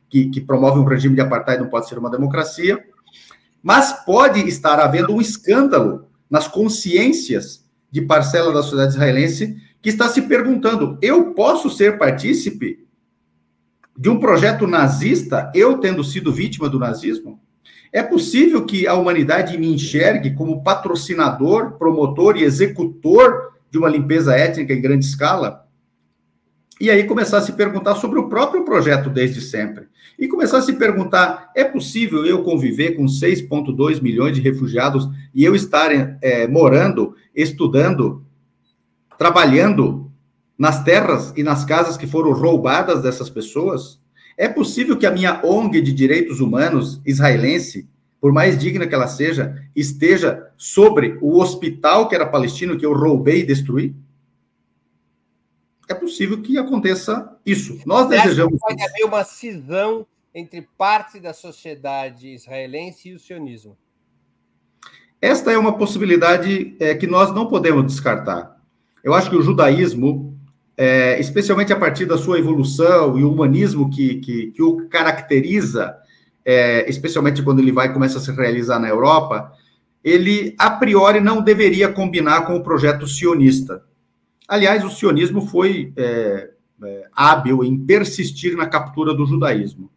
que, 0.08 0.30
que 0.30 0.40
promove 0.40 0.78
um 0.78 0.84
regime 0.84 1.16
de 1.16 1.20
apartheid 1.20 1.60
não 1.60 1.68
pode 1.68 1.88
ser 1.88 1.98
uma 1.98 2.12
democracia. 2.12 2.80
Mas 3.60 4.04
pode 4.04 4.46
estar 4.46 4.78
havendo 4.78 5.12
um 5.12 5.20
escândalo 5.20 6.06
nas 6.30 6.46
consciências 6.46 7.64
de 7.90 8.00
parcela 8.00 8.52
da 8.52 8.62
sociedade 8.62 8.92
israelense 8.92 9.56
que 9.82 9.88
está 9.88 10.06
se 10.06 10.22
perguntando: 10.22 10.96
eu 11.02 11.34
posso 11.34 11.68
ser 11.68 11.98
partícipe 11.98 12.83
de 13.96 14.08
um 14.08 14.18
projeto 14.18 14.66
nazista, 14.66 15.50
eu 15.54 15.78
tendo 15.78 16.02
sido 16.02 16.32
vítima 16.32 16.68
do 16.68 16.78
nazismo? 16.78 17.40
É 17.92 18.02
possível 18.02 18.64
que 18.64 18.86
a 18.86 18.94
humanidade 18.94 19.56
me 19.56 19.72
enxergue 19.72 20.34
como 20.34 20.64
patrocinador, 20.64 21.78
promotor 21.78 22.36
e 22.36 22.42
executor 22.42 23.52
de 23.70 23.78
uma 23.78 23.88
limpeza 23.88 24.34
étnica 24.34 24.72
em 24.72 24.80
grande 24.80 25.04
escala, 25.04 25.64
e 26.80 26.90
aí 26.90 27.04
começar 27.04 27.38
a 27.38 27.40
se 27.40 27.52
perguntar 27.52 27.94
sobre 27.94 28.18
o 28.18 28.28
próprio 28.28 28.64
projeto 28.64 29.08
desde 29.08 29.40
sempre. 29.40 29.86
E 30.18 30.26
começar 30.26 30.58
a 30.58 30.62
se 30.62 30.72
perguntar: 30.72 31.50
é 31.54 31.62
possível 31.62 32.26
eu 32.26 32.42
conviver 32.42 32.96
com 32.96 33.04
6,2 33.04 34.02
milhões 34.02 34.34
de 34.34 34.42
refugiados 34.42 35.08
e 35.32 35.44
eu 35.44 35.54
estar 35.54 35.90
é, 36.20 36.48
morando, 36.48 37.14
estudando, 37.34 38.24
trabalhando 39.16 40.03
nas 40.58 40.82
terras 40.82 41.32
e 41.36 41.42
nas 41.42 41.64
casas 41.64 41.96
que 41.96 42.06
foram 42.06 42.32
roubadas 42.32 43.02
dessas 43.02 43.28
pessoas? 43.28 44.00
É 44.36 44.48
possível 44.48 44.96
que 44.96 45.06
a 45.06 45.10
minha 45.10 45.40
ONG 45.44 45.80
de 45.80 45.92
direitos 45.92 46.40
humanos 46.40 47.00
israelense 47.04 47.88
por 48.24 48.32
mais 48.32 48.56
digna 48.56 48.86
que 48.86 48.94
ela 48.94 49.06
seja, 49.06 49.62
esteja 49.76 50.50
sobre 50.56 51.18
o 51.20 51.38
hospital 51.38 52.08
que 52.08 52.14
era 52.14 52.24
palestino, 52.24 52.78
que 52.78 52.86
eu 52.86 52.94
roubei 52.94 53.40
e 53.40 53.46
destruí? 53.46 53.94
É 55.86 55.92
possível 55.92 56.40
que 56.40 56.56
aconteça 56.56 57.36
isso. 57.44 57.78
Nós 57.84 58.06
Você 58.06 58.16
desejamos. 58.16 58.58
pode 58.58 58.82
haver 58.82 59.04
uma 59.04 59.24
cisão 59.24 60.06
entre 60.34 60.66
parte 60.78 61.20
da 61.20 61.34
sociedade 61.34 62.28
israelense 62.28 63.10
e 63.10 63.12
o 63.12 63.18
sionismo. 63.18 63.76
Esta 65.20 65.52
é 65.52 65.58
uma 65.58 65.76
possibilidade 65.76 66.74
é, 66.80 66.94
que 66.94 67.06
nós 67.06 67.30
não 67.34 67.46
podemos 67.46 67.84
descartar. 67.84 68.58
Eu 69.02 69.12
acho 69.12 69.28
que 69.28 69.36
o 69.36 69.42
judaísmo, 69.42 70.33
é, 70.76 71.18
especialmente 71.20 71.72
a 71.72 71.78
partir 71.78 72.06
da 72.06 72.18
sua 72.18 72.38
evolução 72.38 73.18
e 73.18 73.24
o 73.24 73.32
humanismo 73.32 73.90
que, 73.90 74.16
que, 74.16 74.46
que 74.48 74.62
o 74.62 74.88
caracteriza, 74.88 75.94
é, 76.44 76.88
especialmente 76.88 77.42
quando 77.42 77.60
ele 77.60 77.72
vai 77.72 77.92
começa 77.92 78.18
a 78.18 78.20
se 78.20 78.32
realizar 78.32 78.78
na 78.78 78.88
Europa, 78.88 79.52
ele 80.02 80.54
a 80.58 80.70
priori 80.70 81.20
não 81.20 81.40
deveria 81.40 81.88
combinar 81.88 82.42
com 82.42 82.56
o 82.56 82.62
projeto 82.62 83.06
sionista. 83.06 83.82
Aliás, 84.46 84.84
o 84.84 84.90
sionismo 84.90 85.46
foi 85.46 85.92
é, 85.96 86.50
é, 86.82 87.08
hábil 87.14 87.64
em 87.64 87.78
persistir 87.78 88.56
na 88.56 88.66
captura 88.66 89.14
do 89.14 89.24
judaísmo. 89.24 89.90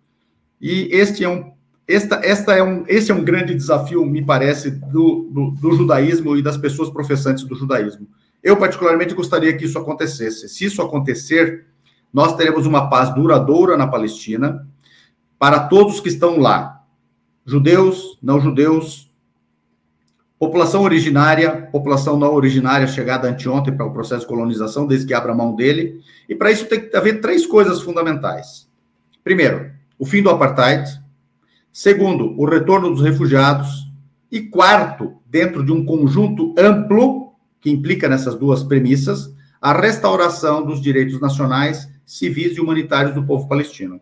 E 0.62 0.88
este 0.92 1.24
é 1.24 1.30
um, 1.30 1.52
esta, 1.88 2.16
esta 2.24 2.54
é 2.54 2.63
um, 2.63 2.86
esse 2.88 3.12
é 3.12 3.16
um 3.16 3.24
grande 3.24 3.54
desafio, 3.54 4.06
me 4.06 4.24
parece, 4.24 4.72
do, 4.72 5.30
do, 5.32 5.52
do 5.52 5.75
judaísmo 5.75 6.38
e 6.38 6.42
das 6.42 6.58
pessoas 6.58 6.90
professantes 6.90 7.44
do 7.44 7.56
judaísmo. 7.56 8.08
Eu, 8.48 8.56
particularmente, 8.56 9.13
gostaria 9.13 9.58
que 9.58 9.65
isso 9.65 9.77
acontecesse. 9.77 10.48
Se 10.48 10.63
isso 10.63 10.81
acontecer, 10.81 11.65
nós 12.13 12.33
teremos 12.37 12.65
uma 12.65 12.89
paz 12.89 13.13
duradoura 13.13 13.75
na 13.75 13.85
Palestina, 13.85 14.65
para 15.37 15.67
todos 15.67 16.00
que 16.00 16.08
estão 16.08 16.39
lá, 16.39 16.81
judeus, 17.45 18.17
não 18.23 18.39
judeus, 18.39 19.12
população 20.39 20.83
originária, 20.83 21.67
população 21.73 22.17
não 22.17 22.33
originária 22.33 22.87
chegada 22.87 23.27
anteontem 23.27 23.75
para 23.75 23.85
o 23.85 23.91
processo 23.91 24.21
de 24.21 24.27
colonização, 24.27 24.87
desde 24.87 25.08
que 25.08 25.13
abra 25.13 25.35
mão 25.35 25.54
dele. 25.54 26.02
E 26.29 26.33
para 26.33 26.50
isso 26.50 26.67
tem 26.67 26.87
que 26.87 26.95
haver 26.95 27.19
três 27.19 27.45
coisas 27.45 27.81
fundamentais. 27.81 28.69
Primeiro, 29.25 29.71
o 30.00 30.06
fim 30.06 30.23
do 30.23 30.29
apartheid. 30.29 30.89
Segundo, 31.73 32.33
o 32.39 32.45
retorno 32.45 32.91
dos 32.91 33.02
refugiados. 33.02 33.91
E 34.31 34.39
quarto, 34.39 35.17
dentro 35.25 35.65
de 35.65 35.73
um 35.73 35.83
conjunto 35.83 36.56
amplo, 36.58 37.27
que 37.60 37.69
implica 37.69 38.08
nessas 38.08 38.35
duas 38.35 38.63
premissas, 38.63 39.33
a 39.62 39.73
restauração 39.73 40.65
dos 40.65 40.81
direitos 40.81 41.19
nacionais, 41.19 41.89
civis 42.05 42.55
e 42.58 42.62
humanitários 42.62 43.13
do 43.13 43.23
povo 43.23 43.47
palestino. 43.47 43.99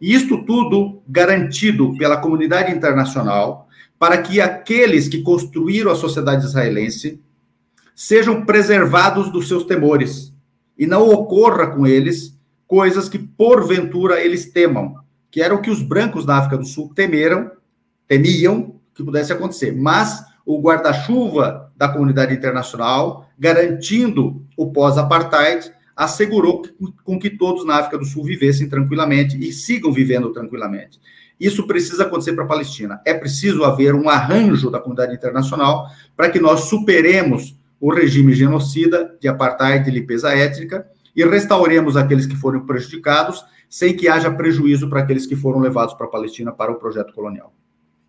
E 0.00 0.12
isto 0.14 0.44
tudo 0.44 1.02
garantido 1.08 1.96
pela 1.96 2.16
comunidade 2.16 2.72
internacional 2.72 3.68
para 3.98 4.20
que 4.20 4.40
aqueles 4.40 5.08
que 5.08 5.22
construíram 5.22 5.90
a 5.90 5.96
sociedade 5.96 6.44
israelense 6.44 7.20
sejam 7.94 8.44
preservados 8.44 9.30
dos 9.30 9.46
seus 9.46 9.64
temores 9.64 10.34
e 10.76 10.86
não 10.86 11.08
ocorra 11.08 11.68
com 11.68 11.86
eles 11.86 12.36
coisas 12.66 13.08
que 13.08 13.18
porventura 13.18 14.20
eles 14.20 14.50
temam, 14.50 14.96
que 15.30 15.40
era 15.40 15.54
o 15.54 15.60
que 15.60 15.70
os 15.70 15.82
brancos 15.82 16.26
da 16.26 16.38
África 16.38 16.58
do 16.58 16.64
Sul 16.64 16.90
temeram, 16.94 17.50
temiam 18.08 18.74
que 18.94 19.04
pudesse 19.04 19.32
acontecer. 19.32 19.72
Mas 19.72 20.24
o 20.44 20.60
guarda-chuva 20.60 21.72
da 21.76 21.88
comunidade 21.88 22.34
internacional, 22.34 23.28
garantindo 23.38 24.44
o 24.56 24.72
pós-apartheid, 24.72 25.72
assegurou 25.96 26.62
com 27.04 27.18
que 27.18 27.30
todos 27.30 27.64
na 27.64 27.76
África 27.76 27.98
do 27.98 28.04
Sul 28.04 28.24
vivessem 28.24 28.68
tranquilamente 28.68 29.38
e 29.38 29.52
sigam 29.52 29.92
vivendo 29.92 30.32
tranquilamente. 30.32 31.00
Isso 31.38 31.66
precisa 31.66 32.04
acontecer 32.04 32.34
para 32.34 32.44
a 32.44 32.48
Palestina. 32.48 33.00
É 33.04 33.14
preciso 33.14 33.64
haver 33.64 33.94
um 33.94 34.08
arranjo 34.08 34.70
da 34.70 34.78
comunidade 34.78 35.14
internacional 35.14 35.88
para 36.16 36.30
que 36.30 36.38
nós 36.38 36.62
superemos 36.62 37.56
o 37.80 37.92
regime 37.92 38.32
genocida 38.32 39.16
de 39.20 39.26
apartheid 39.26 39.88
e 39.88 39.92
limpeza 39.92 40.32
étnica 40.32 40.86
e 41.14 41.24
restauremos 41.24 41.96
aqueles 41.96 42.26
que 42.26 42.36
foram 42.36 42.64
prejudicados, 42.64 43.44
sem 43.68 43.96
que 43.96 44.08
haja 44.08 44.30
prejuízo 44.30 44.88
para 44.88 45.00
aqueles 45.00 45.26
que 45.26 45.34
foram 45.34 45.58
levados 45.58 45.94
para 45.94 46.06
a 46.06 46.10
Palestina 46.10 46.52
para 46.52 46.70
o 46.70 46.76
projeto 46.76 47.12
colonial. 47.12 47.52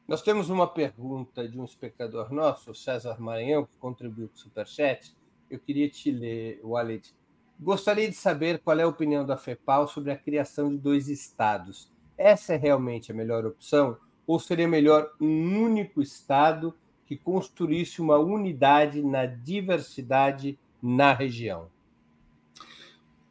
Nós 0.05 0.21
temos 0.21 0.49
uma 0.49 0.67
pergunta 0.67 1.47
de 1.47 1.57
um 1.57 1.63
espectador 1.63 2.33
nosso, 2.33 2.75
César 2.75 3.15
Maranhão, 3.19 3.65
que 3.65 3.77
contribuiu 3.77 4.27
com 4.27 4.35
o 4.35 4.37
Superchat. 4.37 5.15
Eu 5.49 5.57
queria 5.59 5.87
te 5.87 6.11
ler, 6.11 6.59
Walid. 6.61 7.15
Gostaria 7.57 8.09
de 8.09 8.15
saber 8.15 8.59
qual 8.59 8.77
é 8.77 8.83
a 8.83 8.87
opinião 8.87 9.25
da 9.25 9.37
FEPAL 9.37 9.87
sobre 9.87 10.11
a 10.11 10.17
criação 10.17 10.69
de 10.69 10.77
dois 10.77 11.07
estados. 11.07 11.89
Essa 12.17 12.55
é 12.55 12.57
realmente 12.57 13.11
a 13.11 13.15
melhor 13.15 13.45
opção? 13.45 13.95
Ou 14.27 14.39
seria 14.39 14.67
melhor 14.67 15.09
um 15.21 15.63
único 15.63 16.01
estado 16.01 16.73
que 17.05 17.15
construísse 17.15 18.01
uma 18.01 18.17
unidade 18.17 19.01
na 19.01 19.25
diversidade 19.25 20.59
na 20.81 21.13
região? 21.13 21.67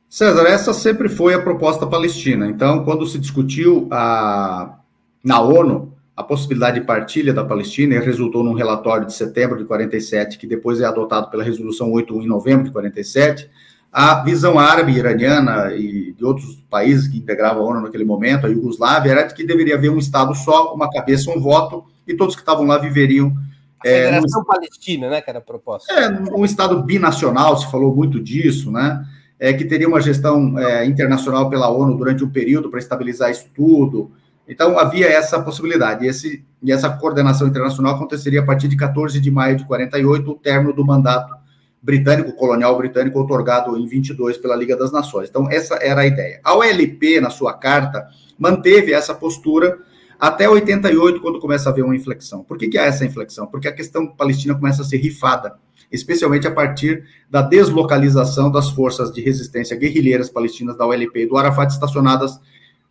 César, 0.09 0.47
essa 0.47 0.73
sempre 0.73 1.11
foi 1.11 1.35
a 1.35 1.43
proposta 1.43 1.87
palestina. 1.87 2.47
Então, 2.47 2.83
quando 2.83 3.07
se 3.07 3.19
discutiu 3.19 3.89
a, 3.91 4.79
na 5.23 5.41
ONU 5.41 5.93
a 6.17 6.23
possibilidade 6.23 6.81
de 6.81 6.87
partilha 6.87 7.33
da 7.33 7.45
Palestina, 7.45 7.99
resultou 8.01 8.45
num 8.45 8.53
relatório 8.53 9.07
de 9.07 9.15
setembro 9.15 9.57
de 9.59 9.65
47, 9.65 10.39
que 10.39 10.47
depois 10.47 10.81
é 10.81 10.85
adotado 10.85 11.31
pela 11.31 11.43
Resolução 11.43 11.91
81 11.93 12.23
em 12.23 12.27
novembro 12.27 12.65
de 12.65 12.71
47, 12.71 13.51
a 13.91 14.23
visão 14.23 14.59
árabe, 14.59 14.93
iraniana 14.93 15.75
e 15.75 16.13
de 16.13 16.25
outros 16.25 16.63
países 16.71 17.09
que 17.09 17.19
integravam 17.19 17.63
a 17.63 17.67
ONU 17.67 17.81
naquele 17.83 18.05
momento, 18.05 18.47
a 18.47 18.51
Iugoslávia, 18.51 19.11
era 19.11 19.23
de 19.23 19.35
que 19.35 19.45
deveria 19.45 19.75
haver 19.75 19.91
um 19.91 19.99
Estado 19.99 20.35
só, 20.35 20.75
uma 20.75 20.91
cabeça, 20.91 21.31
um 21.31 21.41
voto, 21.41 21.85
e 22.07 22.15
todos 22.15 22.35
que 22.35 22.43
estavam 22.43 22.67
lá 22.67 22.79
viveriam. 22.79 23.35
A 23.81 23.89
Federação 23.89 24.43
é, 24.43 24.45
Palestina, 24.45 25.11
né, 25.11 25.21
que 25.21 25.29
era 25.29 25.41
a 25.41 25.43
proposta. 25.43 25.93
É, 25.93 26.09
um 26.35 26.45
Estado 26.45 26.83
binacional, 26.83 27.57
se 27.57 27.71
falou 27.71 27.95
muito 27.95 28.19
disso, 28.21 28.71
né? 28.71 29.05
é, 29.43 29.53
que 29.53 29.65
teria 29.65 29.89
uma 29.89 30.01
gestão 30.01 30.57
é, 30.57 30.87
internacional 30.87 31.51
pela 31.51 31.69
ONU 31.69 31.97
durante 31.97 32.23
um 32.23 32.31
período 32.31 32.71
para 32.71 32.79
estabilizar 32.79 33.29
isso 33.29 33.47
tudo. 33.53 34.13
Então, 34.49 34.79
havia 34.79 35.07
essa 35.07 35.41
possibilidade. 35.41 36.05
E, 36.05 36.09
esse, 36.09 36.45
e 36.63 36.73
essa 36.73 36.91
coordenação 36.91 37.47
internacional 37.47 37.95
aconteceria 37.95 38.41
a 38.41 38.45
partir 38.45 38.69
de 38.69 38.77
14 38.77 39.21
de 39.21 39.31
maio 39.31 39.57
de 39.57 39.65
48, 39.65 40.31
o 40.31 40.35
término 40.35 40.73
do 40.73 40.85
mandato 40.85 41.35
britânico, 41.83 42.33
colonial 42.35 42.77
britânico, 42.77 43.21
otorgado 43.21 43.77
em 43.77 43.87
22 43.87 44.39
pela 44.39 44.57
Liga 44.57 44.77
das 44.77 44.93
Nações. 44.93 45.29
Então, 45.29 45.51
essa 45.51 45.75
era 45.77 46.03
a 46.03 46.07
ideia. 46.07 46.41
A 46.45 46.55
OLP, 46.55 47.21
na 47.21 47.31
sua 47.31 47.55
carta, 47.55 48.07
manteve 48.39 48.93
essa 48.93 49.15
postura 49.15 49.79
até 50.19 50.49
88, 50.49 51.21
quando 51.21 51.41
começa 51.41 51.69
a 51.69 51.73
haver 51.73 51.85
uma 51.85 51.97
inflexão. 51.97 52.45
Por 52.45 52.57
que, 52.57 52.69
que 52.69 52.79
há 52.79 52.85
essa 52.85 53.05
inflexão? 53.05 53.47
Porque 53.47 53.67
a 53.67 53.73
questão 53.73 54.07
palestina 54.07 54.55
começa 54.55 54.83
a 54.83 54.85
ser 54.85 54.99
rifada 54.99 55.55
especialmente 55.93 56.47
a 56.47 56.51
partir 56.51 57.05
da 57.31 57.43
deslocalização 57.43 58.51
das 58.51 58.71
forças 58.71 59.13
de 59.13 59.21
resistência 59.21 59.77
guerrilheiras 59.77 60.31
palestinas 60.31 60.77
da 60.77 60.87
OLP 60.87 61.21
e 61.21 61.27
do 61.27 61.37
Arafat 61.37 61.71
estacionadas 61.71 62.41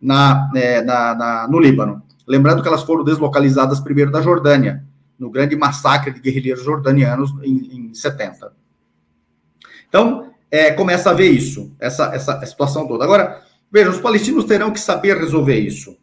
na, 0.02 0.50
é, 0.54 0.82
na, 0.82 1.14
na, 1.14 1.48
no 1.48 1.60
Líbano. 1.60 2.02
Lembrando 2.26 2.60
que 2.60 2.68
elas 2.68 2.82
foram 2.82 3.04
deslocalizadas 3.04 3.80
primeiro 3.80 4.10
da 4.10 4.20
Jordânia, 4.20 4.84
no 5.18 5.30
grande 5.30 5.54
massacre 5.54 6.12
de 6.12 6.20
guerrilheiros 6.20 6.64
jordanianos 6.64 7.32
em, 7.42 7.90
em 7.90 7.94
70. 7.94 8.52
Então, 9.88 10.32
é, 10.50 10.72
começa 10.72 11.10
a 11.10 11.14
ver 11.14 11.30
isso, 11.30 11.72
essa, 11.78 12.14
essa 12.14 12.44
situação 12.44 12.86
toda. 12.88 13.04
Agora, 13.04 13.40
veja, 13.70 13.90
os 13.90 14.00
palestinos 14.00 14.44
terão 14.44 14.72
que 14.72 14.80
saber 14.80 15.16
resolver 15.16 15.58
isso 15.58 15.96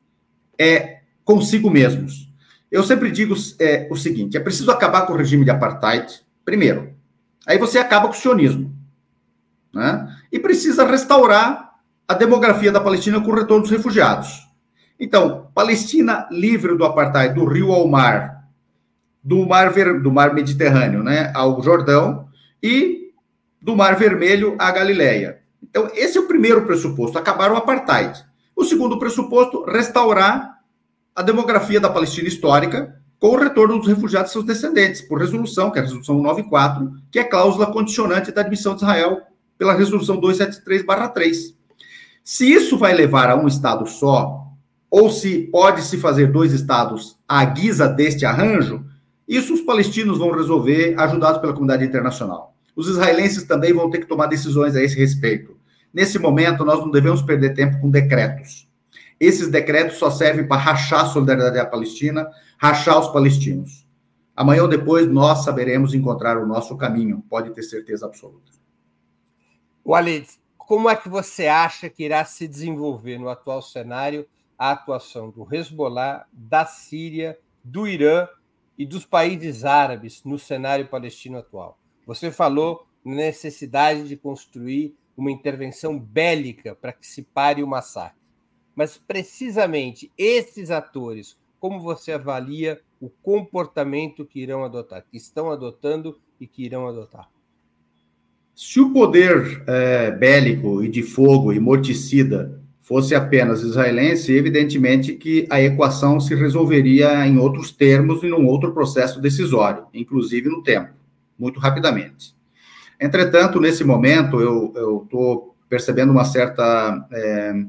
é, 0.58 1.02
consigo 1.24 1.70
mesmos. 1.70 2.32
Eu 2.72 2.84
sempre 2.84 3.12
digo 3.12 3.36
é, 3.60 3.88
o 3.92 3.96
seguinte: 3.96 4.38
é 4.38 4.40
preciso 4.40 4.72
acabar 4.72 5.02
com 5.02 5.14
o 5.14 5.18
regime 5.18 5.44
de 5.44 5.52
apartheid, 5.52 6.24
Primeiro. 6.50 6.96
Aí 7.46 7.60
você 7.60 7.78
acaba 7.78 8.08
com 8.08 8.16
o 8.16 8.18
sionismo. 8.18 8.76
Né? 9.72 10.18
E 10.32 10.40
precisa 10.40 10.84
restaurar 10.84 11.69
a 12.10 12.16
demografia 12.16 12.72
da 12.72 12.82
Palestina 12.82 13.22
com 13.22 13.30
o 13.30 13.36
retorno 13.36 13.62
dos 13.62 13.70
refugiados. 13.70 14.48
Então, 15.00 15.52
Palestina 15.54 16.28
livre 16.32 16.76
do 16.76 16.84
apartheid, 16.84 17.36
do 17.36 17.46
rio 17.46 17.72
ao 17.72 17.88
mar, 17.88 18.46
do 19.24 19.46
mar, 19.46 19.72
do 20.02 20.12
mar 20.12 20.34
Mediterrâneo 20.34 21.04
né, 21.04 21.32
ao 21.36 21.62
Jordão 21.62 22.28
e 22.64 23.12
do 23.62 23.76
Mar 23.76 23.96
Vermelho 23.96 24.56
à 24.58 24.72
Galileia. 24.72 25.42
Então, 25.62 25.88
esse 25.94 26.18
é 26.18 26.22
o 26.22 26.28
primeiro 26.28 26.66
pressuposto, 26.66 27.20
acabar 27.20 27.52
o 27.52 27.56
apartheid. 27.56 28.26
O 28.56 28.66
segundo 28.66 28.98
pressuposto, 28.98 29.64
restaurar 29.66 30.58
a 31.16 31.22
demografia 31.22 31.80
da 31.80 31.92
Palestina 31.92 32.28
histórica 32.28 33.00
com 33.20 33.28
o 33.28 33.38
retorno 33.38 33.78
dos 33.78 33.88
refugiados 33.88 34.32
e 34.32 34.34
seus 34.34 34.46
descendentes, 34.46 35.02
por 35.02 35.20
resolução, 35.20 35.70
que 35.70 35.78
é 35.78 35.82
a 35.82 35.86
resolução 35.86 36.16
194, 36.16 36.92
que 37.12 37.20
é 37.20 37.24
cláusula 37.24 37.72
condicionante 37.72 38.32
da 38.32 38.42
admissão 38.42 38.74
de 38.74 38.82
Israel 38.82 39.22
pela 39.60 39.74
resolução 39.74 40.20
273/3. 40.20 41.59
Se 42.32 42.46
isso 42.46 42.78
vai 42.78 42.94
levar 42.94 43.32
a 43.32 43.36
um 43.36 43.48
estado 43.48 43.88
só, 43.88 44.46
ou 44.88 45.10
se 45.10 45.50
pode 45.52 45.82
se 45.82 45.98
fazer 45.98 46.32
dois 46.32 46.54
estados 46.54 47.18
à 47.28 47.44
guisa 47.44 47.88
deste 47.88 48.24
arranjo, 48.24 48.86
isso 49.28 49.52
os 49.52 49.62
palestinos 49.62 50.20
vão 50.20 50.30
resolver, 50.30 50.94
ajudados 51.00 51.42
pela 51.42 51.54
comunidade 51.54 51.84
internacional. 51.84 52.56
Os 52.76 52.88
israelenses 52.88 53.46
também 53.46 53.74
vão 53.74 53.90
ter 53.90 53.98
que 53.98 54.06
tomar 54.06 54.28
decisões 54.28 54.76
a 54.76 54.84
esse 54.84 54.96
respeito. 54.96 55.58
Nesse 55.92 56.20
momento, 56.20 56.64
nós 56.64 56.80
não 56.80 56.92
devemos 56.92 57.24
perder 57.24 57.56
tempo 57.56 57.82
com 57.82 57.90
decretos. 57.90 58.70
Esses 59.20 59.48
decretos 59.48 59.98
só 59.98 60.12
servem 60.12 60.48
para 60.48 60.62
rachar 60.62 61.06
a 61.06 61.06
solidariedade 61.06 61.56
da 61.56 61.66
Palestina, 61.66 62.30
rachar 62.60 63.00
os 63.00 63.08
palestinos. 63.08 63.88
Amanhã 64.36 64.62
ou 64.62 64.68
depois 64.68 65.08
nós 65.08 65.44
saberemos 65.44 65.96
encontrar 65.96 66.38
o 66.38 66.46
nosso 66.46 66.78
caminho, 66.78 67.26
pode 67.28 67.50
ter 67.56 67.64
certeza 67.64 68.06
absoluta. 68.06 68.52
Walid, 69.84 70.28
como 70.70 70.88
é 70.88 70.96
que 70.96 71.10
você 71.10 71.48
acha 71.48 71.90
que 71.90 72.04
irá 72.04 72.24
se 72.24 72.48
desenvolver 72.48 73.18
no 73.18 73.28
atual 73.28 73.60
cenário 73.60 74.28
a 74.56 74.70
atuação 74.70 75.32
do 75.32 75.48
Hezbollah, 75.52 76.28
da 76.32 76.64
Síria, 76.64 77.40
do 77.64 77.88
Irã 77.88 78.28
e 78.78 78.86
dos 78.86 79.04
países 79.04 79.66
árabes 79.66 80.24
no 80.24 80.38
cenário 80.38 80.88
palestino 80.88 81.40
atual? 81.40 81.80
Você 82.06 82.30
falou 82.30 82.86
na 83.04 83.16
necessidade 83.16 84.08
de 84.08 84.16
construir 84.16 84.96
uma 85.18 85.32
intervenção 85.32 85.98
bélica 85.98 86.76
para 86.76 86.94
que 86.94 87.08
se 87.08 87.24
pare 87.24 87.64
o 87.64 87.68
massacre. 87.68 88.22
Mas 88.76 88.96
precisamente 88.96 90.12
esses 90.16 90.70
atores, 90.70 91.36
como 91.60 91.82
você 91.82 92.12
avalia 92.12 92.80
o 93.02 93.10
comportamento 93.10 94.24
que 94.24 94.40
irão 94.40 94.64
adotar, 94.64 95.04
que 95.10 95.18
estão 95.18 95.50
adotando 95.50 96.22
e 96.40 96.46
que 96.46 96.64
irão 96.64 96.88
adotar? 96.88 97.28
Se 98.62 98.82
o 98.82 98.92
poder 98.92 99.64
é, 99.66 100.12
bélico 100.12 100.84
e 100.84 100.90
de 100.90 101.02
fogo 101.02 101.54
e 101.54 101.60
morticida 101.62 102.60
fosse 102.82 103.16
apenas 103.16 103.62
israelense, 103.62 104.34
evidentemente 104.34 105.14
que 105.14 105.48
a 105.50 105.62
equação 105.62 106.20
se 106.20 106.36
resolveria 106.36 107.26
em 107.26 107.38
outros 107.38 107.72
termos 107.72 108.22
e 108.22 108.28
num 108.28 108.46
outro 108.46 108.74
processo 108.74 109.22
decisório, 109.22 109.86
inclusive 109.94 110.50
no 110.50 110.62
tempo, 110.62 110.90
muito 111.40 111.58
rapidamente. 111.58 112.36
Entretanto, 113.00 113.62
nesse 113.62 113.86
momento, 113.86 114.42
eu 114.42 115.04
estou 115.06 115.56
percebendo 115.70 116.12
uma 116.12 116.26
certa 116.26 117.08
é, 117.14 117.64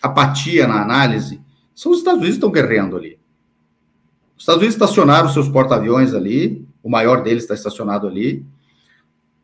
apatia 0.00 0.68
na 0.68 0.80
análise, 0.80 1.40
são 1.74 1.90
os 1.90 1.98
Estados 1.98 2.20
Unidos 2.20 2.38
que 2.38 2.46
estão 2.46 2.52
guerreando 2.52 2.96
ali. 2.96 3.18
Os 4.36 4.44
Estados 4.44 4.60
Unidos 4.60 4.76
estacionaram 4.76 5.28
seus 5.28 5.48
porta-aviões 5.48 6.14
ali, 6.14 6.64
o 6.80 6.88
maior 6.88 7.24
deles 7.24 7.42
está 7.42 7.54
estacionado 7.54 8.06
ali. 8.06 8.46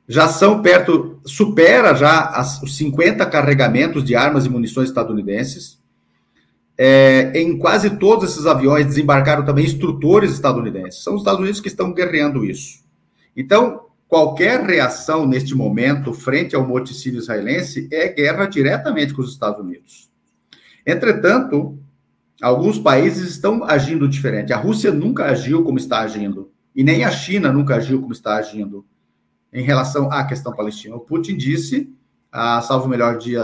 Já 0.08 0.26
são 0.26 0.62
perto, 0.62 1.20
supera 1.26 1.94
já 1.94 2.30
as, 2.30 2.62
os 2.62 2.78
50 2.78 3.26
carregamentos 3.26 4.02
de 4.02 4.16
armas 4.16 4.46
e 4.46 4.48
munições 4.48 4.88
estadunidenses. 4.88 5.78
É, 6.78 7.32
em 7.38 7.58
quase 7.58 7.98
todos 7.98 8.30
esses 8.30 8.46
aviões 8.46 8.86
desembarcaram 8.86 9.44
também 9.44 9.66
instrutores 9.66 10.32
estadunidenses. 10.32 11.02
São 11.02 11.14
os 11.14 11.20
Estados 11.20 11.40
Unidos 11.40 11.60
que 11.60 11.68
estão 11.68 11.92
guerreando 11.92 12.42
isso. 12.42 12.84
Então, 13.36 13.82
qualquer 14.06 14.62
reação 14.62 15.26
neste 15.26 15.54
momento 15.54 16.14
frente 16.14 16.56
ao 16.56 16.66
morticínio 16.66 17.18
israelense 17.18 17.86
é 17.92 18.08
guerra 18.08 18.46
diretamente 18.46 19.12
com 19.12 19.20
os 19.20 19.32
Estados 19.32 19.60
Unidos. 19.60 20.08
Entretanto, 20.86 21.78
alguns 22.40 22.78
países 22.78 23.28
estão 23.28 23.62
agindo 23.62 24.08
diferente. 24.08 24.54
A 24.54 24.56
Rússia 24.56 24.90
nunca 24.90 25.24
agiu 25.24 25.62
como 25.64 25.76
está 25.76 26.00
agindo, 26.00 26.50
e 26.74 26.82
nem 26.82 27.04
a 27.04 27.10
China 27.10 27.52
nunca 27.52 27.76
agiu 27.76 28.00
como 28.00 28.12
está 28.12 28.36
agindo 28.36 28.86
em 29.52 29.62
relação 29.62 30.10
à 30.10 30.24
questão 30.24 30.52
palestina. 30.52 30.96
O 30.96 31.00
Putin 31.00 31.36
disse, 31.36 31.92
a 32.30 32.60
salvo 32.60 32.86
o 32.86 32.88
melhor 32.88 33.16
dia, 33.16 33.42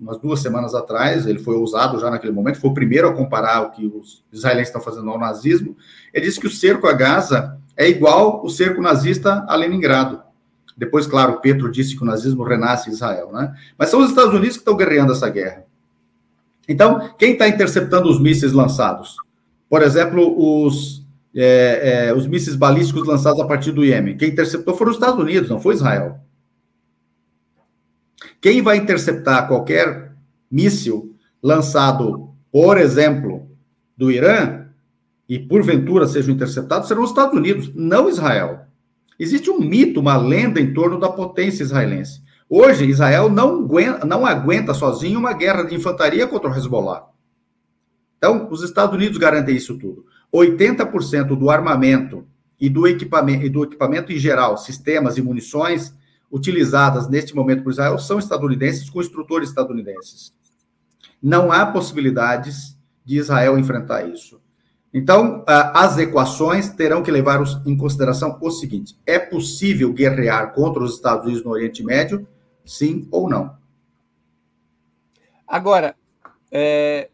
umas 0.00 0.18
duas 0.18 0.40
semanas 0.40 0.74
atrás, 0.74 1.26
ele 1.26 1.38
foi 1.38 1.54
ousado 1.54 2.00
já 2.00 2.10
naquele 2.10 2.32
momento, 2.32 2.60
foi 2.60 2.70
o 2.70 2.74
primeiro 2.74 3.08
a 3.08 3.12
comparar 3.12 3.62
o 3.62 3.70
que 3.70 3.86
os 3.86 4.24
israelenses 4.32 4.68
estão 4.68 4.80
fazendo 4.80 5.10
ao 5.10 5.18
nazismo. 5.18 5.76
Ele 6.12 6.26
disse 6.26 6.40
que 6.40 6.46
o 6.46 6.50
cerco 6.50 6.86
a 6.86 6.92
Gaza 6.92 7.58
é 7.76 7.88
igual 7.88 8.44
o 8.44 8.48
cerco 8.48 8.80
nazista 8.80 9.44
a 9.46 9.54
Leningrado. 9.54 10.22
Depois, 10.76 11.06
claro, 11.06 11.40
Petro 11.40 11.70
disse 11.70 11.94
que 11.94 12.02
o 12.02 12.06
nazismo 12.06 12.42
renasce 12.42 12.88
em 12.88 12.92
Israel, 12.92 13.30
né? 13.30 13.54
Mas 13.76 13.90
são 13.90 14.00
os 14.00 14.08
Estados 14.08 14.32
Unidos 14.32 14.56
que 14.56 14.62
estão 14.62 14.76
guerreando 14.76 15.12
essa 15.12 15.28
guerra. 15.28 15.64
Então, 16.66 17.12
quem 17.18 17.32
está 17.32 17.46
interceptando 17.46 18.08
os 18.08 18.20
mísseis 18.20 18.52
lançados? 18.52 19.16
Por 19.68 19.82
exemplo, 19.82 20.34
os, 20.64 21.01
é, 21.34 22.06
é, 22.08 22.14
os 22.14 22.26
mísseis 22.26 22.56
balísticos 22.56 23.06
lançados 23.06 23.40
a 23.40 23.46
partir 23.46 23.72
do 23.72 23.84
Iêmen. 23.84 24.16
Quem 24.16 24.30
interceptou 24.30 24.76
foram 24.76 24.90
os 24.90 24.96
Estados 24.96 25.18
Unidos, 25.18 25.48
não 25.48 25.60
foi 25.60 25.74
Israel. 25.74 26.20
Quem 28.40 28.60
vai 28.60 28.76
interceptar 28.76 29.48
qualquer 29.48 30.12
míssil 30.50 31.16
lançado, 31.42 32.30
por 32.50 32.76
exemplo, 32.76 33.48
do 33.96 34.10
Irã, 34.10 34.66
e 35.28 35.38
porventura 35.38 36.06
sejam 36.06 36.34
interceptados, 36.34 36.88
serão 36.88 37.02
os 37.02 37.10
Estados 37.10 37.34
Unidos, 37.34 37.72
não 37.74 38.08
Israel. 38.08 38.66
Existe 39.18 39.48
um 39.50 39.60
mito, 39.60 40.00
uma 40.00 40.16
lenda 40.16 40.60
em 40.60 40.74
torno 40.74 40.98
da 40.98 41.08
potência 41.08 41.62
israelense. 41.62 42.20
Hoje, 42.48 42.84
Israel 42.84 43.30
não 43.30 43.60
aguenta, 43.60 44.04
não 44.04 44.26
aguenta 44.26 44.74
sozinho 44.74 45.18
uma 45.18 45.32
guerra 45.32 45.62
de 45.62 45.74
infantaria 45.74 46.26
contra 46.26 46.50
o 46.50 46.54
Hezbollah. 46.54 47.06
Então, 48.18 48.48
os 48.50 48.62
Estados 48.62 48.94
Unidos 48.94 49.16
garantem 49.16 49.56
isso 49.56 49.78
tudo. 49.78 50.04
80% 50.32 51.36
do 51.36 51.50
armamento 51.50 52.26
e 52.58 52.68
do 52.68 52.86
equipamento, 52.86 53.44
e 53.44 53.48
do 53.48 53.64
equipamento 53.64 54.12
em 54.12 54.18
geral, 54.18 54.56
sistemas 54.56 55.16
e 55.16 55.22
munições 55.22 55.94
utilizadas 56.30 57.08
neste 57.08 57.34
momento 57.34 57.62
por 57.62 57.72
Israel 57.72 57.98
são 57.98 58.18
estadunidenses 58.18 58.88
com 58.88 59.00
instrutores 59.00 59.50
estadunidenses. 59.50 60.32
Não 61.22 61.52
há 61.52 61.66
possibilidades 61.66 62.76
de 63.04 63.18
Israel 63.18 63.58
enfrentar 63.58 64.08
isso. 64.08 64.40
Então, 64.94 65.42
as 65.46 65.96
equações 65.98 66.68
terão 66.68 67.02
que 67.02 67.10
levar 67.10 67.42
em 67.64 67.76
consideração 67.76 68.38
o 68.40 68.50
seguinte: 68.50 68.96
é 69.06 69.18
possível 69.18 69.92
guerrear 69.92 70.52
contra 70.52 70.82
os 70.82 70.94
Estados 70.94 71.24
Unidos 71.24 71.44
no 71.44 71.50
Oriente 71.50 71.82
Médio 71.82 72.26
sim 72.64 73.08
ou 73.10 73.28
não. 73.28 73.56
Agora, 75.46 75.96
é, 76.50 77.10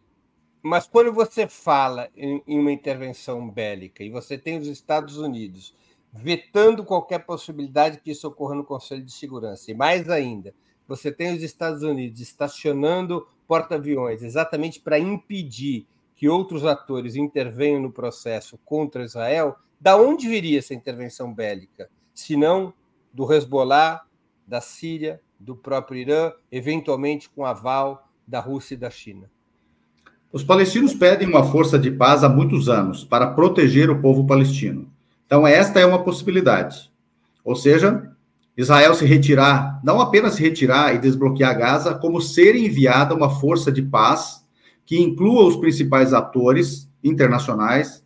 mas 0.69 0.87
quando 0.87 1.13
você 1.13 1.49
fala 1.49 2.09
em, 2.17 2.43
em, 2.47 2.59
uma 2.59 2.71
intervenção 2.71 3.49
bélica 3.49 4.05
e 4.05 4.11
você 4.11 4.37
tem 4.37 4.59
os 4.59 4.67
Estados 4.67 5.17
Unidos 5.17 5.75
vetando 6.13 6.85
qualquer 6.85 7.21
possibilidade 7.21 8.01
que 8.01 8.11
isso 8.11 8.29
ocorra 8.29 8.55
no 8.55 8.65
Conselho 8.65 9.03
de 9.03 9.13
Segurança, 9.13 9.71
e 9.71 9.75
mais 9.75 10.09
ainda, 10.09 10.55
você 10.87 11.11
tem 11.11 11.35
os 11.35 11.43
Estados 11.43 11.83
Unidos 11.83 12.21
estacionando 12.21 13.27
porta-aviões 13.47 14.23
exatamente 14.23 14.81
para 14.81 14.99
impedir 14.99 15.87
que 16.15 16.29
outros 16.29 16.65
atores 16.65 17.15
intervenham 17.15 17.81
no 17.81 17.93
processo 17.93 18.59
contra 18.65 19.05
Israel, 19.05 19.57
da 19.81 19.97
onde 19.97 20.29
viria 20.29 20.59
essa 20.59 20.75
intervenção 20.75 21.33
bélica? 21.33 21.89
Se 22.13 22.37
não 22.37 22.75
do 23.13 23.33
Hezbollah, 23.33 24.05
da 24.47 24.61
Síria, 24.61 25.21
do 25.39 25.55
próprio 25.55 26.01
Irã, 26.01 26.33
eventualmente 26.51 27.31
com 27.31 27.45
aval 27.45 28.09
da 28.27 28.41
Rússia 28.41 28.75
e 28.75 28.79
da 28.79 28.91
China. 28.91 29.31
Os 30.31 30.45
palestinos 30.45 30.93
pedem 30.93 31.27
uma 31.27 31.45
força 31.45 31.79
de 31.79 31.91
paz 31.91 32.23
há 32.23 32.29
muitos 32.29 32.69
anos 32.69 33.03
para 33.03 33.29
proteger 33.29 33.89
o 33.89 34.01
povo 34.01 34.27
palestino. 34.27 34.87
Então, 35.25 35.47
esta 35.47 35.81
é 35.81 35.87
uma 35.87 36.03
possibilidade. 36.03 36.91
Ou 37.43 37.57
seja, 37.57 38.11
Israel 38.57 38.95
se 38.95 39.07
retirar, 39.07 39.81
não 39.83 40.01
apenas 40.01 40.35
se 40.35 40.43
retirar 40.43 40.95
e 40.95 40.99
desbloquear 40.99 41.57
Gaza, 41.57 41.95
como 41.95 42.21
ser 42.21 42.57
enviada 42.57 43.15
uma 43.15 43.31
força 43.31 43.73
de 43.73 43.81
paz 43.81 44.45
que 44.85 45.01
inclua 45.01 45.45
os 45.45 45.57
principais 45.57 46.13
atores 46.13 46.91
internacionais 47.03 48.05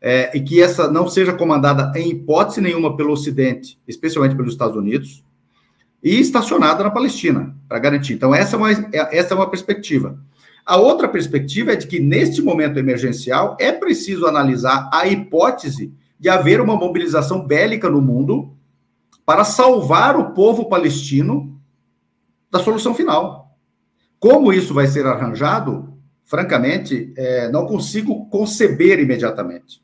é, 0.00 0.36
e 0.36 0.40
que 0.40 0.60
essa 0.62 0.88
não 0.90 1.08
seja 1.08 1.32
comandada 1.32 1.92
em 1.98 2.10
hipótese 2.10 2.60
nenhuma 2.60 2.96
pelo 2.96 3.12
Ocidente, 3.12 3.80
especialmente 3.86 4.36
pelos 4.36 4.52
Estados 4.52 4.76
Unidos, 4.76 5.24
e 6.02 6.20
estacionada 6.20 6.84
na 6.84 6.90
Palestina, 6.90 7.56
para 7.68 7.80
garantir. 7.80 8.12
Então, 8.12 8.32
essa 8.32 8.54
é, 8.54 8.58
uma, 8.58 8.70
essa 8.92 9.34
é 9.34 9.36
uma 9.36 9.50
perspectiva. 9.50 10.18
A 10.68 10.76
outra 10.76 11.08
perspectiva 11.08 11.72
é 11.72 11.76
de 11.76 11.86
que, 11.86 11.98
neste 11.98 12.42
momento 12.42 12.78
emergencial, 12.78 13.56
é 13.58 13.72
preciso 13.72 14.26
analisar 14.26 14.90
a 14.92 15.06
hipótese 15.06 15.94
de 16.20 16.28
haver 16.28 16.60
uma 16.60 16.76
mobilização 16.76 17.46
bélica 17.46 17.88
no 17.88 18.02
mundo 18.02 18.54
para 19.24 19.44
salvar 19.44 20.14
o 20.14 20.34
povo 20.34 20.68
palestino 20.68 21.58
da 22.50 22.58
solução 22.58 22.94
final. 22.94 23.56
Como 24.20 24.52
isso 24.52 24.74
vai 24.74 24.86
ser 24.86 25.06
arranjado, 25.06 25.96
francamente, 26.22 27.14
é, 27.16 27.50
não 27.50 27.64
consigo 27.64 28.28
conceber 28.28 29.00
imediatamente. 29.00 29.82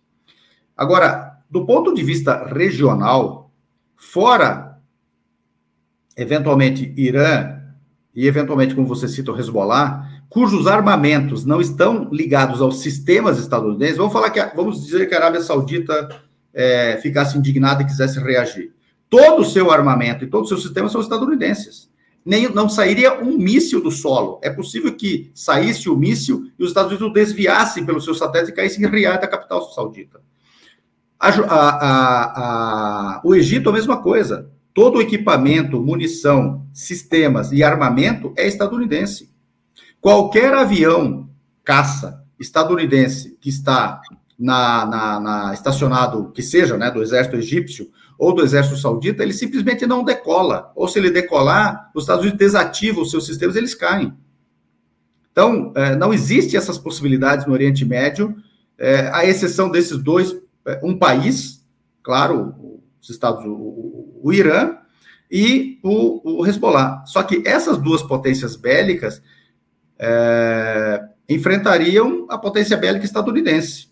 Agora, 0.77 1.39
do 1.49 1.65
ponto 1.65 1.95
de 1.95 2.03
vista 2.03 2.45
regional, 2.45 3.51
fora 3.97 4.79
eventualmente 6.15 6.93
Irã 6.95 7.59
e 8.15 8.27
eventualmente, 8.27 8.75
como 8.75 8.87
você 8.87 9.09
cita, 9.09 9.33
o 9.33 9.41
Hezbollah, 9.41 10.04
cujos 10.35 10.67
armamentos 10.67 11.45
não 11.45 11.61
estão 11.61 12.09
ligados 12.11 12.61
aos 12.61 12.81
sistemas 12.81 13.39
estadunidenses, 13.39 13.97
vamos 13.97 14.13
falar 14.13 14.31
que 14.31 14.45
vamos 14.57 14.85
dizer 14.85 15.09
que 15.09 15.15
a 15.15 15.19
Arábia 15.19 15.41
Saudita 15.41 16.21
é, 16.53 16.99
ficasse 17.01 17.39
indignada 17.39 17.83
e 17.85 17.87
quisesse 17.87 18.19
reagir. 18.19 18.73
Todo 19.09 19.43
o 19.43 19.45
seu 19.45 19.71
armamento 19.71 20.25
e 20.25 20.27
todos 20.27 20.51
os 20.51 20.59
seus 20.59 20.63
sistemas 20.65 20.91
são 20.91 21.01
estadunidenses. 21.01 21.89
Nem, 22.25 22.53
não 22.53 22.69
sairia 22.69 23.23
um 23.23 23.39
míssil 23.39 23.81
do 23.81 23.93
solo. 23.93 24.41
É 24.43 24.51
possível 24.51 24.93
que 24.97 25.31
saísse 25.33 25.89
o 25.89 25.97
míssil 25.97 26.51
e 26.59 26.65
os 26.65 26.71
Estados 26.71 26.91
Unidos 26.91 27.11
o 27.11 27.13
desviassem 27.13 27.87
pelos 27.87 28.03
seus 28.03 28.19
satélites 28.19 28.53
e 28.53 28.57
caíssem 28.57 28.85
em 28.85 28.89
Riad, 28.89 29.25
a 29.25 29.29
capital 29.29 29.63
saudita. 29.71 30.21
A, 31.21 31.29
a, 31.29 33.19
a, 33.19 33.21
o 33.23 33.37
Egito, 33.37 33.71
a 33.71 33.73
mesma 33.73 34.03
coisa. 34.03 34.51
Todo 34.73 34.99
o 34.99 35.01
equipamento, 35.01 35.81
munição, 35.81 36.67
sistemas 36.73 37.53
e 37.53 37.63
armamento 37.63 38.35
é 38.37 38.49
estadunidense. 38.49 39.33
Qualquer 40.05 40.53
avião 40.53 41.31
caça 41.65 42.23
estadunidense 42.39 43.39
que 43.41 43.49
está 43.49 44.03
na, 44.39 44.85
na, 44.85 45.19
na, 45.19 45.55
estacionado, 45.55 46.31
que 46.31 46.43
seja, 46.43 46.77
né, 46.77 46.91
do 46.91 47.03
exército 47.03 47.37
egípcio 47.37 47.91
ou 48.19 48.35
do 48.35 48.43
exército 48.43 48.77
saudita, 48.77 49.23
ele 49.23 49.33
simplesmente 49.33 49.87
não 49.87 50.05
decola. 50.05 50.71
Ou 50.77 50.87
se 50.89 50.99
ele 50.99 51.11
decolar, 51.11 51.91
os 51.95 52.03
Estados 52.03 52.21
Unidos 52.21 52.39
desativam 52.39 53.03
os 53.03 53.11
seus 53.11 53.25
sistemas, 53.25 53.57
eles 53.57 53.75
caem. 53.75 54.13
Então, 55.33 55.73
é, 55.75 55.97
não 55.97 56.13
existe 56.13 56.55
essas 56.55 56.77
possibilidades 56.77 57.47
no 57.47 57.55
Oriente 57.55 57.83
Médio, 57.83 58.37
é, 58.77 59.09
à 59.11 59.25
exceção 59.25 59.71
desses 59.71 59.97
dois, 59.97 60.37
é, 60.67 60.81
um 60.85 60.99
país, 60.99 61.65
claro, 62.03 62.55
os 63.01 63.09
Estados, 63.09 63.43
o, 63.47 64.21
o 64.23 64.33
Irã 64.35 64.77
e 65.31 65.79
o, 65.83 66.41
o 66.43 66.47
Hezbollah. 66.47 67.07
Só 67.07 67.23
que 67.23 67.43
essas 67.47 67.79
duas 67.79 68.03
potências 68.03 68.55
bélicas 68.55 69.23
é, 70.05 71.09
enfrentariam 71.29 72.27
a 72.29 72.37
potência 72.37 72.77
bélica 72.77 73.07
estadunidense. 73.07 73.89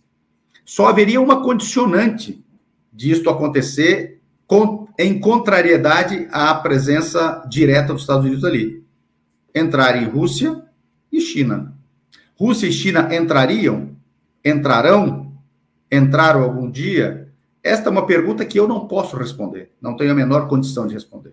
Só 0.64 0.86
haveria 0.86 1.20
uma 1.20 1.42
condicionante 1.42 2.44
disto 2.92 3.30
acontecer 3.30 4.20
com, 4.46 4.86
em 4.98 5.18
contrariedade 5.18 6.28
à 6.30 6.54
presença 6.54 7.42
direta 7.48 7.94
dos 7.94 8.02
Estados 8.02 8.26
Unidos 8.26 8.44
ali. 8.44 8.84
Entrarem 9.54 10.04
Rússia 10.04 10.62
e 11.10 11.20
China. 11.20 11.74
Rússia 12.38 12.66
e 12.66 12.72
China 12.72 13.08
entrariam? 13.14 13.96
Entrarão? 14.44 15.32
Entraram 15.90 16.42
algum 16.42 16.70
dia? 16.70 17.32
Esta 17.62 17.88
é 17.88 17.92
uma 17.92 18.06
pergunta 18.06 18.44
que 18.44 18.58
eu 18.58 18.68
não 18.68 18.86
posso 18.86 19.16
responder, 19.16 19.72
não 19.80 19.96
tenho 19.96 20.10
a 20.10 20.14
menor 20.14 20.48
condição 20.48 20.86
de 20.86 20.94
responder. 20.94 21.32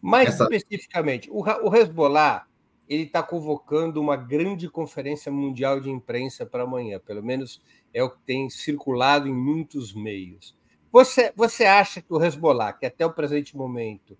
Mais 0.00 0.28
Essa... 0.28 0.44
especificamente, 0.50 1.30
o, 1.30 1.42
o 1.42 1.74
Hezbollah 1.74 2.44
ele 2.92 3.04
está 3.04 3.22
convocando 3.22 4.00
uma 4.00 4.16
grande 4.16 4.68
conferência 4.68 5.32
mundial 5.32 5.80
de 5.80 5.88
imprensa 5.88 6.44
para 6.44 6.64
amanhã, 6.64 7.00
pelo 7.00 7.22
menos 7.22 7.62
é 7.94 8.02
o 8.02 8.10
que 8.10 8.20
tem 8.26 8.50
circulado 8.50 9.26
em 9.26 9.34
muitos 9.34 9.94
meios. 9.94 10.54
Você, 10.90 11.32
você 11.34 11.64
acha 11.64 12.02
que 12.02 12.12
o 12.12 12.22
Hezbollah, 12.22 12.74
que 12.74 12.84
até 12.84 13.06
o 13.06 13.12
presente 13.12 13.56
momento 13.56 14.18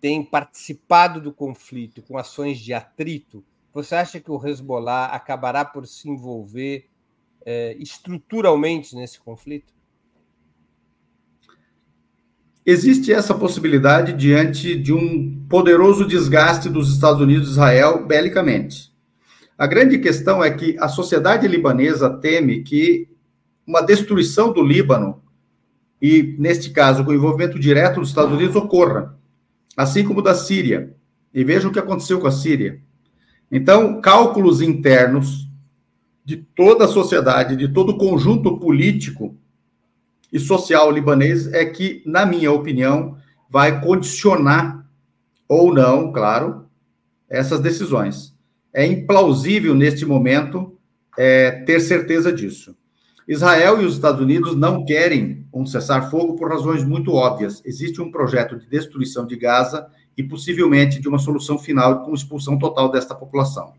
tem 0.00 0.24
participado 0.24 1.20
do 1.20 1.32
conflito 1.32 2.02
com 2.02 2.16
ações 2.16 2.58
de 2.58 2.72
atrito, 2.72 3.44
você 3.72 3.94
acha 3.94 4.18
que 4.18 4.30
o 4.30 4.46
Hezbollah 4.46 5.06
acabará 5.06 5.62
por 5.62 5.86
se 5.86 6.08
envolver 6.08 6.88
é, 7.44 7.76
estruturalmente 7.78 8.96
nesse 8.96 9.20
conflito? 9.20 9.75
Existe 12.68 13.12
essa 13.12 13.32
possibilidade 13.32 14.12
diante 14.12 14.74
de 14.74 14.92
um 14.92 15.40
poderoso 15.48 16.04
desgaste 16.04 16.68
dos 16.68 16.92
Estados 16.92 17.20
Unidos 17.20 17.46
e 17.46 17.52
Israel 17.52 18.04
belicamente. 18.04 18.92
A 19.56 19.68
grande 19.68 20.00
questão 20.00 20.42
é 20.42 20.50
que 20.50 20.76
a 20.80 20.88
sociedade 20.88 21.46
libanesa 21.46 22.10
teme 22.10 22.64
que 22.64 23.08
uma 23.64 23.80
destruição 23.80 24.52
do 24.52 24.64
Líbano, 24.64 25.22
e 26.02 26.34
neste 26.40 26.70
caso 26.70 27.04
com 27.04 27.12
o 27.12 27.14
envolvimento 27.14 27.56
direto 27.56 28.00
dos 28.00 28.08
Estados 28.08 28.32
Unidos, 28.32 28.56
ocorra, 28.56 29.16
assim 29.76 30.04
como 30.04 30.20
da 30.20 30.34
Síria. 30.34 30.92
E 31.32 31.44
vejam 31.44 31.70
o 31.70 31.72
que 31.72 31.78
aconteceu 31.78 32.18
com 32.18 32.26
a 32.26 32.32
Síria. 32.32 32.80
Então, 33.48 34.00
cálculos 34.00 34.60
internos 34.60 35.48
de 36.24 36.36
toda 36.36 36.86
a 36.86 36.88
sociedade, 36.88 37.54
de 37.54 37.68
todo 37.68 37.90
o 37.90 37.96
conjunto 37.98 38.58
político 38.58 39.36
e 40.36 40.40
social 40.40 40.90
libanês 40.90 41.50
é 41.52 41.64
que, 41.64 42.02
na 42.04 42.26
minha 42.26 42.52
opinião, 42.52 43.16
vai 43.48 43.80
condicionar 43.80 44.86
ou 45.48 45.72
não, 45.72 46.12
claro, 46.12 46.66
essas 47.26 47.58
decisões. 47.58 48.36
É 48.70 48.86
implausível 48.86 49.74
neste 49.74 50.04
momento 50.04 50.78
é, 51.16 51.50
ter 51.64 51.80
certeza 51.80 52.30
disso. 52.30 52.76
Israel 53.26 53.80
e 53.80 53.86
os 53.86 53.94
Estados 53.94 54.20
Unidos 54.20 54.54
não 54.54 54.84
querem 54.84 55.46
um 55.52 55.64
cessar-fogo 55.64 56.36
por 56.36 56.50
razões 56.50 56.84
muito 56.84 57.14
óbvias. 57.14 57.62
Existe 57.64 58.02
um 58.02 58.10
projeto 58.10 58.58
de 58.58 58.68
destruição 58.68 59.26
de 59.26 59.36
Gaza 59.36 59.86
e 60.18 60.22
possivelmente 60.22 61.00
de 61.00 61.08
uma 61.08 61.18
solução 61.18 61.58
final 61.58 62.04
com 62.04 62.12
expulsão 62.12 62.58
total 62.58 62.90
desta 62.90 63.14
população. 63.14 63.72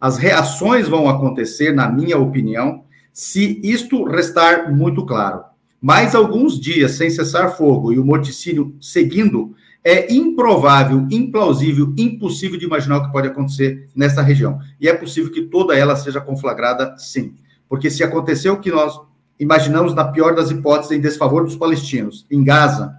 As 0.00 0.16
reações 0.16 0.88
vão 0.88 1.08
acontecer, 1.08 1.72
na 1.74 1.90
minha 1.90 2.16
opinião, 2.16 2.84
se 3.12 3.60
isto 3.64 4.04
restar 4.04 4.72
muito 4.72 5.04
claro. 5.04 5.53
Mais 5.84 6.14
alguns 6.14 6.58
dias 6.58 6.92
sem 6.92 7.10
cessar 7.10 7.58
fogo 7.58 7.92
e 7.92 7.98
o 7.98 8.04
morticínio 8.06 8.74
seguindo 8.80 9.54
é 9.84 10.10
improvável, 10.14 11.06
implausível, 11.10 11.92
impossível 11.98 12.58
de 12.58 12.64
imaginar 12.64 12.96
o 12.96 13.02
que 13.04 13.12
pode 13.12 13.28
acontecer 13.28 13.86
nessa 13.94 14.22
região. 14.22 14.58
E 14.80 14.88
é 14.88 14.94
possível 14.94 15.30
que 15.30 15.42
toda 15.42 15.76
ela 15.76 15.94
seja 15.94 16.22
conflagrada, 16.22 16.96
sim. 16.96 17.34
Porque 17.68 17.90
se 17.90 18.02
aconteceu 18.02 18.54
o 18.54 18.60
que 18.60 18.70
nós 18.70 18.98
imaginamos, 19.38 19.94
na 19.94 20.06
pior 20.06 20.34
das 20.34 20.50
hipóteses, 20.50 20.92
em 20.92 21.02
desfavor 21.02 21.44
dos 21.44 21.54
palestinos, 21.54 22.24
em 22.30 22.42
Gaza, 22.42 22.96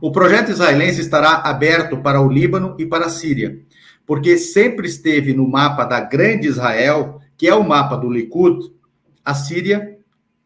o 0.00 0.12
projeto 0.12 0.52
israelense 0.52 1.00
estará 1.00 1.38
aberto 1.38 1.96
para 1.96 2.20
o 2.20 2.30
Líbano 2.30 2.76
e 2.78 2.86
para 2.86 3.06
a 3.06 3.10
Síria, 3.10 3.58
porque 4.06 4.38
sempre 4.38 4.86
esteve 4.86 5.34
no 5.34 5.48
mapa 5.50 5.84
da 5.84 5.98
Grande 5.98 6.46
Israel, 6.46 7.20
que 7.36 7.48
é 7.48 7.54
o 7.56 7.66
mapa 7.66 7.96
do 7.96 8.08
Likud, 8.08 8.72
a 9.24 9.34
Síria, 9.34 9.98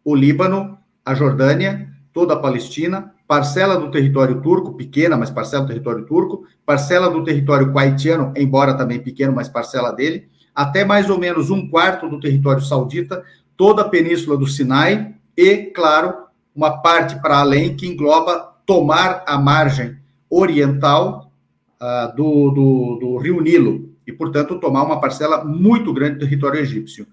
o 0.03 0.15
Líbano, 0.15 0.80
a 1.05 1.15
Jordânia, 1.15 1.89
toda 2.13 2.35
a 2.35 2.39
Palestina, 2.39 3.15
parcela 3.27 3.79
do 3.79 3.91
território 3.91 4.41
turco, 4.41 4.75
pequena, 4.75 5.17
mas 5.17 5.31
parcela 5.31 5.63
do 5.63 5.69
território 5.69 6.05
turco, 6.05 6.45
parcela 6.67 7.09
do 7.09 7.23
território 7.23 7.77
haitiano, 7.79 8.33
embora 8.37 8.75
também 8.75 8.99
pequeno, 8.99 9.33
mas 9.33 9.49
parcela 9.49 9.93
dele, 9.93 10.29
até 10.55 10.85
mais 10.85 11.09
ou 11.09 11.19
menos 11.19 11.51
um 11.51 11.69
quarto 11.69 12.09
do 12.09 12.19
território 12.19 12.63
saudita, 12.63 13.23
toda 13.57 13.83
a 13.83 13.89
península 13.89 14.37
do 14.37 14.47
Sinai 14.47 15.15
e, 15.37 15.71
claro, 15.75 16.15
uma 16.55 16.83
parte 16.83 17.21
para 17.21 17.39
além 17.39 17.77
que 17.77 17.87
engloba 17.87 18.57
tomar 18.67 19.25
a 19.27 19.39
margem 19.39 19.97
oriental 20.29 21.33
uh, 21.81 22.15
do, 22.17 22.51
do, 22.51 22.99
do 23.01 23.17
rio 23.19 23.41
Nilo 23.41 23.91
e, 24.07 24.13
portanto, 24.13 24.59
tomar 24.59 24.83
uma 24.83 25.01
parcela 25.01 25.45
muito 25.45 25.93
grande 25.93 26.15
do 26.15 26.21
território 26.21 26.61
egípcio. 26.61 27.07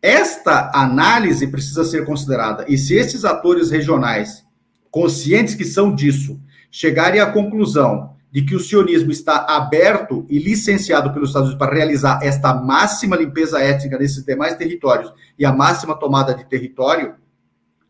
Esta 0.00 0.70
análise 0.72 1.46
precisa 1.48 1.84
ser 1.84 2.04
considerada, 2.04 2.64
e 2.68 2.78
se 2.78 2.94
esses 2.94 3.24
atores 3.24 3.70
regionais 3.70 4.44
conscientes 4.90 5.54
que 5.54 5.64
são 5.64 5.94
disso, 5.94 6.40
chegarem 6.70 7.20
à 7.20 7.30
conclusão 7.30 8.16
de 8.30 8.42
que 8.42 8.54
o 8.54 8.60
sionismo 8.60 9.10
está 9.10 9.46
aberto 9.48 10.24
e 10.28 10.38
licenciado 10.38 11.12
pelos 11.12 11.30
Estados 11.30 11.48
Unidos 11.48 11.66
para 11.66 11.74
realizar 11.74 12.20
esta 12.22 12.54
máxima 12.54 13.16
limpeza 13.16 13.60
étnica 13.60 13.98
nesses 13.98 14.24
demais 14.24 14.54
territórios 14.56 15.12
e 15.38 15.44
a 15.44 15.52
máxima 15.52 15.94
tomada 15.94 16.34
de 16.34 16.44
território, 16.44 17.14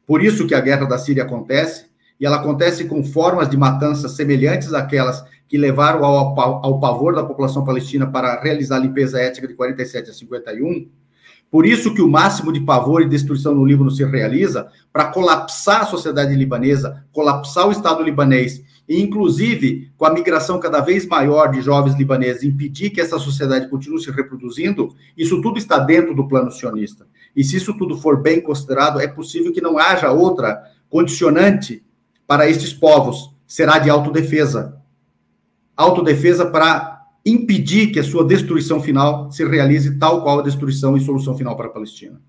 por 0.06 0.22
isso 0.22 0.46
que 0.46 0.54
a 0.54 0.60
guerra 0.60 0.86
da 0.86 0.96
Síria 0.96 1.24
acontece, 1.24 1.86
e 2.18 2.24
ela 2.24 2.36
acontece 2.36 2.84
com 2.84 3.04
formas 3.04 3.48
de 3.48 3.56
matança 3.56 4.08
semelhantes 4.08 4.72
àquelas 4.72 5.22
que 5.46 5.58
levaram 5.58 6.04
ao, 6.04 6.38
ao 6.40 6.80
pavor 6.80 7.14
da 7.14 7.24
população 7.24 7.64
palestina 7.64 8.10
para 8.10 8.40
realizar 8.40 8.76
a 8.76 8.80
limpeza 8.80 9.20
étnica 9.20 9.46
de 9.46 9.54
47 9.54 10.10
a 10.10 10.14
51, 10.14 10.88
por 11.50 11.64
isso 11.64 11.94
que 11.94 12.02
o 12.02 12.08
máximo 12.08 12.52
de 12.52 12.60
pavor 12.60 13.02
e 13.02 13.08
destruição 13.08 13.54
no 13.54 13.64
Líbano 13.64 13.90
se 13.90 14.04
realiza 14.04 14.68
para 14.92 15.06
colapsar 15.06 15.82
a 15.82 15.86
sociedade 15.86 16.34
libanesa, 16.34 17.04
colapsar 17.10 17.66
o 17.66 17.72
Estado 17.72 18.02
libanês, 18.02 18.62
e 18.86 19.00
inclusive 19.00 19.90
com 19.96 20.04
a 20.04 20.12
migração 20.12 20.60
cada 20.60 20.80
vez 20.80 21.06
maior 21.06 21.50
de 21.50 21.62
jovens 21.62 21.96
libaneses, 21.96 22.42
impedir 22.42 22.90
que 22.90 23.00
essa 23.00 23.18
sociedade 23.18 23.68
continue 23.68 24.02
se 24.02 24.10
reproduzindo, 24.10 24.94
isso 25.16 25.40
tudo 25.40 25.58
está 25.58 25.78
dentro 25.78 26.14
do 26.14 26.28
plano 26.28 26.50
sionista. 26.50 27.06
E 27.34 27.42
se 27.42 27.56
isso 27.56 27.76
tudo 27.76 27.96
for 27.96 28.20
bem 28.20 28.40
considerado, 28.40 29.00
é 29.00 29.06
possível 29.06 29.52
que 29.52 29.60
não 29.60 29.78
haja 29.78 30.10
outra 30.10 30.62
condicionante 30.88 31.82
para 32.26 32.48
estes 32.48 32.72
povos, 32.72 33.34
será 33.46 33.78
de 33.78 33.88
autodefesa. 33.88 34.76
Autodefesa 35.76 36.46
para 36.46 36.97
impedir 37.24 37.92
que 37.92 37.98
a 37.98 38.04
sua 38.04 38.24
destruição 38.24 38.80
final 38.80 39.30
se 39.30 39.44
realize 39.44 39.98
tal 39.98 40.22
qual 40.22 40.38
a 40.38 40.42
destruição 40.42 40.96
e 40.96 41.00
solução 41.00 41.36
final 41.36 41.56
para 41.56 41.66
a 41.66 41.70
Palestina. 41.70 42.20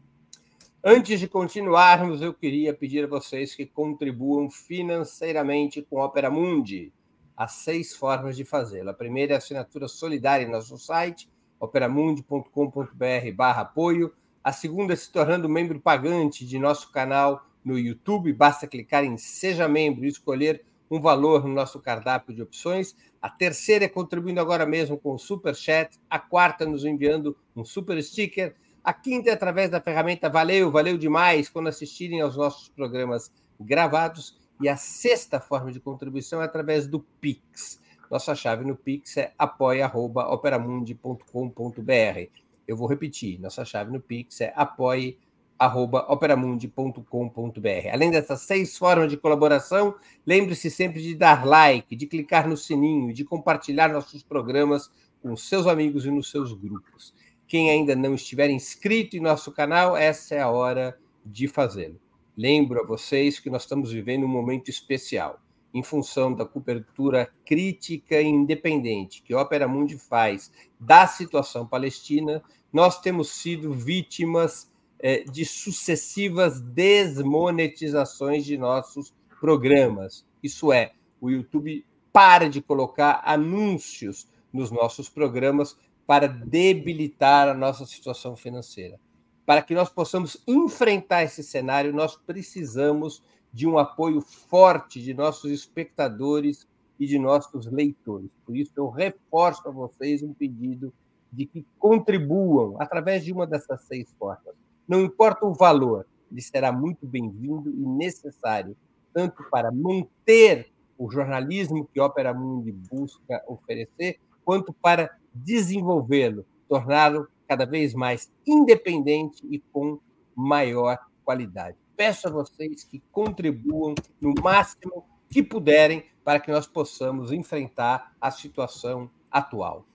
Antes 0.83 1.19
de 1.19 1.27
continuarmos, 1.27 2.21
eu 2.21 2.33
queria 2.33 2.73
pedir 2.73 3.03
a 3.03 3.07
vocês 3.07 3.53
que 3.53 3.65
contribuam 3.65 4.49
financeiramente 4.49 5.81
com 5.81 6.01
a 6.01 6.05
Opera 6.05 6.31
Mundi. 6.31 6.93
Há 7.35 7.47
seis 7.47 7.95
formas 7.95 8.37
de 8.37 8.45
fazê-lo. 8.45 8.89
A 8.89 8.93
primeira 8.93 9.33
é 9.33 9.35
a 9.35 9.37
assinatura 9.39 9.87
solidária 9.89 10.45
em 10.45 10.49
nosso 10.49 10.77
site, 10.77 11.29
operamundi.com.br 11.59 13.33
barra 13.35 13.61
apoio. 13.61 14.13
A 14.41 14.53
segunda 14.53 14.93
é 14.93 14.95
se 14.95 15.11
tornando 15.11 15.49
membro 15.49 15.79
pagante 15.81 16.45
de 16.45 16.57
nosso 16.57 16.91
canal 16.91 17.45
no 17.63 17.77
YouTube. 17.77 18.31
Basta 18.31 18.65
clicar 18.65 19.03
em 19.03 19.17
Seja 19.17 19.67
Membro 19.67 20.05
e 20.05 20.07
escolher 20.07 20.63
um 20.89 20.99
valor 20.99 21.45
no 21.45 21.53
nosso 21.53 21.79
cardápio 21.79 22.33
de 22.33 22.41
opções. 22.41 22.95
A 23.21 23.29
terceira 23.29 23.85
é 23.85 23.89
contribuindo 23.89 24.39
agora 24.39 24.65
mesmo 24.65 24.97
com 24.97 25.13
o 25.13 25.19
Super 25.19 25.53
Chat. 25.55 25.99
A 26.09 26.17
quarta, 26.19 26.65
nos 26.65 26.85
enviando 26.85 27.35
um 27.55 27.65
super 27.65 28.01
sticker. 28.01 28.55
A 28.83 28.93
quinta 28.93 29.29
é 29.29 29.33
através 29.33 29.69
da 29.69 29.81
ferramenta 29.81 30.29
Valeu, 30.29 30.71
valeu 30.71 30.97
demais 30.97 31.49
quando 31.49 31.67
assistirem 31.67 32.21
aos 32.21 32.37
nossos 32.37 32.69
programas 32.69 33.31
gravados. 33.59 34.39
E 34.61 34.69
a 34.69 34.75
sexta 34.75 35.39
forma 35.39 35.71
de 35.71 35.79
contribuição 35.79 36.41
é 36.41 36.45
através 36.45 36.87
do 36.87 36.99
Pix. 36.99 37.79
Nossa 38.09 38.33
chave 38.35 38.65
no 38.65 38.75
Pix 38.75 39.17
é 39.17 39.33
apoia.operamundi.com.br. 39.37 42.31
Eu 42.67 42.75
vou 42.75 42.87
repetir, 42.87 43.39
nossa 43.39 43.63
chave 43.65 43.91
no 43.91 43.99
Pix 43.99 44.41
é 44.41 44.51
apoia.operamundi.com.br 44.55 45.28
operamundi.com.br. 45.59 47.89
Além 47.91 48.11
dessas 48.11 48.41
seis 48.41 48.77
formas 48.77 49.09
de 49.09 49.17
colaboração, 49.17 49.95
lembre-se 50.25 50.71
sempre 50.71 51.01
de 51.01 51.15
dar 51.15 51.45
like, 51.45 51.95
de 51.95 52.07
clicar 52.07 52.47
no 52.47 52.55
sininho, 52.55 53.13
de 53.13 53.25
compartilhar 53.25 53.89
nossos 53.89 54.23
programas 54.23 54.89
com 55.21 55.35
seus 55.35 55.67
amigos 55.67 56.05
e 56.05 56.11
nos 56.11 56.31
seus 56.31 56.53
grupos. 56.53 57.13
Quem 57.47 57.69
ainda 57.69 57.95
não 57.95 58.13
estiver 58.13 58.49
inscrito 58.49 59.17
em 59.17 59.19
nosso 59.19 59.51
canal, 59.51 59.97
essa 59.97 60.35
é 60.35 60.39
a 60.39 60.49
hora 60.49 60.97
de 61.25 61.47
fazê-lo. 61.47 61.99
Lembro 62.37 62.79
a 62.79 62.85
vocês 62.85 63.39
que 63.39 63.49
nós 63.49 63.63
estamos 63.63 63.91
vivendo 63.91 64.23
um 64.23 64.29
momento 64.29 64.69
especial. 64.69 65.41
Em 65.73 65.83
função 65.83 66.33
da 66.33 66.45
cobertura 66.45 67.29
crítica 67.45 68.21
e 68.21 68.27
independente 68.27 69.21
que 69.21 69.33
a 69.33 69.41
Opera 69.41 69.67
Mundi 69.67 69.97
faz 69.97 70.51
da 70.79 71.05
situação 71.05 71.67
palestina, 71.67 72.41
nós 72.71 73.01
temos 73.01 73.29
sido 73.29 73.73
vítimas 73.73 74.68
é, 74.99 75.23
de 75.23 75.45
sucessivas 75.45 76.59
desmonetizações 76.59 78.45
de 78.45 78.57
nossos 78.57 79.13
programas. 79.39 80.25
Isso 80.43 80.73
é, 80.73 80.91
o 81.21 81.29
YouTube 81.29 81.85
para 82.11 82.49
de 82.49 82.61
colocar 82.61 83.21
anúncios 83.23 84.27
nos 84.51 84.71
nossos 84.71 85.09
programas 85.09 85.77
para 86.05 86.27
debilitar 86.27 87.47
a 87.47 87.53
nossa 87.53 87.85
situação 87.85 88.35
financeira. 88.35 88.99
Para 89.45 89.61
que 89.61 89.73
nós 89.73 89.89
possamos 89.89 90.41
enfrentar 90.47 91.23
esse 91.23 91.43
cenário, 91.43 91.93
nós 91.93 92.15
precisamos 92.15 93.23
de 93.53 93.67
um 93.67 93.77
apoio 93.77 94.21
forte 94.21 95.01
de 95.01 95.13
nossos 95.13 95.51
espectadores 95.51 96.67
e 96.99 97.05
de 97.05 97.17
nossos 97.17 97.65
leitores. 97.67 98.29
Por 98.45 98.55
isso, 98.57 98.73
eu 98.75 98.89
reforço 98.89 99.67
a 99.67 99.71
vocês 99.71 100.21
um 100.21 100.33
pedido 100.33 100.93
de 101.31 101.45
que 101.45 101.65
contribuam 101.77 102.75
através 102.79 103.23
de 103.23 103.31
uma 103.31 103.47
dessas 103.47 103.81
seis 103.83 104.11
formas. 104.17 104.55
Não 104.89 105.01
importa 105.01 105.45
o 105.45 105.53
valor, 105.53 106.07
ele 106.31 106.41
será 106.41 106.71
muito 106.71 107.05
bem-vindo 107.05 107.69
e 107.69 107.85
necessário, 107.85 108.75
tanto 109.13 109.43
para 109.51 109.71
manter 109.71 110.71
o 110.97 111.11
jornalismo 111.11 111.87
que 111.93 112.01
Opera 112.01 112.33
Mundi 112.33 112.71
busca 112.71 113.43
oferecer, 113.47 114.19
quanto 114.43 114.73
para 114.73 115.15
desenvolvê-lo, 115.31 116.43
torná-lo 116.67 117.27
cada 117.47 117.67
vez 117.67 117.93
mais 117.93 118.33
independente 118.47 119.45
e 119.51 119.59
com 119.59 119.99
maior 120.35 120.97
qualidade. 121.23 121.77
Peço 121.95 122.27
a 122.27 122.31
vocês 122.31 122.83
que 122.83 122.99
contribuam 123.11 123.93
no 124.19 124.33
máximo 124.41 125.05
que 125.29 125.43
puderem 125.43 126.03
para 126.23 126.39
que 126.39 126.51
nós 126.51 126.65
possamos 126.65 127.31
enfrentar 127.31 128.15
a 128.19 128.31
situação 128.31 129.07
atual. 129.29 129.85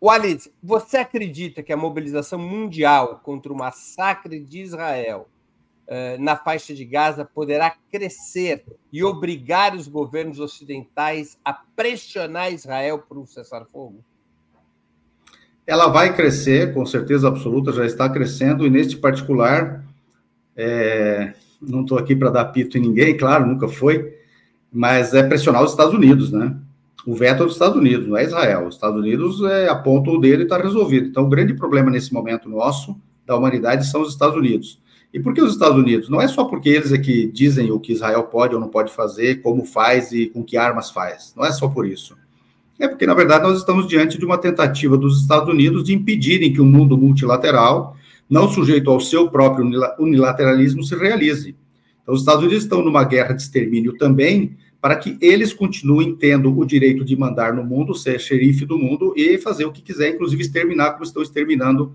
Walid, 0.00 0.50
você 0.62 0.98
acredita 0.98 1.62
que 1.62 1.72
a 1.72 1.76
mobilização 1.76 2.38
mundial 2.38 3.20
contra 3.22 3.52
o 3.52 3.56
massacre 3.56 4.38
de 4.38 4.60
Israel 4.60 5.28
uh, 5.88 6.22
na 6.22 6.36
faixa 6.36 6.72
de 6.72 6.84
Gaza 6.84 7.24
poderá 7.24 7.74
crescer 7.90 8.64
e 8.92 9.02
obrigar 9.02 9.74
os 9.74 9.88
governos 9.88 10.38
ocidentais 10.38 11.36
a 11.44 11.52
pressionar 11.52 12.52
Israel 12.52 13.00
por 13.00 13.18
um 13.18 13.26
cessar-fogo? 13.26 14.04
Ela 15.66 15.88
vai 15.88 16.14
crescer, 16.14 16.72
com 16.72 16.86
certeza 16.86 17.28
absoluta, 17.28 17.72
já 17.72 17.84
está 17.84 18.08
crescendo, 18.08 18.66
e 18.66 18.70
neste 18.70 18.96
particular, 18.96 19.84
é, 20.56 21.34
não 21.60 21.82
estou 21.82 21.98
aqui 21.98 22.14
para 22.14 22.30
dar 22.30 22.46
pito 22.46 22.78
em 22.78 22.80
ninguém, 22.80 23.16
claro, 23.16 23.44
nunca 23.44 23.68
foi, 23.68 24.16
mas 24.72 25.12
é 25.12 25.22
pressionar 25.22 25.62
os 25.62 25.72
Estados 25.72 25.92
Unidos, 25.92 26.32
né? 26.32 26.56
O 27.06 27.14
veto 27.14 27.42
é 27.42 27.46
dos 27.46 27.54
Estados 27.54 27.76
Unidos, 27.76 28.06
não 28.06 28.16
é 28.16 28.24
Israel. 28.24 28.66
Os 28.66 28.74
Estados 28.74 28.98
Unidos 28.98 29.42
é, 29.42 29.68
apontam 29.68 30.14
o 30.14 30.20
dedo 30.20 30.40
e 30.40 30.42
está 30.44 30.58
resolvido. 30.58 31.08
Então, 31.08 31.24
o 31.24 31.28
grande 31.28 31.54
problema 31.54 31.90
nesse 31.90 32.12
momento 32.12 32.48
nosso, 32.48 33.00
da 33.24 33.36
humanidade, 33.36 33.86
são 33.86 34.02
os 34.02 34.10
Estados 34.10 34.36
Unidos. 34.36 34.80
E 35.12 35.18
por 35.18 35.32
que 35.32 35.40
os 35.40 35.52
Estados 35.52 35.78
Unidos? 35.78 36.10
Não 36.10 36.20
é 36.20 36.28
só 36.28 36.44
porque 36.44 36.68
eles 36.68 36.92
é 36.92 36.98
que 36.98 37.26
dizem 37.32 37.70
o 37.70 37.80
que 37.80 37.92
Israel 37.92 38.24
pode 38.24 38.54
ou 38.54 38.60
não 38.60 38.68
pode 38.68 38.92
fazer, 38.92 39.40
como 39.40 39.64
faz 39.64 40.12
e 40.12 40.26
com 40.26 40.44
que 40.44 40.56
armas 40.56 40.90
faz. 40.90 41.32
Não 41.36 41.44
é 41.44 41.52
só 41.52 41.68
por 41.68 41.86
isso. 41.86 42.14
É 42.78 42.86
porque, 42.86 43.06
na 43.06 43.14
verdade, 43.14 43.44
nós 43.44 43.58
estamos 43.58 43.88
diante 43.88 44.18
de 44.18 44.24
uma 44.24 44.38
tentativa 44.38 44.96
dos 44.96 45.20
Estados 45.20 45.48
Unidos 45.48 45.82
de 45.82 45.94
impedirem 45.94 46.52
que 46.52 46.60
o 46.60 46.64
um 46.64 46.68
mundo 46.68 46.96
multilateral, 46.96 47.96
não 48.28 48.48
sujeito 48.48 48.90
ao 48.90 49.00
seu 49.00 49.30
próprio 49.30 49.68
unilateralismo, 49.98 50.84
se 50.84 50.94
realize. 50.94 51.56
Então, 52.02 52.14
os 52.14 52.20
Estados 52.20 52.44
Unidos 52.44 52.64
estão 52.64 52.82
numa 52.82 53.02
guerra 53.02 53.32
de 53.32 53.42
extermínio 53.42 53.96
também, 53.96 54.56
para 54.88 54.96
que 54.96 55.18
eles 55.20 55.52
continuem 55.52 56.16
tendo 56.16 56.58
o 56.58 56.64
direito 56.64 57.04
de 57.04 57.14
mandar 57.14 57.52
no 57.52 57.62
mundo, 57.62 57.94
ser 57.94 58.18
xerife 58.18 58.64
do 58.64 58.78
mundo 58.78 59.12
e 59.14 59.36
fazer 59.36 59.66
o 59.66 59.70
que 59.70 59.82
quiser, 59.82 60.14
inclusive 60.14 60.40
exterminar, 60.40 60.92
como 60.92 61.04
estão 61.04 61.22
exterminando 61.22 61.92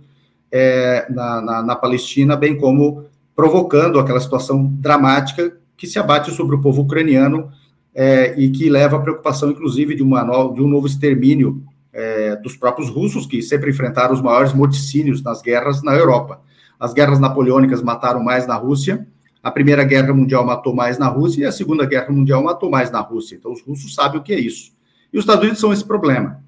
é, 0.52 1.08
na, 1.10 1.42
na, 1.42 1.64
na, 1.64 1.76
Palestina, 1.76 2.36
bem 2.36 2.56
como 2.56 3.06
provocando 3.36 3.98
aquela 3.98 4.20
situação 4.20 4.72
dramática 4.80 5.58
que 5.76 5.88
se 5.88 5.98
abate 5.98 6.30
sobre 6.30 6.56
o 6.56 6.62
povo 6.62 6.84
ucraniano 6.84 7.50
é, 7.96 8.40
e 8.40 8.52
que 8.52 8.70
leva 8.70 8.98
à 8.98 9.00
preocupação, 9.00 9.50
inclusive, 9.50 9.96
de, 9.96 10.04
uma 10.04 10.22
de 10.54 10.62
um 10.62 10.68
novo 10.68 10.86
extermínio 10.86 11.64
é, 11.92 12.36
dos 12.36 12.56
próprios 12.56 12.92
russos, 12.92 13.26
que 13.26 13.42
sempre 13.42 13.72
enfrentaram 13.72 14.14
os 14.14 14.22
maiores 14.22 14.54
morticínios 14.54 15.24
nas 15.24 15.42
guerras 15.42 15.82
na 15.82 15.96
Europa. 15.96 16.42
As 16.80 16.94
guerras 16.94 17.20
napoleônicas 17.20 17.82
mataram 17.82 18.24
mais 18.24 18.46
na 18.46 18.54
Rússia, 18.54 19.08
a 19.44 19.52
Primeira 19.52 19.84
Guerra 19.84 20.14
Mundial 20.14 20.46
matou 20.46 20.74
mais 20.74 20.98
na 20.98 21.08
Rússia 21.08 21.42
e 21.42 21.46
a 21.46 21.52
Segunda 21.52 21.86
Guerra 21.86 22.10
Mundial 22.10 22.42
matou 22.42 22.72
mais 22.72 22.90
na 22.90 23.02
Rússia. 23.02 23.36
Então, 23.36 23.52
os 23.52 23.62
russos 23.62 23.94
sabem 23.94 24.22
o 24.22 24.24
que 24.24 24.32
é 24.32 24.40
isso. 24.40 24.72
E 25.12 25.18
os 25.18 25.24
Estados 25.24 25.44
Unidos 25.44 25.60
são 25.60 25.74
esse 25.74 25.84
problema. 25.84 26.42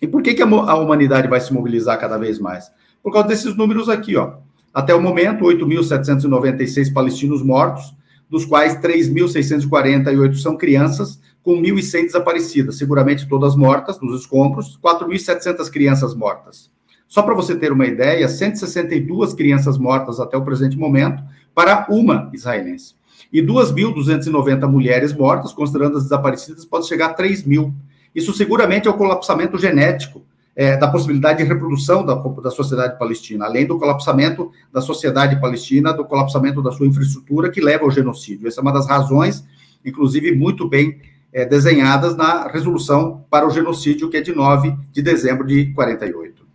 E 0.00 0.06
por 0.06 0.22
que, 0.22 0.32
que 0.32 0.42
a, 0.42 0.46
a 0.46 0.76
humanidade 0.76 1.26
vai 1.26 1.40
se 1.40 1.52
mobilizar 1.52 1.98
cada 1.98 2.16
vez 2.16 2.38
mais? 2.38 2.70
Por 3.02 3.12
causa 3.12 3.26
desses 3.26 3.56
números 3.56 3.88
aqui, 3.88 4.16
ó. 4.16 4.34
Até 4.72 4.94
o 4.94 5.02
momento, 5.02 5.44
8.796 5.44 6.92
palestinos 6.92 7.42
mortos, 7.42 7.94
dos 8.30 8.44
quais 8.44 8.76
3.648 8.76 10.34
são 10.36 10.56
crianças, 10.56 11.20
com 11.42 11.60
1.100 11.60 12.04
desaparecidas, 12.04 12.78
seguramente 12.78 13.28
todas 13.28 13.56
mortas 13.56 14.00
nos 14.00 14.20
escombros, 14.20 14.78
4.700 14.82 15.68
crianças 15.70 16.14
mortas. 16.14 16.70
Só 17.08 17.20
para 17.20 17.34
você 17.34 17.54
ter 17.54 17.72
uma 17.72 17.84
ideia, 17.84 18.26
162 18.26 19.34
crianças 19.34 19.76
mortas 19.76 20.18
até 20.18 20.36
o 20.36 20.44
presente 20.44 20.78
momento, 20.78 21.22
para 21.54 21.86
uma 21.88 22.30
israelense. 22.32 22.94
E 23.32 23.40
2.290 23.40 24.68
mulheres 24.68 25.12
mortas, 25.12 25.52
considerando 25.52 25.96
as 25.96 26.04
desaparecidas, 26.04 26.64
pode 26.64 26.86
chegar 26.86 27.06
a 27.06 27.14
3 27.14 27.44
mil. 27.44 27.74
Isso 28.14 28.32
seguramente 28.34 28.88
é 28.88 28.90
o 28.90 28.94
colapsamento 28.94 29.56
genético 29.58 30.22
é, 30.54 30.76
da 30.76 30.88
possibilidade 30.88 31.42
de 31.42 31.48
reprodução 31.48 32.04
da, 32.04 32.14
da 32.14 32.50
sociedade 32.50 32.98
palestina, 32.98 33.46
além 33.46 33.66
do 33.66 33.78
colapsamento 33.78 34.50
da 34.72 34.80
sociedade 34.80 35.40
palestina, 35.40 35.92
do 35.92 36.04
colapsamento 36.04 36.62
da 36.62 36.70
sua 36.72 36.86
infraestrutura 36.86 37.50
que 37.50 37.60
leva 37.60 37.84
ao 37.84 37.90
genocídio. 37.90 38.46
Essa 38.46 38.60
é 38.60 38.62
uma 38.62 38.72
das 38.72 38.86
razões, 38.86 39.44
inclusive, 39.84 40.34
muito 40.34 40.68
bem 40.68 41.00
é, 41.32 41.46
desenhadas 41.46 42.14
na 42.14 42.48
resolução 42.48 43.24
para 43.30 43.46
o 43.46 43.50
genocídio, 43.50 44.10
que 44.10 44.18
é 44.18 44.20
de 44.20 44.34
9 44.34 44.76
de 44.92 45.00
dezembro 45.00 45.46
de 45.46 45.72
48. 45.72 46.46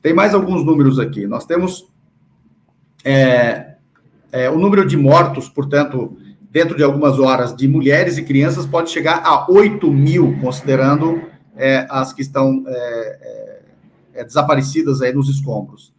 Tem 0.00 0.14
mais 0.14 0.34
alguns 0.34 0.64
números 0.64 0.98
aqui. 0.98 1.26
Nós 1.26 1.44
temos 1.44 1.90
é, 3.04 3.73
é, 4.34 4.50
o 4.50 4.58
número 4.58 4.84
de 4.84 4.96
mortos, 4.96 5.48
portanto, 5.48 6.18
dentro 6.50 6.76
de 6.76 6.82
algumas 6.82 7.20
horas, 7.20 7.54
de 7.54 7.68
mulheres 7.68 8.18
e 8.18 8.24
crianças 8.24 8.66
pode 8.66 8.90
chegar 8.90 9.22
a 9.24 9.48
8 9.48 9.88
mil, 9.92 10.36
considerando 10.40 11.22
é, 11.56 11.86
as 11.88 12.12
que 12.12 12.20
estão 12.20 12.64
é, 12.66 12.72
é, 12.74 13.62
é 14.14 14.24
desaparecidas 14.24 15.00
aí 15.00 15.12
nos 15.12 15.28
escombros. 15.28 15.94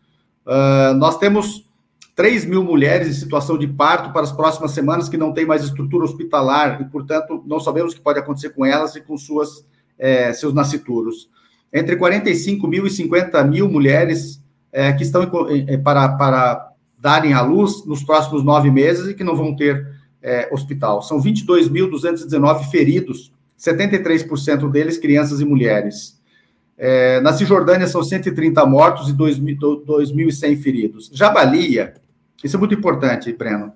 Uh, 0.46 0.94
nós 0.98 1.18
temos 1.18 1.66
3 2.14 2.44
mil 2.44 2.62
mulheres 2.62 3.08
em 3.08 3.14
situação 3.14 3.58
de 3.58 3.68
parto 3.68 4.12
para 4.12 4.24
as 4.24 4.34
próximas 4.34 4.72
semanas 4.72 5.08
que 5.08 5.16
não 5.16 5.32
tem 5.32 5.46
mais 5.46 5.64
estrutura 5.64 6.04
hospitalar 6.04 6.82
e, 6.82 6.86
portanto, 6.86 7.42
não 7.48 7.62
sabemos 7.62 7.94
o 7.94 7.96
que 7.96 8.02
pode 8.02 8.20
acontecer 8.20 8.50
com 8.50 8.66
elas 8.66 8.98
e 8.98 9.02
com 9.02 9.18
suas, 9.18 9.66
é, 9.98 10.34
seus 10.34 10.54
nascituros. 10.54 11.30
Entre 11.72 11.96
45 11.96 12.68
mil 12.68 12.86
e 12.86 12.90
50 12.90 13.42
mil 13.46 13.70
mulheres 13.70 14.44
é, 14.74 14.92
que 14.92 15.04
estão 15.04 15.24
em, 15.50 15.82
para, 15.82 16.10
para 16.10 16.75
darem 17.06 17.34
à 17.34 17.41
luz 17.43 17.86
nos 17.86 18.03
próximos 18.03 18.43
nove 18.43 18.72
meses 18.72 19.08
e 19.08 19.14
que 19.14 19.24
não 19.24 19.36
vão 19.36 19.56
ter 19.56 19.88
é, 20.24 20.49
hospital. 20.51 21.03
São 21.03 21.22
22.219 21.22 22.72
feridos, 22.72 23.32
73% 23.60 24.72
deles 24.72 24.97
crianças 24.97 25.39
e 25.39 25.45
mulheres. 25.45 26.20
É, 26.76 27.22
na 27.22 27.32
Cisjordânia 27.32 27.86
são 27.86 28.03
130 28.03 28.66
mortos 28.66 29.08
e 29.08 29.14
2.100 29.14 30.60
feridos. 30.64 31.12
Jabalia, 31.14 31.93
isso 32.43 32.56
é 32.56 32.60
muito 32.60 32.74
importante, 32.74 33.32
Breno. 33.32 33.72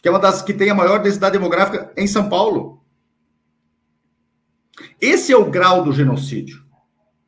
que 0.01 0.07
é 0.07 0.11
uma 0.11 0.19
das 0.19 0.41
que 0.41 0.53
tem 0.53 0.69
a 0.69 0.75
maior 0.75 1.01
densidade 1.01 1.33
demográfica 1.33 1.91
em 1.95 2.07
São 2.07 2.29
Paulo. 2.29 2.81
Esse 4.99 5.31
é 5.31 5.37
o 5.37 5.49
grau 5.49 5.83
do 5.83 5.91
genocídio. 5.91 6.63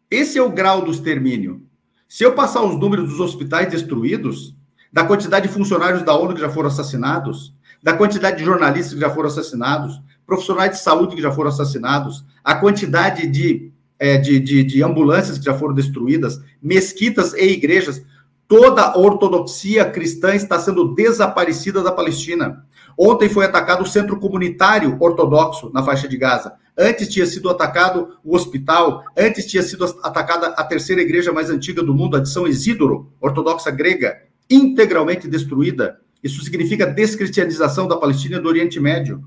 Esse 0.09 0.37
é 0.37 0.41
o 0.41 0.51
grau 0.51 0.83
do 0.83 0.91
extermínio. 0.91 1.65
Se 2.07 2.23
eu 2.23 2.33
passar 2.33 2.61
os 2.63 2.77
números 2.77 3.09
dos 3.09 3.19
hospitais 3.19 3.69
destruídos, 3.69 4.55
da 4.91 5.05
quantidade 5.05 5.47
de 5.47 5.53
funcionários 5.53 6.03
da 6.03 6.13
ONU 6.13 6.33
que 6.33 6.41
já 6.41 6.49
foram 6.49 6.67
assassinados, 6.67 7.53
da 7.81 7.93
quantidade 7.93 8.37
de 8.37 8.43
jornalistas 8.43 8.93
que 8.93 8.99
já 8.99 9.09
foram 9.09 9.29
assassinados, 9.29 10.01
profissionais 10.25 10.71
de 10.71 10.79
saúde 10.79 11.15
que 11.15 11.21
já 11.21 11.31
foram 11.31 11.49
assassinados, 11.49 12.25
a 12.43 12.55
quantidade 12.55 13.27
de 13.27 13.70
é, 14.01 14.17
de, 14.17 14.39
de, 14.39 14.63
de 14.63 14.83
ambulâncias 14.83 15.37
que 15.37 15.45
já 15.45 15.53
foram 15.53 15.75
destruídas, 15.75 16.41
mesquitas 16.59 17.35
e 17.35 17.45
igrejas. 17.51 18.03
Toda 18.47 18.81
a 18.81 18.97
ortodoxia 18.97 19.85
cristã 19.85 20.33
está 20.33 20.57
sendo 20.57 20.95
desaparecida 20.95 21.83
da 21.83 21.91
Palestina. 21.91 22.65
Ontem 22.97 23.29
foi 23.29 23.45
atacado 23.45 23.83
o 23.83 23.87
centro 23.87 24.19
comunitário 24.19 24.97
ortodoxo 24.99 25.69
na 25.71 25.83
faixa 25.83 26.07
de 26.07 26.17
Gaza. 26.17 26.53
Antes 26.75 27.09
tinha 27.09 27.27
sido 27.27 27.47
atacado 27.47 28.17
o 28.23 28.35
hospital, 28.35 29.03
antes 29.15 29.45
tinha 29.45 29.61
sido 29.61 29.85
atacada 30.01 30.47
a 30.47 30.63
terceira 30.63 31.01
igreja 31.03 31.31
mais 31.31 31.51
antiga 31.51 31.83
do 31.83 31.93
mundo, 31.93 32.17
a 32.17 32.19
de 32.19 32.29
São 32.29 32.47
Isidoro, 32.47 33.13
ortodoxa 33.21 33.69
grega, 33.69 34.17
integralmente 34.49 35.27
destruída. 35.27 35.99
Isso 36.23 36.43
significa 36.43 36.87
descristianização 36.87 37.87
da 37.87 37.97
Palestina 37.97 38.37
e 38.37 38.39
do 38.41 38.49
Oriente 38.49 38.79
Médio. 38.79 39.23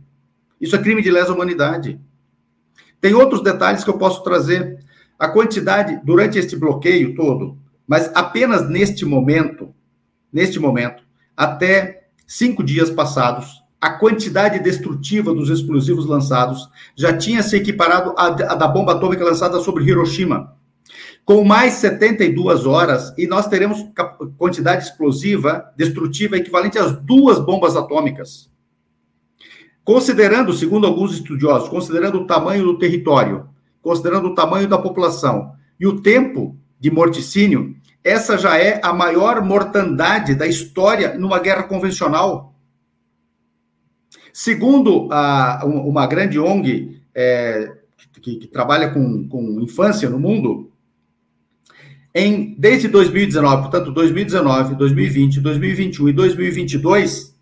Isso 0.61 0.75
é 0.75 0.83
crime 0.83 1.01
de 1.01 1.13
lesa 1.13 1.33
humanidade. 1.33 2.01
Tem 3.05 3.13
outros 3.13 3.43
detalhes 3.43 3.85
que 3.85 3.91
eu 3.91 3.99
posso 3.99 4.23
trazer. 4.23 4.79
A 5.19 5.29
quantidade, 5.29 6.01
durante 6.03 6.39
este 6.39 6.57
bloqueio 6.57 7.15
todo, 7.15 7.59
mas 7.87 8.11
apenas 8.15 8.67
neste 8.67 9.05
momento, 9.05 9.75
neste 10.33 10.59
momento, 10.59 11.03
até 11.37 12.07
cinco 12.27 12.65
dias 12.65 12.89
passados, 12.89 13.63
a 13.79 13.91
quantidade 13.91 14.59
destrutiva 14.59 15.35
dos 15.35 15.51
explosivos 15.51 16.07
lançados 16.07 16.67
já 16.97 17.15
tinha 17.15 17.43
se 17.43 17.55
equiparado 17.55 18.15
à, 18.17 18.29
à 18.29 18.55
da 18.55 18.67
bomba 18.67 18.93
atômica 18.93 19.23
lançada 19.23 19.61
sobre 19.61 19.85
Hiroshima. 19.85 20.57
Com 21.27 21.45
mais 21.45 21.75
72 21.75 22.65
horas, 22.65 23.13
e 23.19 23.27
nós 23.27 23.47
teremos 23.47 23.85
quantidade 24.39 24.83
explosiva, 24.83 25.71
destrutiva, 25.77 26.39
equivalente 26.39 26.79
às 26.79 26.97
duas 27.03 27.39
bombas 27.39 27.77
atômicas. 27.77 28.51
Considerando, 29.85 30.53
segundo 30.55 30.87
alguns 30.87 31.13
estudiosos, 31.13 31.69
considerando 31.69 32.21
o 32.21 32.27
tamanho 32.27 32.65
do 32.65 32.79
território, 32.79 33.49
considerando 33.83 34.29
o 34.29 34.35
tamanho 34.35 34.67
da 34.67 34.79
população 34.79 35.53
e 35.79 35.87
o 35.87 36.01
tempo 36.01 36.57
de 36.81 36.91
morticínio, 36.91 37.77
essa 38.03 38.39
já 38.39 38.59
é 38.59 38.81
a 38.83 38.93
maior 38.93 39.45
mortandade 39.45 40.35
da 40.35 40.47
história 40.47 41.19
numa 41.19 41.39
guerra 41.39 41.65
convencional. 41.65 42.55
Segundo 44.33 45.09
a, 45.13 45.63
uma 45.65 46.07
grande 46.07 46.39
ONG 46.39 47.01
é, 47.15 47.71
que, 48.21 48.37
que, 48.37 48.47
trabalha 48.47 48.91
com, 48.91 49.29
com 49.29 49.61
infância 49.61 50.09
no 50.09 50.19
mundo, 50.19 50.73
em, 52.15 52.55
desde 52.59 52.89
2019, 52.89 53.63
portanto, 53.63 53.93
2019, 53.93 54.77
2020, 54.77 55.41
2021 55.41 56.09
e 56.09 56.13
2022, 56.13 57.35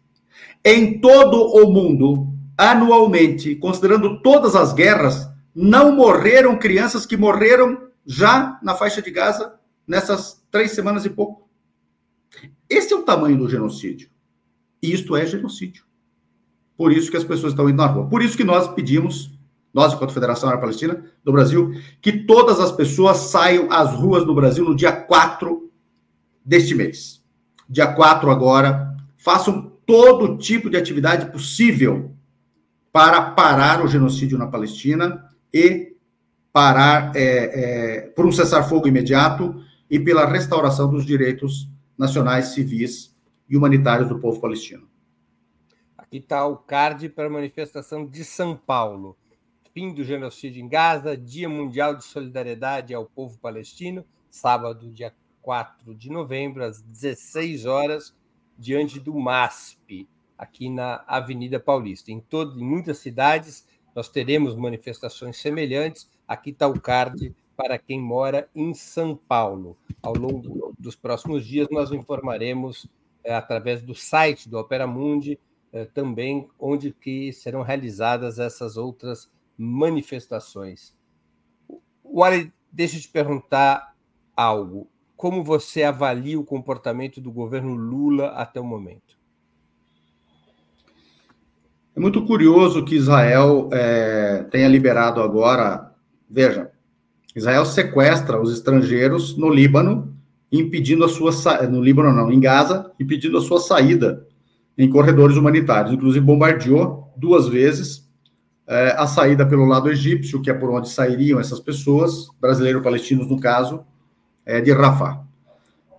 em 0.64 0.99
todo 1.01 1.36
o 1.36 1.72
mundo, 1.72 2.32
anualmente, 2.57 3.55
considerando 3.57 4.20
todas 4.22 4.55
as 4.55 4.72
guerras, 4.72 5.28
não 5.55 5.94
morreram 5.94 6.59
crianças 6.59 7.05
que 7.07 7.16
morreram 7.16 7.88
já 8.07 8.59
na 8.62 8.74
faixa 8.74 9.03
de 9.03 9.11
Gaza 9.11 9.55
nessas 9.86 10.42
três 10.50 10.72
semanas 10.72 11.05
e 11.05 11.11
pouco. 11.11 11.48
Esse 12.68 12.92
é 12.92 12.96
o 12.96 13.03
tamanho 13.03 13.36
do 13.36 13.48
genocídio. 13.48 14.11
E 14.82 14.92
isto 14.92 15.14
é 15.14 15.26
genocídio. 15.26 15.84
Por 16.76 16.92
isso 16.92 17.11
que 17.11 17.16
as 17.16 17.24
pessoas 17.24 17.53
estão 17.53 17.68
indo 17.68 17.76
na 17.76 17.86
rua. 17.86 18.09
Por 18.09 18.22
isso 18.22 18.36
que 18.36 18.44
nós 18.44 18.66
pedimos, 18.68 19.30
nós, 19.72 19.92
enquanto 19.92 20.12
Federação 20.12 20.48
Árabe 20.48 20.62
Palestina 20.62 21.05
do 21.22 21.32
Brasil, 21.32 21.72
que 22.00 22.24
todas 22.24 22.59
as 22.59 22.72
pessoas 22.72 23.18
saiam 23.18 23.70
às 23.70 23.94
ruas 23.94 24.26
no 24.26 24.34
Brasil 24.34 24.64
no 24.64 24.74
dia 24.74 24.92
4 24.92 25.70
deste 26.44 26.74
mês. 26.74 27.22
Dia 27.68 27.86
4 27.92 28.30
agora, 28.30 28.96
façam 29.16 29.72
todo 29.86 30.38
tipo 30.38 30.68
de 30.68 30.76
atividade 30.76 31.30
possível 31.30 32.16
para 32.93 33.30
parar 33.30 33.82
o 33.82 33.88
genocídio 33.88 34.36
na 34.36 34.47
Palestina 34.47 35.26
e 35.53 35.97
parar 36.53 37.16
é, 37.16 37.22
é, 37.22 38.01
por 38.09 38.26
um 38.26 38.30
cessar-fogo 38.30 38.86
imediato 38.86 39.64
e 39.90 39.99
pela 39.99 40.26
restauração 40.26 40.90
dos 40.90 41.07
direitos 41.07 41.68
nacionais, 41.97 42.49
civis 42.49 43.16
e 43.49 43.57
humanitários 43.57 44.09
do 44.09 44.18
povo 44.20 44.40
palestino. 44.40 44.86
Aqui 45.97 46.18
está 46.18 46.47
o 46.47 46.57
card 46.57 47.09
para 47.09 47.26
a 47.26 47.30
manifestação 47.30 48.07
de 48.07 48.22
São 48.24 48.55
Paulo. 48.55 49.16
Fim 49.72 49.95
do 49.95 50.05
genocídio 50.05 50.62
em 50.62 50.68
Gaza, 50.68 51.16
Dia 51.16 51.49
Mundial 51.49 51.97
de 51.97 52.05
Solidariedade 52.05 52.93
ao 52.93 53.07
Povo 53.07 53.38
Palestino, 53.38 54.05
sábado, 54.30 54.90
dia 54.90 55.14
4 55.40 55.95
de 55.95 56.11
novembro, 56.11 56.62
às 56.62 56.82
16 56.82 57.64
horas, 57.64 58.14
diante 58.59 59.01
do 59.01 59.18
MASP, 59.18 60.07
aqui 60.43 60.68
na 60.68 61.05
Avenida 61.07 61.61
Paulista. 61.61 62.11
Em, 62.11 62.18
todo, 62.18 62.59
em 62.61 62.64
muitas 62.64 62.99
cidades 62.99 63.64
nós 63.95 64.09
teremos 64.09 64.57
manifestações 64.57 65.36
semelhantes. 65.36 66.11
Aqui 66.26 66.51
está 66.51 66.66
o 66.66 66.80
card 66.80 67.32
para 67.57 67.78
quem 67.78 68.01
mora 68.01 68.49
em 68.53 68.74
São 68.74 69.14
Paulo. 69.14 69.76
Ao 70.03 70.14
longo 70.14 70.74
dos 70.76 70.97
próximos 70.97 71.47
dias, 71.47 71.68
nós 71.70 71.93
informaremos 71.93 72.88
é, 73.22 73.32
através 73.32 73.82
do 73.82 73.95
site 73.95 74.49
do 74.49 74.59
Opera 74.59 74.86
Mundi 74.86 75.38
eh, 75.72 75.84
também 75.84 76.49
onde 76.59 76.93
que 76.93 77.32
serão 77.32 77.62
realizadas 77.62 78.40
essas 78.40 78.76
outras 78.76 79.30
manifestações. 79.57 80.93
Wally, 82.05 82.53
deixa 82.70 82.97
eu 82.97 83.01
te 83.01 83.09
perguntar 83.09 83.95
algo. 84.36 84.88
Como 85.16 85.45
você 85.45 85.84
avalia 85.84 86.40
o 86.40 86.45
comportamento 86.45 87.20
do 87.20 87.30
governo 87.30 87.76
Lula 87.76 88.30
até 88.30 88.61
o 88.61 88.64
momento? 88.64 89.22
É 91.95 92.01
muito 92.01 92.24
curioso 92.24 92.84
que 92.84 92.95
Israel 92.95 93.68
é, 93.72 94.47
tenha 94.51 94.68
liberado 94.68 95.20
agora. 95.20 95.93
Veja, 96.28 96.70
Israel 97.36 97.64
sequestra 97.64 98.40
os 98.40 98.53
estrangeiros 98.53 99.36
no 99.36 99.51
Líbano, 99.51 100.14
impedindo 100.51 101.05
a 101.05 101.09
sua 101.09 101.32
no 101.66 101.82
Líbano 101.82 102.12
não, 102.12 102.32
em 102.32 102.40
Gaza, 102.40 102.90
impedindo 102.99 103.36
a 103.36 103.43
sua 103.43 103.61
saída 103.61 104.26
em 104.76 104.88
corredores 104.88 105.36
humanitários. 105.36 105.93
Inclusive, 105.93 106.24
bombardeou 106.24 107.12
duas 107.16 107.47
vezes 107.47 108.09
é, 108.66 108.95
a 108.97 109.07
saída 109.07 109.47
pelo 109.47 109.66
lado 109.66 109.90
egípcio, 109.90 110.40
que 110.40 110.51
é 110.51 110.55
por 110.55 110.70
onde 110.70 110.88
sairiam 110.88 111.38
essas 111.38 111.61
pessoas, 111.61 112.28
brasileiro-palestinos, 112.40 113.28
no 113.28 113.38
caso, 113.38 113.84
é, 114.47 114.61
de 114.61 114.72
Rafah. 114.72 115.22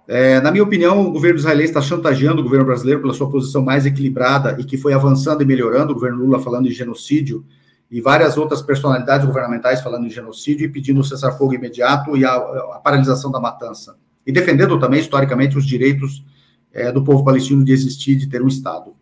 É, 0.07 0.41
na 0.41 0.51
minha 0.51 0.63
opinião, 0.63 1.07
o 1.07 1.11
governo 1.11 1.39
israelense 1.39 1.69
está 1.69 1.81
chantageando 1.81 2.41
o 2.41 2.43
governo 2.43 2.65
brasileiro 2.65 3.01
pela 3.01 3.13
sua 3.13 3.29
posição 3.29 3.61
mais 3.61 3.85
equilibrada 3.85 4.57
e 4.59 4.63
que 4.63 4.77
foi 4.77 4.93
avançando 4.93 5.41
e 5.41 5.45
melhorando. 5.45 5.91
O 5.91 5.95
governo 5.95 6.23
Lula 6.23 6.39
falando 6.39 6.67
em 6.67 6.71
genocídio 6.71 7.45
e 7.89 8.01
várias 8.01 8.37
outras 8.37 8.61
personalidades 8.61 9.25
governamentais 9.25 9.81
falando 9.81 10.05
em 10.05 10.09
genocídio 10.09 10.65
e 10.65 10.69
pedindo 10.69 10.99
o 10.99 11.03
cessar-fogo 11.03 11.53
imediato 11.53 12.17
e 12.17 12.25
a, 12.25 12.33
a, 12.33 12.81
paralisação 12.83 13.31
da 13.31 13.39
matança. 13.39 13.95
E 14.25 14.31
defendendo 14.31 14.79
também, 14.79 14.99
historicamente, 14.99 15.57
os 15.57 15.65
direitos 15.65 16.25
é, 16.73 16.91
do 16.91 17.03
povo 17.03 17.23
palestino 17.23 17.63
de 17.63 17.71
existir, 17.71 18.15
de 18.15 18.27
ter 18.27 18.41
um 18.41 18.47
Estado. 18.47 18.95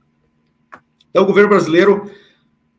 Então, 1.10 1.24
o 1.24 1.26
governo 1.26 1.50
brasileiro, 1.50 2.12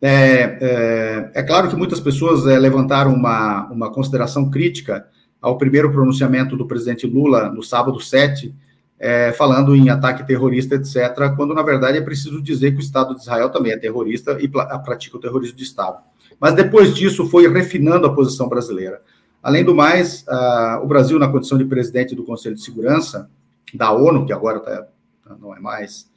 é, 0.00 0.58
é, 0.60 1.30
é 1.34 1.42
claro 1.42 1.68
que 1.68 1.76
muitas 1.76 1.98
pessoas 1.98 2.46
é, 2.46 2.58
levantaram 2.58 3.12
uma, 3.12 3.68
uma 3.70 3.90
consideração 3.90 4.50
crítica 4.50 5.06
ao 5.42 5.58
primeiro 5.58 5.90
pronunciamento 5.90 6.56
do 6.56 6.66
presidente 6.66 7.06
Lula 7.06 7.50
no 7.50 7.62
sábado 7.62 8.00
7, 8.00 8.54
é, 8.98 9.32
falando 9.32 9.74
em 9.74 9.90
ataque 9.90 10.24
terrorista, 10.24 10.76
etc., 10.76 11.34
quando, 11.34 11.52
na 11.52 11.62
verdade, 11.62 11.98
é 11.98 12.00
preciso 12.00 12.40
dizer 12.40 12.70
que 12.70 12.78
o 12.78 12.80
Estado 12.80 13.16
de 13.16 13.22
Israel 13.22 13.50
também 13.50 13.72
é 13.72 13.76
terrorista 13.76 14.38
e 14.40 14.46
pratica 14.46 15.16
o 15.16 15.20
terrorismo 15.20 15.56
de 15.56 15.64
Estado. 15.64 15.98
Mas 16.38 16.54
depois 16.54 16.94
disso 16.94 17.28
foi 17.28 17.48
refinando 17.48 18.06
a 18.06 18.14
posição 18.14 18.48
brasileira. 18.48 19.02
Além 19.42 19.64
do 19.64 19.74
mais, 19.74 20.24
uh, 20.28 20.84
o 20.84 20.86
Brasil, 20.86 21.18
na 21.18 21.26
condição 21.26 21.58
de 21.58 21.64
presidente 21.64 22.14
do 22.14 22.22
Conselho 22.22 22.54
de 22.54 22.62
Segurança, 22.62 23.28
da 23.74 23.90
ONU, 23.90 24.24
que 24.24 24.32
agora 24.32 24.60
tá, 24.60 24.86
tá, 25.24 25.36
não 25.40 25.54
é 25.54 25.58
mais, 25.58 26.08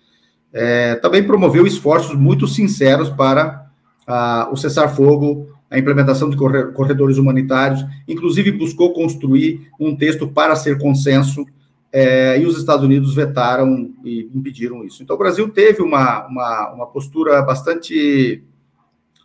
é, 0.53 0.95
também 0.95 1.25
promoveu 1.25 1.65
esforços 1.65 2.15
muito 2.15 2.47
sinceros 2.47 3.09
para 3.09 3.67
a, 4.05 4.47
o 4.51 4.55
cessar-fogo, 4.55 5.54
a 5.69 5.79
implementação 5.79 6.29
de 6.29 6.37
corredores 6.37 7.17
humanitários, 7.17 7.85
inclusive 8.07 8.51
buscou 8.51 8.93
construir 8.93 9.69
um 9.79 9.95
texto 9.95 10.27
para 10.27 10.55
ser 10.55 10.77
consenso, 10.77 11.45
é, 11.91 12.37
e 12.39 12.45
os 12.45 12.57
Estados 12.57 12.83
Unidos 12.83 13.15
vetaram 13.15 13.93
e 14.03 14.29
impediram 14.35 14.83
isso. 14.83 15.01
Então, 15.01 15.15
o 15.15 15.19
Brasil 15.19 15.47
teve 15.49 15.81
uma, 15.81 16.27
uma, 16.27 16.73
uma 16.73 16.87
postura 16.87 17.41
bastante, 17.41 18.43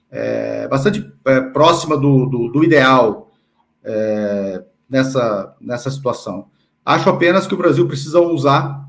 é, 0.09 0.68
bastante 0.68 1.12
é, 1.24 1.41
próxima 1.41 1.97
do, 1.97 2.26
do, 2.26 2.49
do 2.49 2.64
ideal 2.64 3.32
é, 3.82 4.62
nessa, 4.88 5.57
nessa 5.61 5.91
situação. 5.91 6.47
Acho 6.84 7.11
apenas 7.11 7.47
que 7.47 7.55
o 7.55 7.59
Brasil 7.59 7.88
precisa 7.88 8.20
usar 8.20 8.88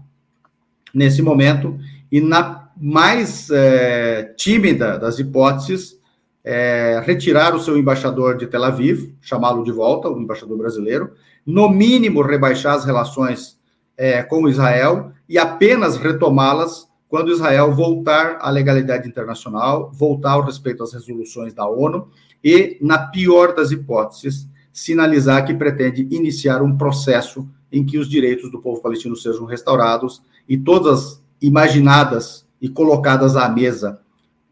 nesse 0.93 1.23
momento 1.23 1.79
e 2.11 2.21
na 2.21 2.69
mais 2.77 3.49
é, 3.49 4.33
tímida 4.37 4.97
das 4.97 5.19
hipóteses 5.19 5.99
é, 6.43 7.01
retirar 7.05 7.55
o 7.55 7.59
seu 7.59 7.77
embaixador 7.77 8.37
de 8.37 8.47
Tel 8.47 8.63
Aviv, 8.63 9.13
chamá-lo 9.21 9.63
de 9.63 9.71
volta, 9.71 10.09
o 10.09 10.19
embaixador 10.19 10.57
brasileiro, 10.57 11.11
no 11.45 11.69
mínimo 11.69 12.21
rebaixar 12.21 12.75
as 12.75 12.85
relações 12.85 13.59
é, 13.97 14.23
com 14.23 14.47
Israel 14.47 15.11
e 15.27 15.37
apenas 15.37 15.97
retomá-las 15.97 16.89
quando 17.07 17.31
Israel 17.31 17.73
voltar 17.73 18.37
à 18.39 18.49
legalidade 18.49 19.07
internacional, 19.07 19.91
voltar 19.93 20.31
ao 20.31 20.43
respeito 20.43 20.81
às 20.81 20.93
resoluções 20.93 21.53
da 21.53 21.67
ONU 21.67 22.07
e, 22.43 22.77
na 22.81 22.97
pior 22.97 23.53
das 23.53 23.69
hipóteses, 23.69 24.47
sinalizar 24.71 25.45
que 25.45 25.53
pretende 25.53 26.07
iniciar 26.09 26.61
um 26.61 26.77
processo 26.77 27.47
em 27.71 27.85
que 27.85 27.97
os 27.97 28.09
direitos 28.09 28.49
do 28.49 28.61
povo 28.61 28.81
palestino 28.81 29.15
sejam 29.15 29.45
restaurados 29.45 30.21
e 30.47 30.57
todas 30.57 30.99
as 30.99 31.23
imaginadas 31.41 32.47
e 32.61 32.69
colocadas 32.69 33.35
à 33.35 33.49
mesa 33.49 33.99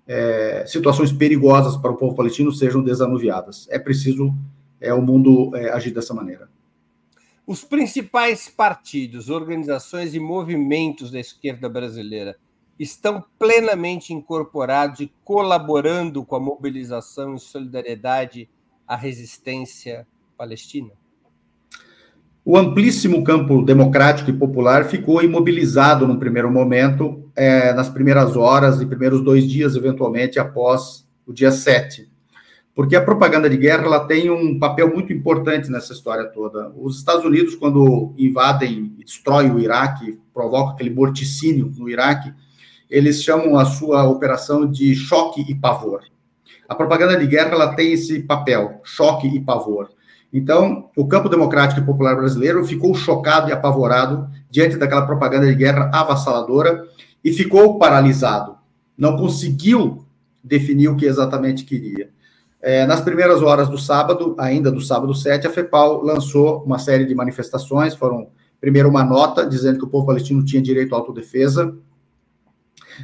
é, 0.10 0.64
situações 0.66 1.12
perigosas 1.12 1.78
para 1.78 1.92
o 1.92 1.96
povo 1.96 2.16
palestino 2.16 2.52
sejam 2.52 2.82
desanuviadas. 2.82 3.68
É 3.70 3.78
preciso 3.78 4.34
é, 4.82 4.92
o 4.92 5.04
mundo 5.04 5.56
é, 5.56 5.70
agir 5.70 5.92
dessa 5.92 6.16
maneira. 6.16 6.50
Os 7.46 7.64
principais 7.64 8.50
partidos, 8.50 9.30
organizações 9.30 10.16
e 10.16 10.20
movimentos 10.20 11.12
da 11.12 11.20
esquerda 11.20 11.70
brasileira 11.70 12.38
estão 12.80 13.24
plenamente 13.38 14.12
incorporados 14.12 15.02
e 15.02 15.12
colaborando 15.24 16.26
com 16.26 16.36
a 16.36 16.40
mobilização 16.40 17.36
e 17.36 17.40
solidariedade 17.40 18.50
à 18.88 18.96
resistência 18.96 20.08
palestina? 20.36 20.92
O 22.44 22.58
amplíssimo 22.58 23.24
campo 23.24 23.62
democrático 23.62 24.32
e 24.32 24.34
popular 24.34 24.86
ficou 24.86 25.22
imobilizado 25.22 26.08
no 26.08 26.18
primeiro 26.18 26.50
momento, 26.50 27.29
é, 27.40 27.74
nas 27.74 27.88
primeiras 27.88 28.36
horas 28.36 28.82
e 28.82 28.86
primeiros 28.86 29.24
dois 29.24 29.50
dias, 29.50 29.74
eventualmente, 29.74 30.38
após 30.38 31.08
o 31.26 31.32
dia 31.32 31.52
7. 31.52 32.12
Porque 32.76 32.98
a 32.98 33.02
propaganda 33.02 33.50
de 33.50 33.56
guerra 33.56 33.86
ela 33.86 34.06
tem 34.06 34.30
um 34.30 34.60
papel 34.60 34.94
muito 34.94 35.14
importante 35.14 35.72
nessa 35.72 35.94
história 35.94 36.26
toda. 36.26 36.70
Os 36.76 36.98
Estados 36.98 37.24
Unidos, 37.24 37.56
quando 37.56 38.14
invadem 38.18 38.94
e 39.00 39.06
destroem 39.06 39.52
o 39.52 39.60
Iraque, 39.60 40.20
provocam 40.34 40.74
aquele 40.74 40.90
morticínio 40.90 41.72
no 41.78 41.90
Iraque, 41.90 42.34
eles 42.90 43.24
chamam 43.24 43.58
a 43.58 43.64
sua 43.64 44.04
operação 44.04 44.70
de 44.70 44.94
choque 44.94 45.46
e 45.48 45.56
pavor. 45.56 46.02
A 46.68 46.76
propaganda 46.76 47.16
de 47.16 47.26
guerra 47.26 47.52
ela 47.52 47.74
tem 47.74 47.94
esse 47.94 48.20
papel, 48.20 48.82
choque 48.84 49.28
e 49.28 49.40
pavor. 49.40 49.90
Então, 50.32 50.90
o 50.96 51.08
campo 51.08 51.30
democrático 51.30 51.80
e 51.80 51.86
popular 51.86 52.18
brasileiro 52.18 52.66
ficou 52.66 52.94
chocado 52.94 53.50
e 53.50 53.54
apavorado 53.54 54.30
diante 54.52 54.76
daquela 54.76 55.06
propaganda 55.06 55.48
de 55.48 55.56
guerra 55.56 55.90
avassaladora 55.94 56.84
e 57.24 57.32
ficou 57.32 57.78
paralisado. 57.78 58.58
Não 58.98 59.18
conseguiu 59.18 60.06
definir 60.44 60.88
o 60.90 60.96
que 60.96 61.06
exatamente 61.06 61.66
queria. 61.66 62.10
É, 62.62 62.86
nas 62.86 63.02
primeiras 63.02 63.42
horas 63.42 63.70
do 63.70 63.78
sábado, 63.78 64.36
ainda 64.38 64.72
do 64.72 64.82
sábado 64.82 65.14
7, 65.14 65.48
a 65.48 65.50
FEPAL 65.50 66.04
lançou 66.04 66.64
uma 66.64 66.78
série 66.78 67.06
de 67.06 67.16
manifestações. 67.16 67.96
Foram, 67.96 68.30
primeiro, 68.60 68.90
uma 68.90 69.04
nota 69.04 69.46
dizendo 69.46 69.80
que 69.80 69.86
o 69.86 69.90
povo 69.90 70.06
palestino 70.06 70.44
tinha 70.44 70.62
direito 70.62 70.94
à 70.94 70.98
autodefesa, 70.98 71.74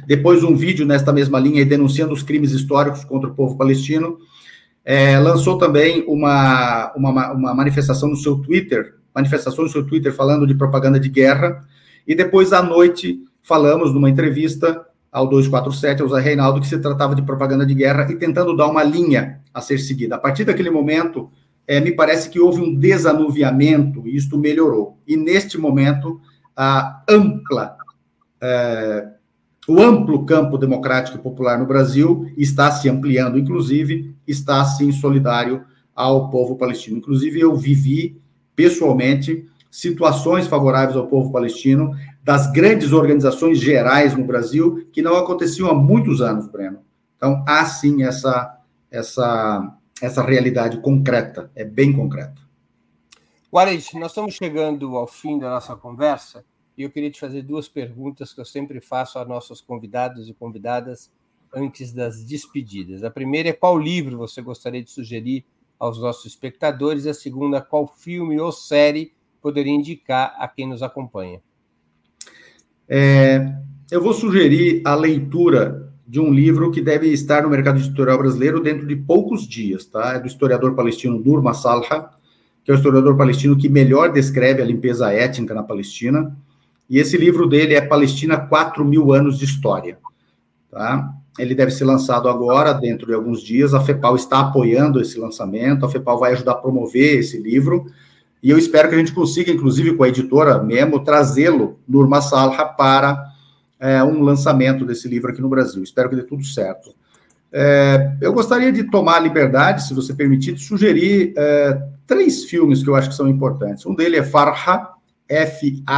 depois, 0.04 0.42
um 0.42 0.54
vídeo 0.54 0.84
nesta 0.84 1.12
mesma 1.12 1.38
linha 1.38 1.64
denunciando 1.64 2.12
os 2.12 2.22
crimes 2.22 2.52
históricos 2.52 3.04
contra 3.04 3.30
o 3.30 3.34
povo 3.34 3.56
palestino. 3.56 4.18
É, 4.84 5.18
lançou 5.18 5.58
também 5.58 6.04
uma, 6.06 6.92
uma, 6.94 7.32
uma 7.32 7.54
manifestação 7.54 8.08
no 8.08 8.16
seu 8.16 8.36
Twitter, 8.36 8.94
manifestação 9.14 9.64
no 9.64 9.70
seu 9.70 9.84
Twitter 9.86 10.12
falando 10.12 10.46
de 10.46 10.54
propaganda 10.54 11.00
de 11.00 11.08
guerra. 11.08 11.64
E 12.06 12.14
depois, 12.14 12.52
à 12.52 12.62
noite, 12.62 13.20
falamos 13.46 13.94
numa 13.94 14.10
entrevista 14.10 14.84
ao 15.10 15.28
247, 15.28 16.02
ao 16.02 16.08
Zé 16.08 16.20
Reinaldo, 16.20 16.60
que 16.60 16.66
se 16.66 16.78
tratava 16.78 17.14
de 17.14 17.22
propaganda 17.22 17.64
de 17.64 17.74
guerra 17.74 18.10
e 18.10 18.16
tentando 18.16 18.56
dar 18.56 18.66
uma 18.66 18.82
linha 18.82 19.40
a 19.54 19.60
ser 19.60 19.78
seguida. 19.78 20.16
A 20.16 20.18
partir 20.18 20.44
daquele 20.44 20.68
momento, 20.68 21.30
é, 21.64 21.80
me 21.80 21.92
parece 21.92 22.28
que 22.28 22.40
houve 22.40 22.60
um 22.60 22.74
desanuviamento 22.74 24.06
e 24.06 24.16
isto 24.16 24.36
melhorou. 24.36 24.98
E 25.06 25.16
neste 25.16 25.56
momento, 25.58 26.20
a 26.56 27.04
ampla 27.08 27.76
é, 28.40 29.12
o 29.68 29.80
amplo 29.80 30.26
campo 30.26 30.58
democrático 30.58 31.18
popular 31.18 31.58
no 31.58 31.66
Brasil 31.66 32.30
está 32.36 32.70
se 32.70 32.88
ampliando, 32.88 33.38
inclusive 33.38 34.14
está 34.26 34.64
sim 34.64 34.90
solidário 34.90 35.64
ao 35.94 36.30
povo 36.30 36.56
palestino. 36.56 36.98
Inclusive, 36.98 37.40
eu 37.40 37.54
vivi 37.54 38.20
pessoalmente 38.54 39.46
situações 39.76 40.46
favoráveis 40.46 40.96
ao 40.96 41.06
povo 41.06 41.30
palestino 41.30 41.94
das 42.24 42.50
grandes 42.50 42.92
organizações 42.92 43.58
gerais 43.60 44.16
no 44.16 44.24
Brasil 44.24 44.88
que 44.90 45.02
não 45.02 45.16
aconteciam 45.16 45.68
há 45.68 45.74
muitos 45.74 46.22
anos, 46.22 46.48
Breno. 46.48 46.80
Então, 47.14 47.44
há 47.46 47.62
sim 47.66 48.02
essa, 48.02 48.58
essa, 48.90 49.76
essa 50.00 50.22
realidade 50.22 50.80
concreta, 50.80 51.50
é 51.54 51.62
bem 51.62 51.92
concreta. 51.92 52.40
Guarid, 53.52 53.86
nós 53.98 54.12
estamos 54.12 54.34
chegando 54.34 54.96
ao 54.96 55.06
fim 55.06 55.38
da 55.38 55.50
nossa 55.50 55.76
conversa. 55.76 56.42
E 56.76 56.82
eu 56.82 56.90
queria 56.90 57.10
te 57.10 57.20
fazer 57.20 57.42
duas 57.42 57.68
perguntas 57.68 58.32
que 58.32 58.40
eu 58.40 58.46
sempre 58.46 58.80
faço 58.80 59.18
a 59.18 59.26
nossos 59.26 59.60
convidados 59.60 60.26
e 60.26 60.32
convidadas 60.32 61.10
antes 61.54 61.92
das 61.92 62.24
despedidas. 62.24 63.04
A 63.04 63.10
primeira 63.10 63.50
é 63.50 63.52
qual 63.52 63.78
livro 63.78 64.16
você 64.16 64.40
gostaria 64.40 64.82
de 64.82 64.90
sugerir 64.90 65.44
aos 65.78 66.00
nossos 66.00 66.24
espectadores, 66.24 67.06
a 67.06 67.12
segunda, 67.12 67.60
qual 67.60 67.86
filme 67.86 68.40
ou 68.40 68.50
série 68.50 69.14
poderia 69.46 69.72
indicar 69.72 70.34
a 70.40 70.48
quem 70.48 70.68
nos 70.68 70.82
acompanha. 70.82 71.40
É, 72.88 73.54
eu 73.92 74.02
vou 74.02 74.12
sugerir 74.12 74.82
a 74.84 74.96
leitura 74.96 75.92
de 76.04 76.18
um 76.18 76.32
livro 76.32 76.72
que 76.72 76.80
deve 76.80 77.06
estar 77.12 77.44
no 77.44 77.48
mercado 77.48 77.78
editorial 77.78 78.18
brasileiro 78.18 78.60
dentro 78.60 78.84
de 78.84 78.96
poucos 78.96 79.46
dias, 79.46 79.86
tá? 79.86 80.14
É 80.14 80.18
do 80.18 80.26
historiador 80.26 80.74
palestino 80.74 81.22
Nur 81.24 81.40
Masalha, 81.40 82.10
que 82.64 82.72
é 82.72 82.74
o 82.74 82.76
historiador 82.76 83.16
palestino 83.16 83.56
que 83.56 83.68
melhor 83.68 84.12
descreve 84.12 84.60
a 84.60 84.64
limpeza 84.64 85.12
étnica 85.12 85.54
na 85.54 85.62
Palestina. 85.62 86.36
E 86.90 86.98
esse 86.98 87.16
livro 87.16 87.46
dele 87.46 87.74
é 87.74 87.80
Palestina, 87.80 88.36
4 88.36 88.84
mil 88.84 89.12
anos 89.12 89.38
de 89.38 89.44
história. 89.44 89.96
Tá? 90.68 91.14
Ele 91.38 91.54
deve 91.54 91.70
ser 91.70 91.84
lançado 91.84 92.28
agora, 92.28 92.72
dentro 92.72 93.06
de 93.06 93.14
alguns 93.14 93.40
dias. 93.40 93.74
A 93.74 93.80
FEPAL 93.80 94.16
está 94.16 94.40
apoiando 94.40 95.00
esse 95.00 95.16
lançamento, 95.20 95.86
a 95.86 95.88
FEPAL 95.88 96.18
vai 96.18 96.32
ajudar 96.32 96.52
a 96.52 96.56
promover 96.56 97.20
esse 97.20 97.38
livro. 97.38 97.86
E 98.46 98.50
eu 98.50 98.56
espero 98.56 98.88
que 98.88 98.94
a 98.94 98.98
gente 98.98 99.12
consiga, 99.12 99.50
inclusive 99.50 99.96
com 99.96 100.04
a 100.04 100.08
editora 100.08 100.62
Memo, 100.62 101.02
trazê-lo, 101.02 101.80
Nurma 101.88 102.20
Salha, 102.22 102.64
para 102.64 103.20
é, 103.80 104.04
um 104.04 104.22
lançamento 104.22 104.86
desse 104.86 105.08
livro 105.08 105.32
aqui 105.32 105.42
no 105.42 105.48
Brasil. 105.48 105.82
Espero 105.82 106.08
que 106.08 106.14
dê 106.14 106.22
tudo 106.22 106.44
certo. 106.44 106.94
É, 107.52 108.16
eu 108.20 108.32
gostaria 108.32 108.70
de 108.70 108.84
tomar 108.84 109.16
a 109.16 109.18
liberdade, 109.18 109.82
se 109.82 109.92
você 109.92 110.14
permitir, 110.14 110.52
de 110.52 110.60
sugerir 110.60 111.34
é, 111.36 111.76
três 112.06 112.44
filmes 112.44 112.84
que 112.84 112.88
eu 112.88 112.94
acho 112.94 113.08
que 113.08 113.16
são 113.16 113.26
importantes. 113.26 113.84
Um 113.84 113.96
deles 113.96 114.20
é 114.20 114.22
Farha, 114.22 114.90
F-A-R-H-A. 115.28 115.88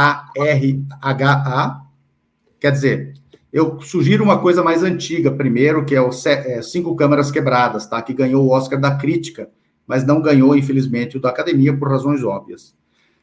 Quer 2.59 2.71
dizer, 2.71 3.13
eu 3.53 3.79
sugiro 3.79 4.23
uma 4.23 4.39
coisa 4.39 4.63
mais 4.63 4.81
antiga 4.81 5.29
primeiro, 5.29 5.85
que 5.85 5.93
é 5.93 6.01
o 6.01 6.09
é, 6.25 6.63
Cinco 6.63 6.95
Câmaras 6.95 7.29
Quebradas, 7.29 7.85
tá? 7.85 8.01
Que 8.01 8.11
ganhou 8.11 8.43
o 8.43 8.49
Oscar 8.49 8.81
da 8.81 8.95
crítica, 8.95 9.51
mas 9.89 10.05
não 10.05 10.21
ganhou, 10.21 10.55
infelizmente, 10.55 11.17
o 11.17 11.19
da 11.19 11.29
academia 11.29 11.75
por 11.75 11.89
razões 11.89 12.23
óbvias. 12.23 12.75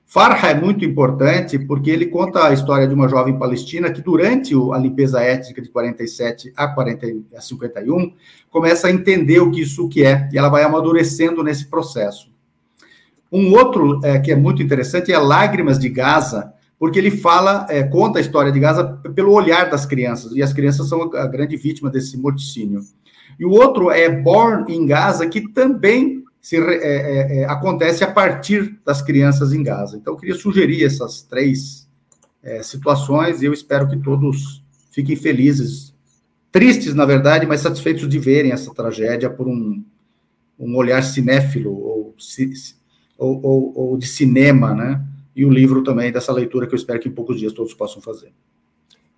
Farha 0.05 0.49
é 0.49 0.55
muito 0.61 0.85
importante 0.85 1.61
porque 1.61 1.91
ele 1.91 2.07
conta 2.07 2.45
a 2.45 2.53
história 2.53 2.89
de 2.89 2.95
uma 2.95 3.09
jovem 3.09 3.39
palestina 3.39 3.89
que, 3.89 4.03
durante 4.03 4.53
a 4.73 4.77
limpeza 4.77 5.21
étnica 5.21 5.63
de 5.63 5.69
47 5.69 6.53
a, 6.57 6.67
40, 6.67 7.07
a 7.37 7.41
51, 7.41 8.13
começa 8.51 8.89
a 8.89 8.91
entender 8.91 9.39
o 9.39 9.51
que 9.53 9.61
isso 9.61 9.89
que 9.89 10.05
é, 10.05 10.29
e 10.33 10.37
ela 10.37 10.49
vai 10.49 10.65
amadurecendo 10.65 11.45
nesse 11.45 11.67
processo. 11.67 12.33
Um 13.31 13.53
outro 13.53 14.01
é, 14.03 14.19
que 14.19 14.33
é 14.33 14.37
muito 14.37 14.61
interessante 14.61 15.13
é 15.13 15.19
Lágrimas 15.19 15.79
de 15.79 15.89
Gaza, 15.89 16.53
porque 16.81 16.99
ele 16.99 17.13
fala, 17.13 17.65
é, 17.71 17.85
conta 17.85 18.19
a 18.19 18.23
história 18.23 18.51
de 18.51 18.59
Gaza 18.59 18.85
pelo 19.15 19.33
olhar 19.33 19.71
das 19.71 19.87
crianças, 19.87 20.33
e 20.33 20.43
as 20.43 20.53
crianças 20.53 20.89
são 20.89 21.03
a 21.15 21.27
grande 21.27 21.57
vítima 21.57 21.91
desse 21.91 22.17
morticínio. 22.17 22.81
E 23.39 23.45
o 23.45 23.51
outro 23.51 23.91
é 23.91 24.09
Born 24.09 24.73
in 24.73 24.87
Gaza, 24.87 25.29
que 25.29 25.53
também 25.53 26.26
se, 26.47 26.57
é, 26.59 26.61
é, 26.61 27.39
é, 27.39 27.45
acontece 27.47 28.05
a 28.05 28.07
partir 28.13 28.79
das 28.85 29.03
crianças 29.03 29.53
em 29.53 29.65
Gaza. 29.65 29.97
Então, 29.97 30.13
eu 30.13 30.17
queria 30.17 30.37
sugerir 30.37 30.85
essas 30.85 31.21
três 31.21 31.89
é, 32.41 32.63
situações, 32.63 33.43
e 33.43 33.47
eu 33.47 33.53
espero 33.53 33.89
que 33.89 33.97
todos 33.97 34.63
fiquem 34.93 35.17
felizes, 35.17 35.93
tristes, 36.53 36.95
na 36.95 37.05
verdade, 37.05 37.47
mas 37.47 37.63
satisfeitos 37.63 38.09
de 38.09 38.21
verem 38.21 38.53
essa 38.53 38.73
tragédia 38.73 39.29
por 39.29 39.49
um, 39.49 39.85
um 40.57 40.77
olhar 40.77 41.03
cinéfilo, 41.03 41.73
ou 41.73 42.15
ou, 43.19 43.41
ou, 43.45 43.73
ou 43.75 43.97
de 43.97 44.07
cinema, 44.07 44.73
né? 44.73 45.05
E 45.35 45.45
o 45.45 45.51
livro 45.51 45.83
também 45.83 46.13
dessa 46.13 46.33
leitura 46.33 46.69
que 46.69 46.75
eu 46.75 46.79
espero 46.79 47.01
que 47.01 47.09
em 47.09 47.13
poucos 47.13 47.41
dias 47.41 47.53
todos 47.53 47.75
possam 47.75 48.01
fazer. 48.01 48.33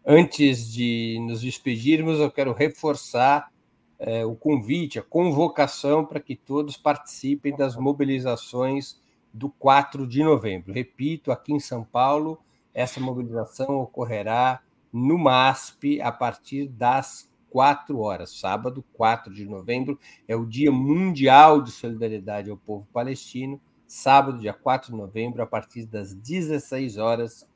Antes 0.07 0.73
de 0.73 1.19
nos 1.27 1.43
despedirmos, 1.43 2.21
eu 2.21 2.31
quero 2.31 2.55
reforçar 2.55 3.51
é, 3.99 4.25
o 4.25 4.35
convite, 4.35 4.99
a 4.99 5.03
convocação 5.03 6.05
para 6.05 6.21
que 6.21 6.37
todos 6.37 6.77
participem 6.77 7.57
das 7.57 7.77
mobilizações 7.77 9.01
do 9.33 9.49
4 9.49 10.07
de 10.07 10.23
novembro. 10.23 10.73
Repito, 10.73 11.33
aqui 11.33 11.53
em 11.53 11.61
São 11.61 11.85
Paulo, 11.85 12.39
essa 12.73 13.01
mobilização 13.01 13.77
ocorrerá 13.81 14.61
no 14.93 15.19
MASP 15.19 16.01
a 16.01 16.13
partir 16.13 16.69
das 16.69 17.31
4 17.51 17.99
horas. 17.99 18.39
Sábado, 18.39 18.85
4 18.95 19.33
de 19.33 19.45
novembro, 19.45 19.99
é 20.27 20.37
o 20.37 20.47
Dia 20.47 20.71
Mundial 20.71 21.61
de 21.61 21.73
Solidariedade 21.73 22.51
ao 22.51 22.57
Povo 22.57 22.87
Palestino 22.93 23.61
sábado, 23.89 24.39
dia 24.39 24.53
4 24.53 24.93
de 24.93 24.97
novembro, 24.97 25.43
a 25.43 25.47
partir 25.47 25.87
das 25.87 26.15
16 26.15 26.99
horas, 26.99 27.49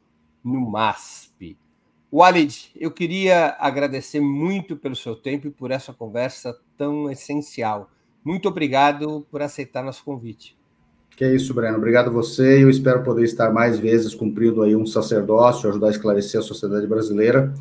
no 0.42 0.60
MASP. 0.60 1.58
Walid, 2.12 2.70
eu 2.78 2.90
queria 2.90 3.56
agradecer 3.58 4.20
muito 4.20 4.76
pelo 4.76 4.94
seu 4.94 5.16
tempo 5.16 5.46
e 5.46 5.50
por 5.50 5.70
essa 5.70 5.94
conversa 5.94 6.54
tão 6.76 7.10
essencial. 7.10 7.90
Muito 8.22 8.46
obrigado 8.48 9.26
por 9.30 9.40
aceitar 9.40 9.82
nosso 9.82 10.04
convite. 10.04 10.54
Que 11.16 11.24
é 11.24 11.34
isso, 11.34 11.54
Breno. 11.54 11.78
Obrigado 11.78 12.08
a 12.08 12.12
você. 12.12 12.62
Eu 12.62 12.68
espero 12.68 13.02
poder 13.02 13.24
estar 13.24 13.50
mais 13.50 13.78
vezes 13.78 14.14
cumprindo 14.14 14.62
aí 14.62 14.76
um 14.76 14.84
sacerdócio, 14.84 15.68
ajudar 15.70 15.86
a 15.86 15.90
esclarecer 15.90 16.38
a 16.38 16.42
sociedade 16.42 16.86
brasileira. 16.86 17.54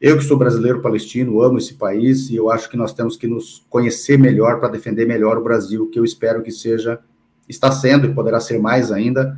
Eu 0.00 0.16
que 0.16 0.22
sou 0.22 0.38
brasileiro 0.38 0.80
palestino, 0.80 1.42
amo 1.42 1.58
esse 1.58 1.74
país 1.74 2.30
e 2.30 2.36
eu 2.36 2.52
acho 2.52 2.70
que 2.70 2.76
nós 2.76 2.92
temos 2.92 3.16
que 3.16 3.26
nos 3.26 3.66
conhecer 3.68 4.16
melhor 4.16 4.60
para 4.60 4.68
defender 4.68 5.06
melhor 5.06 5.36
o 5.36 5.42
Brasil, 5.42 5.90
que 5.90 5.98
eu 5.98 6.04
espero 6.04 6.40
que 6.40 6.52
seja, 6.52 7.00
está 7.48 7.72
sendo 7.72 8.06
e 8.06 8.14
poderá 8.14 8.38
ser 8.38 8.60
mais 8.60 8.92
ainda, 8.92 9.36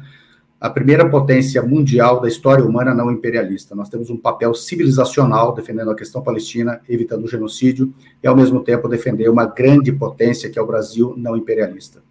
a 0.60 0.68
primeira 0.68 1.08
potência 1.08 1.62
mundial 1.62 2.20
da 2.20 2.28
história 2.28 2.62
humana 2.62 2.94
não 2.94 3.10
imperialista. 3.10 3.74
Nós 3.74 3.88
temos 3.88 4.10
um 4.10 4.16
papel 4.16 4.52
civilizacional 4.54 5.54
defendendo 5.54 5.90
a 5.90 5.96
questão 5.96 6.22
palestina, 6.22 6.82
evitando 6.86 7.24
o 7.24 7.28
genocídio, 7.28 7.94
e 8.22 8.26
ao 8.26 8.36
mesmo 8.36 8.62
tempo 8.62 8.86
defender 8.86 9.30
uma 9.30 9.46
grande 9.46 9.90
potência 9.90 10.50
que 10.50 10.58
é 10.58 10.62
o 10.62 10.66
Brasil 10.66 11.14
não 11.16 11.34
imperialista. 11.34 12.02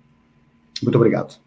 Muito 0.82 0.95
obrigado. 0.95 1.39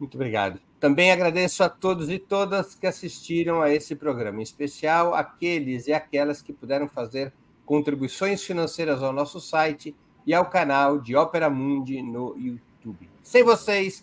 Muito 0.00 0.16
obrigado. 0.16 0.58
Também 0.80 1.12
agradeço 1.12 1.62
a 1.62 1.68
todos 1.68 2.10
e 2.10 2.18
todas 2.18 2.74
que 2.74 2.88
assistiram 2.88 3.62
a 3.62 3.72
esse 3.72 3.94
programa, 3.94 4.40
em 4.40 4.42
especial 4.42 5.14
aqueles 5.14 5.86
e 5.86 5.92
aquelas 5.92 6.42
que 6.42 6.52
puderam 6.52 6.88
fazer 6.88 7.32
contribuições 7.64 8.42
financeiras 8.42 9.00
ao 9.00 9.12
nosso 9.12 9.40
site 9.40 9.94
e 10.26 10.34
ao 10.34 10.46
canal 10.46 10.98
de 10.98 11.14
Ópera 11.14 11.48
Mundi 11.48 12.02
no 12.02 12.36
YouTube. 12.36 13.08
Sem 13.22 13.44
vocês, 13.44 14.02